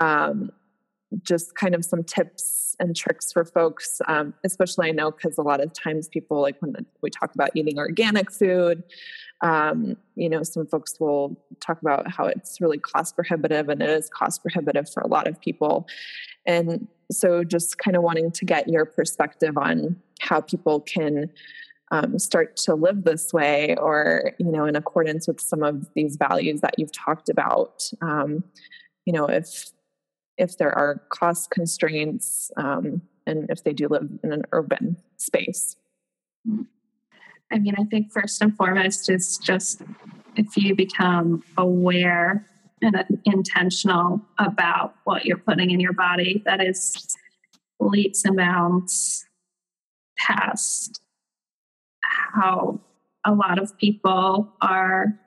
um, 0.00 0.50
just 1.22 1.54
kind 1.54 1.74
of 1.74 1.84
some 1.84 2.02
tips 2.02 2.76
and 2.78 2.94
tricks 2.94 3.32
for 3.32 3.44
folks 3.44 4.00
um, 4.08 4.34
especially 4.44 4.88
i 4.88 4.92
know 4.92 5.10
because 5.10 5.38
a 5.38 5.42
lot 5.42 5.62
of 5.62 5.72
times 5.72 6.08
people 6.08 6.40
like 6.40 6.56
when 6.60 6.74
we 7.02 7.10
talk 7.10 7.34
about 7.34 7.50
eating 7.54 7.78
organic 7.78 8.30
food 8.30 8.82
um, 9.42 9.96
you 10.14 10.28
know 10.28 10.42
some 10.42 10.66
folks 10.66 10.98
will 10.98 11.36
talk 11.60 11.80
about 11.82 12.10
how 12.10 12.26
it's 12.26 12.60
really 12.60 12.78
cost 12.78 13.14
prohibitive 13.14 13.68
and 13.68 13.82
it 13.82 13.90
is 13.90 14.08
cost 14.08 14.42
prohibitive 14.42 14.90
for 14.90 15.00
a 15.00 15.06
lot 15.06 15.26
of 15.26 15.40
people. 15.40 15.86
And 16.46 16.88
so 17.10 17.44
just 17.44 17.78
kind 17.78 17.96
of 17.96 18.02
wanting 18.02 18.30
to 18.32 18.44
get 18.44 18.68
your 18.68 18.84
perspective 18.84 19.56
on 19.58 19.96
how 20.20 20.40
people 20.40 20.80
can 20.80 21.30
um, 21.92 22.18
start 22.18 22.56
to 22.58 22.74
live 22.74 23.04
this 23.04 23.32
way 23.32 23.76
or 23.76 24.32
you 24.38 24.50
know 24.50 24.64
in 24.64 24.74
accordance 24.74 25.28
with 25.28 25.40
some 25.40 25.62
of 25.62 25.86
these 25.94 26.16
values 26.16 26.60
that 26.62 26.74
you've 26.78 26.92
talked 26.92 27.28
about 27.28 27.88
um, 28.02 28.42
you 29.04 29.12
know 29.12 29.26
if 29.26 29.70
if 30.38 30.58
there 30.58 30.76
are 30.76 31.02
cost 31.08 31.50
constraints 31.50 32.50
um, 32.56 33.02
and 33.26 33.50
if 33.50 33.64
they 33.64 33.72
do 33.72 33.88
live 33.88 34.08
in 34.22 34.32
an 34.32 34.42
urban 34.52 34.96
space. 35.16 35.76
I 37.50 37.58
mean 37.58 37.74
i 37.78 37.84
think 37.84 38.12
first 38.12 38.40
and 38.42 38.56
foremost 38.56 39.08
is 39.08 39.38
just 39.38 39.82
if 40.36 40.56
you 40.56 40.74
become 40.74 41.42
aware 41.56 42.46
and 42.82 43.20
intentional 43.24 44.20
about 44.38 44.94
what 45.04 45.24
you're 45.24 45.38
putting 45.38 45.70
in 45.70 45.80
your 45.80 45.92
body 45.92 46.42
that 46.44 46.60
is 46.60 47.16
leaps 47.80 48.24
and 48.24 48.36
bounds 48.36 49.24
past 50.18 51.00
how 52.02 52.80
a 53.24 53.32
lot 53.32 53.58
of 53.58 53.76
people 53.78 54.52
are 54.60 55.18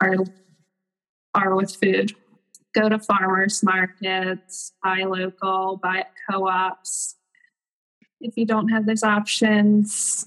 are 0.00 0.16
are 1.34 1.54
with 1.54 1.74
food 1.76 2.14
go 2.74 2.88
to 2.88 2.98
farmers 2.98 3.62
markets 3.62 4.72
buy 4.82 5.04
local 5.04 5.78
buy 5.82 5.98
at 6.00 6.12
co-ops. 6.30 7.16
If 8.20 8.36
you 8.36 8.46
don't 8.46 8.68
have 8.68 8.86
those 8.86 9.02
options 9.02 10.26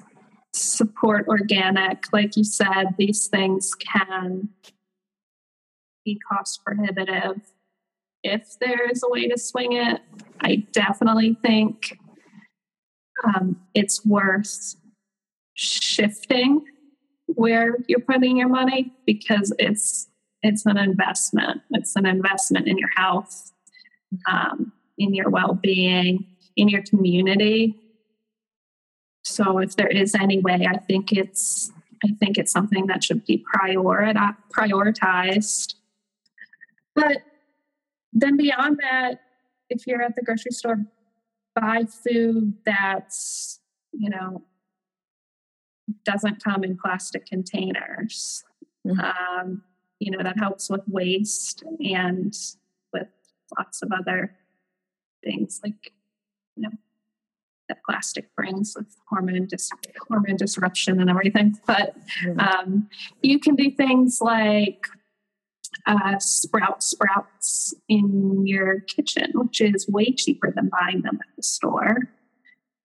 support 0.53 1.27
organic. 1.27 2.11
Like 2.11 2.35
you 2.35 2.43
said 2.43 2.95
these 2.97 3.27
things 3.27 3.73
can 3.75 4.49
be 6.03 6.19
cost 6.31 6.63
prohibitive. 6.65 7.41
If 8.23 8.57
there 8.59 8.89
is 8.89 9.03
a 9.03 9.09
way 9.09 9.27
to 9.27 9.37
swing 9.37 9.73
it 9.73 10.01
i 10.41 10.55
definitely 10.71 11.37
think 11.41 11.97
um, 13.23 13.59
it's 13.73 14.05
worth 14.05 14.75
shifting 15.55 16.63
where 17.25 17.77
you're 17.87 17.99
putting 17.99 18.37
your 18.37 18.47
money 18.47 18.93
because 19.05 19.51
it's 19.57 20.07
it's 20.43 20.65
an 20.65 20.77
investment. 20.77 21.61
It's 21.71 21.95
an 21.95 22.05
investment 22.05 22.67
in 22.67 22.77
your 22.77 22.91
health, 22.95 23.51
um, 24.29 24.71
in 24.97 25.13
your 25.13 25.29
well-being, 25.29 26.25
in 26.55 26.69
your 26.69 26.83
community. 26.83 27.75
So 29.23 29.59
if 29.59 29.75
there 29.75 29.87
is 29.87 30.15
any 30.15 30.39
way, 30.39 30.67
I 30.69 30.77
think 30.77 31.11
it's 31.11 31.71
I 32.03 32.09
think 32.19 32.37
it's 32.37 32.51
something 32.51 32.85
that 32.87 33.03
should 33.03 33.25
be 33.25 33.43
prioritized. 33.55 35.73
But 36.93 37.17
then 38.13 38.37
beyond 38.37 38.77
that, 38.81 39.21
if 39.69 39.87
you're 39.87 40.03
at 40.03 40.15
the 40.15 40.21
grocery 40.21 40.51
store 40.51 40.85
buy 41.59 41.85
food 41.85 42.53
that's, 42.65 43.59
you 43.91 44.09
know, 44.09 44.43
doesn't 46.05 46.43
come 46.43 46.63
in 46.63 46.77
plastic 46.77 47.25
containers. 47.25 48.43
Mm-hmm. 48.85 48.99
Um, 48.99 49.63
you 49.99 50.11
know, 50.11 50.23
that 50.23 50.37
helps 50.37 50.69
with 50.69 50.81
waste 50.87 51.63
and 51.79 52.35
with 52.93 53.07
lots 53.57 53.81
of 53.81 53.91
other 53.91 54.35
things 55.23 55.59
like, 55.63 55.93
you 56.55 56.63
know, 56.63 56.69
that 57.67 57.83
plastic 57.83 58.33
brings 58.35 58.75
with 58.77 58.95
hormone 59.09 59.45
dis- 59.45 59.71
hormone 60.07 60.37
disruption 60.37 61.01
and 61.01 61.09
everything. 61.09 61.59
But 61.65 61.95
um, 62.39 62.89
you 63.21 63.39
can 63.39 63.55
do 63.55 63.71
things 63.71 64.19
like 64.21 64.85
uh, 65.85 66.17
sprout 66.19 66.83
sprouts 66.83 67.73
in 67.89 68.45
your 68.47 68.81
kitchen, 68.81 69.31
which 69.35 69.61
is 69.61 69.87
way 69.87 70.11
cheaper 70.11 70.51
than 70.55 70.69
buying 70.69 71.01
them 71.01 71.19
at 71.21 71.35
the 71.35 71.43
store. 71.43 72.09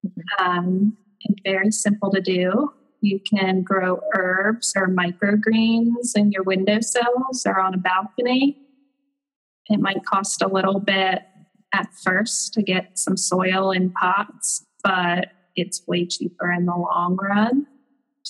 Mm-hmm. 0.05 0.45
Um, 0.45 0.97
and 1.25 1.39
very 1.45 1.71
simple 1.71 2.11
to 2.11 2.21
do. 2.21 2.73
You 3.03 3.19
can 3.19 3.63
grow 3.63 3.99
herbs 4.15 4.71
or 4.77 4.87
microgreens 4.87 6.15
in 6.15 6.31
your 6.31 6.43
window 6.43 6.75
windowsills 6.75 7.45
or 7.45 7.59
on 7.59 7.73
a 7.73 7.77
balcony. 7.77 8.57
It 9.67 9.81
might 9.81 10.05
cost 10.05 10.41
a 10.41 10.47
little 10.47 10.79
bit 10.79 11.23
at 11.73 11.89
first 12.01 12.53
to 12.53 12.63
get 12.63 12.97
some 12.97 13.17
soil 13.17 13.71
in 13.71 13.91
pots, 13.91 14.65
but 14.85 15.33
it's 15.53 15.85
way 15.85 16.05
cheaper 16.05 16.49
in 16.49 16.65
the 16.65 16.77
long 16.77 17.17
run 17.17 17.67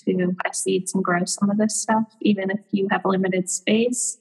to 0.07 0.35
buy 0.43 0.49
seeds 0.51 0.95
and 0.95 1.03
grow 1.03 1.23
some 1.25 1.51
of 1.51 1.59
this 1.59 1.79
stuff, 1.79 2.15
even 2.21 2.49
if 2.49 2.61
you 2.71 2.87
have 2.89 3.05
limited 3.05 3.51
space. 3.51 4.17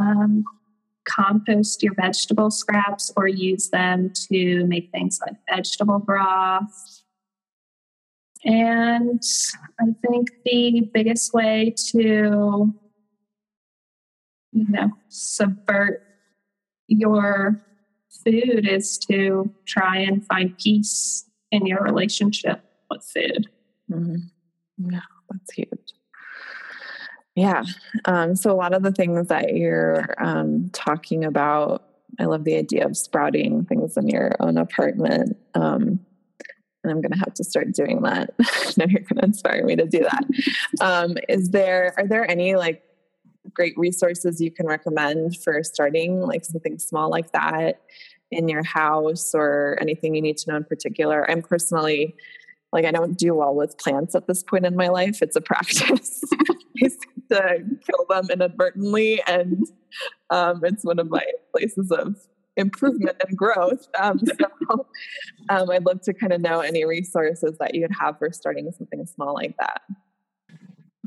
Um, 0.00 0.42
compost 1.08 1.84
your 1.84 1.94
vegetable 1.94 2.50
scraps 2.50 3.12
or 3.16 3.28
use 3.28 3.68
them 3.70 4.12
to 4.32 4.64
make 4.66 4.90
things 4.90 5.20
like 5.24 5.36
vegetable 5.48 6.00
broth. 6.00 7.04
And 8.44 9.22
I 9.80 9.86
think 10.06 10.30
the 10.44 10.90
biggest 10.92 11.34
way 11.34 11.74
to, 11.90 12.72
you 14.52 14.66
know, 14.68 14.90
subvert 15.08 16.02
your 16.86 17.60
food 18.24 18.66
is 18.66 18.98
to 18.98 19.52
try 19.66 19.98
and 19.98 20.24
find 20.26 20.56
peace 20.58 21.24
in 21.50 21.66
your 21.66 21.82
relationship 21.82 22.62
with 22.90 23.04
food. 23.04 23.48
Mm-hmm. 23.90 24.90
Yeah, 24.90 25.00
that's 25.30 25.52
huge. 25.52 25.94
Yeah. 27.34 27.62
Um, 28.04 28.34
so 28.34 28.50
a 28.50 28.56
lot 28.56 28.74
of 28.74 28.82
the 28.82 28.92
things 28.92 29.28
that 29.28 29.54
you're 29.54 30.14
um, 30.18 30.70
talking 30.72 31.24
about, 31.24 31.84
I 32.18 32.24
love 32.24 32.44
the 32.44 32.56
idea 32.56 32.84
of 32.84 32.96
sprouting 32.96 33.64
things 33.64 33.96
in 33.96 34.08
your 34.08 34.34
own 34.40 34.58
apartment. 34.58 35.36
Um, 35.54 36.00
and 36.82 36.92
I'm 36.92 37.00
going 37.00 37.12
to 37.12 37.18
have 37.18 37.34
to 37.34 37.44
start 37.44 37.72
doing 37.72 38.02
that. 38.02 38.34
now 38.76 38.86
you're 38.88 39.00
going 39.00 39.18
to 39.18 39.24
inspire 39.24 39.64
me 39.64 39.76
to 39.76 39.86
do 39.86 40.00
that. 40.00 40.24
Um, 40.80 41.16
is 41.28 41.50
there, 41.50 41.94
are 41.96 42.06
there 42.06 42.28
any 42.30 42.54
like 42.56 42.82
great 43.52 43.76
resources 43.76 44.40
you 44.40 44.50
can 44.50 44.66
recommend 44.66 45.36
for 45.42 45.62
starting 45.62 46.20
like 46.20 46.44
something 46.44 46.78
small 46.78 47.10
like 47.10 47.32
that 47.32 47.82
in 48.30 48.48
your 48.48 48.62
house 48.62 49.34
or 49.34 49.78
anything 49.80 50.14
you 50.14 50.22
need 50.22 50.36
to 50.38 50.50
know 50.50 50.56
in 50.56 50.64
particular? 50.64 51.28
I'm 51.30 51.42
personally 51.42 52.14
like 52.72 52.84
I 52.84 52.90
don't 52.90 53.16
do 53.16 53.34
well 53.34 53.54
with 53.54 53.78
plants 53.78 54.14
at 54.14 54.26
this 54.26 54.42
point 54.42 54.66
in 54.66 54.76
my 54.76 54.88
life. 54.88 55.22
It's 55.22 55.36
a 55.36 55.40
practice. 55.40 56.22
To 57.30 57.62
kill 57.86 58.06
them 58.08 58.30
inadvertently, 58.30 59.20
and 59.26 59.66
um, 60.30 60.64
it's 60.64 60.82
one 60.82 60.98
of 60.98 61.10
my 61.10 61.24
places 61.52 61.90
of 61.90 62.16
improvement 62.58 63.16
and 63.26 63.36
growth. 63.36 63.86
Um, 63.98 64.18
so 64.68 64.86
um, 65.48 65.70
I'd 65.70 65.86
love 65.86 66.02
to 66.02 66.12
kind 66.12 66.32
of 66.32 66.40
know 66.40 66.60
any 66.60 66.84
resources 66.84 67.56
that 67.58 67.74
you'd 67.74 67.90
have 67.98 68.18
for 68.18 68.30
starting 68.32 68.70
something 68.76 69.06
small 69.06 69.34
like 69.34 69.56
that. 69.58 69.82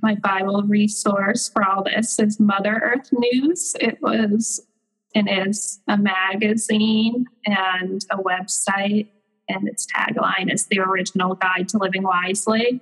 My 0.01 0.15
Bible 0.15 0.63
resource 0.63 1.49
for 1.49 1.63
all 1.63 1.83
this 1.83 2.17
is 2.17 2.39
Mother 2.39 2.81
Earth 2.83 3.09
News. 3.11 3.75
It 3.79 4.01
was 4.01 4.65
and 5.13 5.29
is 5.29 5.79
a 5.87 5.97
magazine 5.97 7.25
and 7.45 8.05
a 8.11 8.17
website, 8.17 9.09
and 9.49 9.67
its 9.67 9.85
tagline 9.85 10.51
is 10.51 10.67
the 10.67 10.79
original 10.79 11.35
guide 11.35 11.67
to 11.69 11.77
living 11.77 12.03
wisely. 12.03 12.81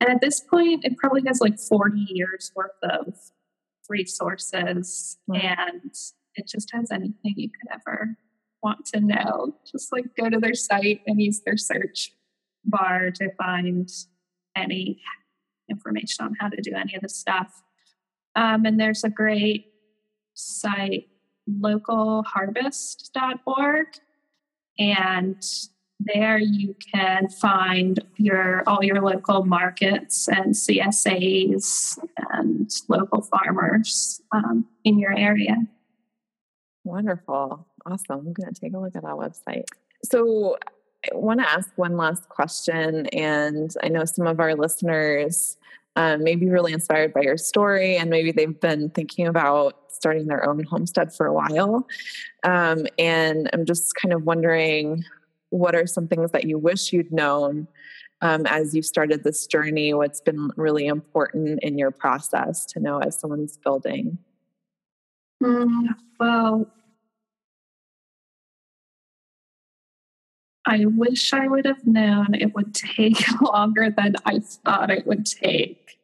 And 0.00 0.10
at 0.10 0.20
this 0.20 0.40
point, 0.40 0.84
it 0.84 0.96
probably 0.96 1.22
has 1.26 1.40
like 1.40 1.58
40 1.58 2.06
years 2.08 2.50
worth 2.56 2.70
of 2.82 3.14
resources, 3.88 5.18
mm-hmm. 5.30 5.46
and 5.46 5.94
it 6.34 6.48
just 6.48 6.70
has 6.72 6.90
anything 6.90 7.34
you 7.36 7.50
could 7.50 7.70
ever 7.72 8.16
want 8.62 8.86
to 8.86 9.00
know. 9.00 9.54
Just 9.70 9.92
like 9.92 10.16
go 10.16 10.30
to 10.30 10.38
their 10.38 10.54
site 10.54 11.02
and 11.06 11.20
use 11.20 11.40
their 11.40 11.56
search 11.56 12.12
bar 12.64 13.10
to 13.10 13.30
find 13.36 13.90
any 14.56 15.00
information 15.68 16.24
on 16.24 16.34
how 16.38 16.48
to 16.48 16.62
do 16.62 16.72
any 16.74 16.94
of 16.94 17.02
the 17.02 17.08
stuff. 17.08 17.62
Um, 18.36 18.64
and 18.64 18.80
there's 18.80 19.04
a 19.04 19.10
great 19.10 19.66
site 20.34 21.08
localharvest.org. 21.50 23.86
And 24.78 25.42
there 26.00 26.38
you 26.38 26.74
can 26.92 27.28
find 27.28 28.00
your 28.16 28.64
all 28.66 28.82
your 28.82 29.00
local 29.00 29.44
markets 29.44 30.28
and 30.28 30.54
CSAs 30.54 31.98
and 32.30 32.68
local 32.88 33.22
farmers 33.22 34.20
um, 34.32 34.66
in 34.84 34.98
your 34.98 35.16
area. 35.16 35.56
Wonderful. 36.84 37.66
Awesome. 37.86 38.26
I'm 38.26 38.32
going 38.32 38.52
to 38.52 38.60
take 38.60 38.74
a 38.74 38.78
look 38.78 38.96
at 38.96 39.02
that 39.02 39.12
website. 39.12 39.64
So, 40.04 40.56
I 41.04 41.16
want 41.16 41.40
to 41.40 41.50
ask 41.50 41.70
one 41.76 41.96
last 41.96 42.28
question. 42.28 43.06
And 43.08 43.74
I 43.82 43.88
know 43.88 44.04
some 44.04 44.26
of 44.26 44.38
our 44.38 44.54
listeners 44.54 45.56
um, 45.96 46.22
may 46.22 46.36
be 46.36 46.48
really 46.48 46.72
inspired 46.72 47.12
by 47.12 47.22
your 47.22 47.36
story, 47.36 47.96
and 47.96 48.08
maybe 48.08 48.32
they've 48.32 48.58
been 48.60 48.88
thinking 48.90 49.26
about 49.26 49.78
starting 49.88 50.26
their 50.26 50.48
own 50.48 50.64
homestead 50.64 51.12
for 51.12 51.26
a 51.26 51.32
while. 51.32 51.86
Um, 52.44 52.86
and 52.98 53.50
I'm 53.52 53.66
just 53.66 53.94
kind 53.94 54.12
of 54.12 54.24
wondering 54.24 55.04
what 55.50 55.74
are 55.74 55.86
some 55.86 56.08
things 56.08 56.30
that 56.30 56.44
you 56.44 56.56
wish 56.56 56.92
you'd 56.92 57.12
known 57.12 57.68
um, 58.22 58.46
as 58.46 58.74
you 58.74 58.82
started 58.82 59.24
this 59.24 59.46
journey? 59.46 59.92
What's 59.92 60.20
been 60.20 60.50
really 60.56 60.86
important 60.86 61.62
in 61.62 61.76
your 61.76 61.90
process 61.90 62.64
to 62.66 62.80
know 62.80 62.98
as 62.98 63.18
someone's 63.18 63.58
building? 63.58 64.16
Mm, 65.42 65.88
well, 66.20 66.70
I 70.66 70.84
wish 70.84 71.32
I 71.32 71.48
would 71.48 71.66
have 71.66 71.84
known 71.84 72.34
it 72.34 72.54
would 72.54 72.74
take 72.74 73.24
longer 73.40 73.90
than 73.90 74.14
I 74.24 74.38
thought 74.38 74.90
it 74.90 75.06
would 75.06 75.26
take. 75.26 75.98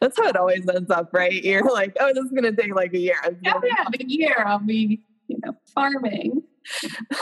That's 0.00 0.18
how 0.18 0.26
it 0.26 0.36
always 0.36 0.68
ends 0.68 0.90
up, 0.90 1.10
right? 1.12 1.32
You're 1.32 1.70
like, 1.70 1.96
oh, 2.00 2.12
this 2.12 2.24
is 2.24 2.32
going 2.32 2.42
to 2.42 2.60
take 2.60 2.74
like 2.74 2.92
a 2.94 2.98
year. 2.98 3.14
Oh, 3.24 3.60
yeah, 3.62 3.84
a 3.88 4.04
year. 4.04 4.42
I'll 4.44 4.58
be, 4.58 5.04
you 5.28 5.38
know, 5.44 5.52
farming. 5.72 6.42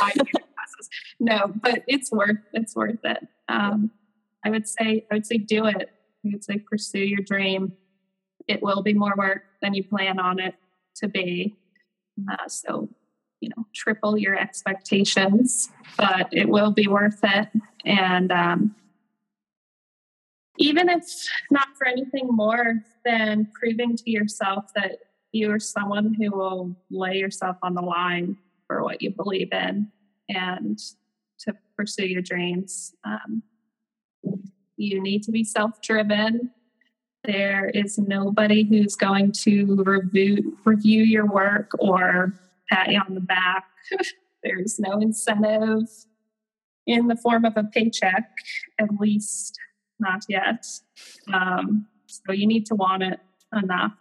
no, 1.21 1.53
but 1.63 1.83
it's 1.87 2.11
worth 2.11 2.39
it's 2.55 2.75
worth 2.75 3.05
it. 3.05 3.29
Um, 3.49 3.91
I 4.45 4.51
would 4.51 4.67
say 4.67 5.07
I 5.11 5.17
would 5.17 5.27
say 5.27 5.37
do 5.37 5.67
it. 5.67 5.91
I 6.25 6.31
would 6.33 6.45
say 6.45 6.59
pursue 6.59 7.01
your 7.01 7.21
dream. 7.23 7.75
It 8.49 8.63
will 8.63 8.83
be 8.83 8.95
more 8.95 9.15
work 9.17 9.43
than 9.61 9.75
you 9.75 9.85
plan 9.85 10.19
on 10.19 10.41
it 10.41 10.55
to 10.97 11.09
be. 11.09 11.57
Uh, 12.31 12.49
so 12.49 12.89
you 13.41 13.49
know, 13.57 13.67
triple 13.75 14.19
your 14.19 14.39
expectations, 14.39 15.71
but 15.97 16.29
it 16.31 16.49
will 16.49 16.73
be 16.73 16.87
worth 16.87 17.21
it. 17.23 17.49
And 17.85 18.31
um, 18.31 18.75
even 20.59 20.89
if 20.89 21.05
not 21.51 21.69
for 21.77 21.87
anything 21.87 22.29
more 22.29 22.85
than 23.05 23.49
proving 23.59 23.97
to 23.97 24.11
yourself 24.11 24.67
that 24.75 24.99
you 25.33 25.51
are 25.51 25.59
someone 25.59 26.15
who 26.15 26.31
will 26.31 26.77
lay 26.91 27.17
yourself 27.17 27.57
on 27.63 27.75
the 27.75 27.81
line 27.81 28.37
for 28.67 28.83
what 28.83 29.01
you 29.01 29.11
believe 29.11 29.53
in 29.53 29.91
and 30.29 30.79
to 31.39 31.55
pursue 31.77 32.07
your 32.07 32.23
dreams. 32.23 32.95
Um, 33.05 33.43
you 34.77 35.03
need 35.03 35.23
to 35.25 35.31
be 35.31 35.45
self 35.45 35.81
driven. 35.81 36.51
There 37.25 37.69
is 37.69 37.99
nobody 37.99 38.65
who's 38.65 38.97
going 38.97 39.33
to 39.43 39.83
review, 39.85 40.57
review 40.65 41.03
your 41.03 41.27
work 41.27 41.73
or 41.79 42.33
pat 42.71 42.91
you 42.91 43.01
on 43.01 43.15
the 43.15 43.21
back. 43.21 43.65
There's 44.43 44.79
no 44.79 44.93
incentive 45.01 45.89
in 46.87 47.09
the 47.09 47.17
form 47.17 47.45
of 47.45 47.57
a 47.57 47.65
paycheck, 47.65 48.31
at 48.79 48.89
least 48.99 49.59
not 49.99 50.25
yet. 50.29 50.65
Um, 51.33 51.87
so 52.07 52.33
you 52.33 52.47
need 52.47 52.65
to 52.67 52.75
want 52.75 53.03
it 53.03 53.21
enough. 53.55 53.93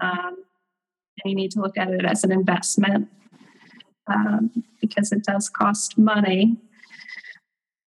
Um, 0.00 0.36
and 1.22 1.30
you 1.30 1.34
need 1.34 1.50
to 1.52 1.60
look 1.60 1.76
at 1.76 1.88
it 1.90 2.04
as 2.04 2.24
an 2.24 2.32
investment 2.32 3.08
um, 4.06 4.64
because 4.80 5.12
it 5.12 5.22
does 5.22 5.50
cost 5.50 5.98
money. 5.98 6.56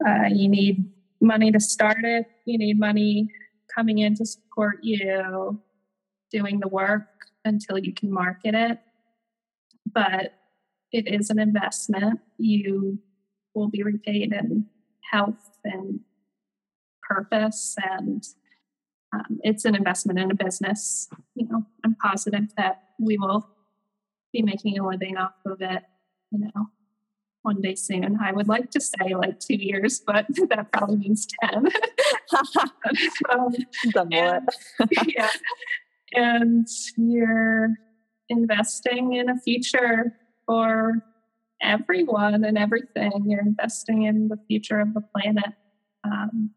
Uh, 0.05 0.27
you 0.31 0.47
need 0.47 0.91
money 1.19 1.51
to 1.51 1.59
start 1.59 2.03
it, 2.03 2.25
you 2.45 2.57
need 2.57 2.79
money 2.79 3.29
coming 3.79 3.99
in 3.99 4.13
to 4.13 4.25
support 4.25 4.79
you 4.81 5.57
doing 6.31 6.59
the 6.59 6.67
work 6.67 7.07
until 7.45 7.77
you 7.77 7.93
can 7.93 8.11
market 8.11 8.53
it. 8.53 8.77
But 9.89 10.33
it 10.91 11.07
is 11.07 11.29
an 11.29 11.39
investment. 11.39 12.19
You 12.37 12.99
will 13.55 13.69
be 13.69 13.83
repaid 13.83 14.33
in 14.33 14.65
health 15.09 15.57
and 15.63 16.01
purpose 17.01 17.75
and 17.89 18.23
um, 19.11 19.39
it's 19.43 19.65
an 19.65 19.75
investment 19.75 20.19
in 20.19 20.29
a 20.29 20.35
business. 20.35 21.07
You 21.33 21.47
know, 21.47 21.63
I'm 21.83 21.95
positive 21.95 22.53
that 22.57 22.83
we 22.99 23.17
will 23.17 23.49
be 24.33 24.43
making 24.43 24.77
a 24.77 24.85
living 24.85 25.17
off 25.17 25.33
of 25.45 25.61
it, 25.61 25.83
you 26.31 26.39
know, 26.39 26.67
one 27.41 27.61
day 27.61 27.75
soon. 27.75 28.17
I 28.21 28.31
would 28.31 28.47
like 28.47 28.69
to 28.71 28.81
say 28.81 29.15
like 29.15 29.39
two 29.39 29.55
years, 29.55 30.01
but 30.05 30.25
that 30.49 30.71
probably 30.71 30.97
means 30.97 31.27
10. 31.43 31.67
um, 33.31 33.53
and, 34.11 34.49
yeah. 35.07 35.29
And 36.13 36.67
you're 36.97 37.75
investing 38.29 39.13
in 39.13 39.29
a 39.29 39.37
future 39.37 40.13
for 40.45 41.03
everyone 41.61 42.43
and 42.43 42.57
everything. 42.57 43.25
You're 43.25 43.41
investing 43.41 44.03
in 44.03 44.27
the 44.27 44.37
future 44.47 44.79
of 44.79 44.93
the 44.93 45.01
planet. 45.01 45.53
Um, 46.03 46.51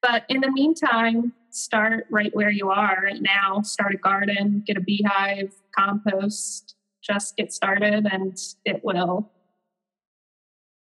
but 0.00 0.24
in 0.28 0.40
the 0.40 0.50
meantime, 0.50 1.32
start 1.50 2.06
right 2.10 2.34
where 2.34 2.50
you 2.50 2.70
are 2.70 2.98
right 3.02 3.20
now. 3.20 3.62
Start 3.62 3.94
a 3.94 3.98
garden, 3.98 4.62
get 4.66 4.76
a 4.76 4.80
beehive, 4.80 5.52
compost, 5.76 6.76
just 7.02 7.36
get 7.36 7.52
started, 7.52 8.06
and 8.10 8.36
it 8.64 8.84
will 8.84 9.30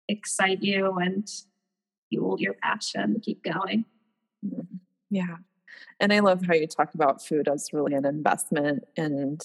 excite 0.08 0.62
you 0.62 0.92
and 0.98 1.28
fuel 2.08 2.36
your 2.38 2.54
passion. 2.54 3.14
to 3.14 3.20
Keep 3.20 3.44
going. 3.44 3.84
Mm-hmm. 4.44 4.76
Yeah. 5.10 5.36
And 6.00 6.12
I 6.12 6.20
love 6.20 6.44
how 6.46 6.54
you 6.54 6.66
talk 6.66 6.94
about 6.94 7.24
food 7.24 7.48
as 7.48 7.72
really 7.72 7.94
an 7.94 8.04
investment. 8.04 8.84
And, 8.96 9.40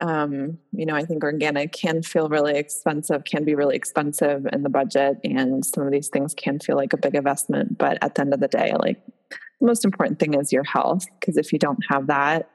um, 0.00 0.58
you 0.72 0.86
know, 0.86 0.94
I 0.94 1.04
think 1.04 1.24
organic 1.24 1.72
can 1.72 2.02
feel 2.02 2.28
really 2.28 2.56
expensive, 2.56 3.24
can 3.24 3.44
be 3.44 3.54
really 3.54 3.76
expensive 3.76 4.46
in 4.52 4.62
the 4.62 4.68
budget. 4.68 5.18
And 5.24 5.64
some 5.64 5.86
of 5.86 5.92
these 5.92 6.08
things 6.08 6.34
can 6.34 6.58
feel 6.58 6.76
like 6.76 6.92
a 6.92 6.98
big 6.98 7.14
investment. 7.14 7.78
But 7.78 7.98
at 8.02 8.14
the 8.14 8.22
end 8.22 8.34
of 8.34 8.40
the 8.40 8.48
day, 8.48 8.74
like 8.78 9.00
the 9.60 9.66
most 9.66 9.84
important 9.84 10.18
thing 10.18 10.34
is 10.34 10.52
your 10.52 10.64
health. 10.64 11.06
Because 11.18 11.36
if 11.36 11.52
you 11.52 11.58
don't 11.58 11.82
have 11.88 12.06
that, 12.08 12.50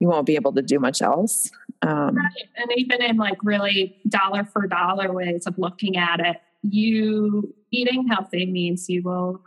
you 0.00 0.08
won't 0.08 0.26
be 0.26 0.34
able 0.34 0.52
to 0.52 0.62
do 0.62 0.78
much 0.78 1.02
else. 1.02 1.50
Um, 1.84 2.16
right. 2.16 2.48
And 2.56 2.70
even 2.76 3.02
in 3.02 3.16
like 3.16 3.38
really 3.42 3.96
dollar 4.08 4.44
for 4.44 4.66
dollar 4.66 5.12
ways 5.12 5.46
of 5.46 5.58
looking 5.58 5.96
at 5.96 6.20
it, 6.20 6.36
you 6.62 7.54
eating 7.70 8.08
healthy 8.08 8.46
means 8.46 8.88
you 8.88 9.02
will 9.02 9.42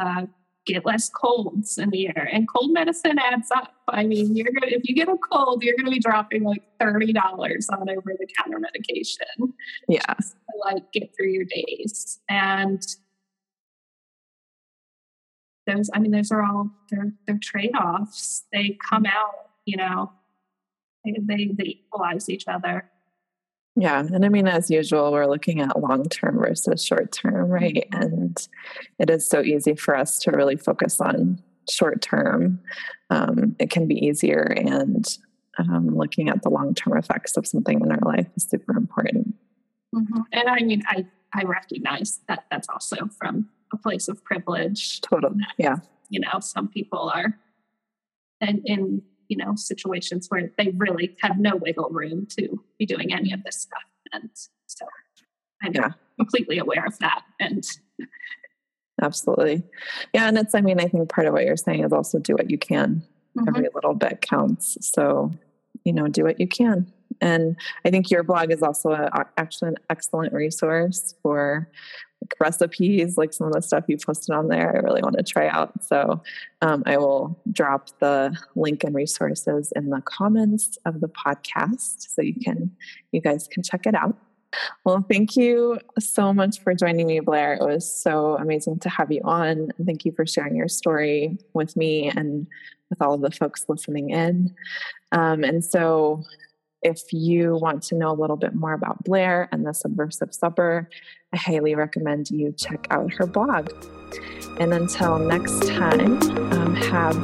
uh, 0.00 0.26
get 0.66 0.84
less 0.84 1.08
colds 1.08 1.78
in 1.78 1.90
the 1.90 2.08
air. 2.08 2.28
and 2.30 2.46
cold 2.48 2.72
medicine 2.72 3.18
adds 3.18 3.50
up. 3.50 3.72
I 3.88 4.04
mean, 4.04 4.36
you're 4.36 4.52
gonna 4.52 4.72
if 4.72 4.82
you 4.84 4.94
get 4.94 5.08
a 5.08 5.16
cold, 5.32 5.62
you're 5.62 5.76
gonna 5.76 5.90
be 5.90 5.98
dropping 5.98 6.44
like 6.44 6.62
thirty 6.78 7.12
dollars 7.12 7.68
on 7.70 7.88
over 7.88 8.14
the 8.18 8.26
counter 8.38 8.58
medication. 8.58 9.54
Yeah, 9.88 10.02
to, 10.02 10.24
like 10.64 10.92
get 10.92 11.14
through 11.16 11.30
your 11.30 11.44
days, 11.44 12.20
and 12.28 12.82
those. 15.66 15.90
I 15.94 15.98
mean, 15.98 16.10
those 16.10 16.30
are 16.30 16.42
all 16.42 16.70
they're 16.90 17.12
they're 17.26 17.40
trade 17.42 17.72
offs. 17.74 18.44
They 18.52 18.76
come 18.88 19.06
out, 19.06 19.50
you 19.64 19.76
know, 19.76 20.12
they, 21.04 21.16
they 21.20 21.50
they 21.56 21.64
equalize 21.64 22.28
each 22.28 22.46
other. 22.48 22.90
Yeah. 23.76 24.00
And 24.00 24.24
I 24.24 24.28
mean, 24.28 24.48
as 24.48 24.70
usual, 24.70 25.12
we're 25.12 25.26
looking 25.26 25.60
at 25.60 25.80
long 25.80 26.04
term 26.08 26.38
versus 26.38 26.84
short 26.84 27.12
term, 27.12 27.48
right? 27.48 27.88
Mm-hmm. 27.92 28.02
And 28.02 28.48
it 28.98 29.10
is 29.10 29.28
so 29.28 29.42
easy 29.42 29.74
for 29.74 29.96
us 29.96 30.18
to 30.20 30.32
really 30.32 30.56
focus 30.56 31.00
on 31.00 31.40
short 31.68 32.02
term. 32.02 32.60
Um, 33.10 33.56
it 33.58 33.70
can 33.70 33.86
be 33.86 33.94
easier, 33.94 34.42
and 34.42 35.06
um, 35.58 35.96
looking 35.96 36.28
at 36.28 36.42
the 36.42 36.50
long 36.50 36.74
term 36.74 36.96
effects 36.96 37.36
of 37.36 37.46
something 37.46 37.80
in 37.80 37.92
our 37.92 38.00
life 38.04 38.26
is 38.36 38.44
super 38.44 38.76
important. 38.76 39.34
Mm-hmm. 39.94 40.20
And 40.32 40.48
I 40.48 40.60
mean, 40.60 40.82
I, 40.88 41.06
I 41.32 41.42
recognize 41.42 42.20
that 42.28 42.44
that's 42.50 42.68
also 42.68 43.08
from 43.18 43.48
a 43.72 43.76
place 43.76 44.08
of 44.08 44.22
privilege. 44.24 45.00
Totally. 45.00 45.44
Yeah. 45.58 45.76
You 46.08 46.20
know, 46.20 46.40
some 46.40 46.68
people 46.68 47.10
are 47.14 47.38
and 48.40 48.62
in 48.64 49.02
you 49.30 49.36
know 49.36 49.54
situations 49.54 50.26
where 50.28 50.50
they 50.58 50.74
really 50.76 51.16
have 51.22 51.38
no 51.38 51.56
wiggle 51.56 51.88
room 51.90 52.26
to 52.26 52.62
be 52.78 52.84
doing 52.84 53.14
any 53.14 53.32
of 53.32 53.42
this 53.44 53.56
stuff. 53.56 53.84
And 54.12 54.28
so 54.66 54.84
i'm 55.62 55.72
yeah. 55.72 55.92
completely 56.18 56.58
aware 56.58 56.84
of 56.84 56.98
that 56.98 57.22
and 57.38 57.64
absolutely. 59.00 59.62
Yeah 60.12 60.26
and 60.28 60.36
it's 60.36 60.54
i 60.54 60.60
mean 60.60 60.80
i 60.80 60.88
think 60.88 61.08
part 61.08 61.26
of 61.26 61.32
what 61.32 61.44
you're 61.44 61.56
saying 61.56 61.84
is 61.84 61.92
also 61.92 62.18
do 62.18 62.34
what 62.34 62.50
you 62.50 62.58
can. 62.58 63.02
Mm-hmm. 63.38 63.48
every 63.48 63.68
little 63.72 63.94
bit 63.94 64.20
counts. 64.22 64.76
So 64.80 65.30
you 65.84 65.92
know 65.92 66.08
do 66.08 66.24
what 66.24 66.40
you 66.40 66.48
can. 66.48 66.92
And 67.20 67.56
i 67.84 67.90
think 67.90 68.10
your 68.10 68.24
blog 68.24 68.50
is 68.50 68.62
also 68.62 68.90
a, 68.90 69.26
actually 69.36 69.68
an 69.68 69.76
excellent 69.88 70.32
resource 70.32 71.14
for 71.22 71.68
recipes, 72.38 73.16
like 73.16 73.32
some 73.32 73.46
of 73.46 73.52
the 73.52 73.62
stuff 73.62 73.84
you 73.88 73.96
posted 73.96 74.34
on 74.34 74.48
there, 74.48 74.76
I 74.76 74.80
really 74.80 75.02
want 75.02 75.16
to 75.16 75.22
try 75.22 75.48
out. 75.48 75.84
So 75.84 76.22
um, 76.62 76.82
I 76.86 76.96
will 76.96 77.38
drop 77.52 77.88
the 77.98 78.36
link 78.54 78.84
and 78.84 78.94
resources 78.94 79.72
in 79.74 79.90
the 79.90 80.02
comments 80.02 80.78
of 80.84 81.00
the 81.00 81.08
podcast, 81.08 82.08
so 82.08 82.22
you 82.22 82.34
can 82.34 82.70
you 83.12 83.20
guys 83.20 83.48
can 83.48 83.62
check 83.62 83.86
it 83.86 83.94
out. 83.94 84.16
Well, 84.84 85.04
thank 85.08 85.36
you 85.36 85.78
so 85.98 86.32
much 86.32 86.60
for 86.60 86.74
joining 86.74 87.06
me, 87.06 87.20
Blair. 87.20 87.54
It 87.54 87.62
was 87.62 87.92
so 87.92 88.36
amazing 88.36 88.80
to 88.80 88.88
have 88.88 89.12
you 89.12 89.20
on. 89.24 89.68
Thank 89.84 90.04
you 90.04 90.12
for 90.12 90.26
sharing 90.26 90.56
your 90.56 90.68
story 90.68 91.38
with 91.54 91.76
me 91.76 92.08
and 92.08 92.46
with 92.88 93.00
all 93.00 93.14
of 93.14 93.20
the 93.20 93.30
folks 93.30 93.66
listening 93.68 94.10
in. 94.10 94.54
Um, 95.12 95.44
and 95.44 95.64
so, 95.64 96.24
if 96.82 97.12
you 97.12 97.56
want 97.56 97.82
to 97.84 97.94
know 97.94 98.10
a 98.10 98.18
little 98.18 98.36
bit 98.36 98.54
more 98.54 98.72
about 98.72 99.04
Blair 99.04 99.48
and 99.52 99.66
the 99.66 99.72
Subversive 99.72 100.34
Supper, 100.34 100.88
I 101.32 101.36
highly 101.36 101.74
recommend 101.74 102.30
you 102.30 102.52
check 102.52 102.86
out 102.90 103.12
her 103.14 103.26
blog. 103.26 103.70
And 104.58 104.72
until 104.72 105.18
next 105.18 105.66
time, 105.68 106.20
um, 106.52 106.74
have 106.74 107.16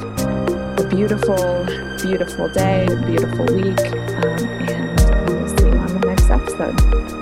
a 0.78 0.86
beautiful, 0.88 1.64
beautiful 2.02 2.48
day, 2.50 2.86
beautiful 3.06 3.46
week, 3.46 3.80
um, 3.80 4.44
and 4.68 5.28
we 5.28 5.34
will 5.36 5.48
see 5.58 5.66
you 5.66 5.78
on 5.78 6.00
the 6.00 6.06
next 6.06 6.30
episode. 6.30 7.15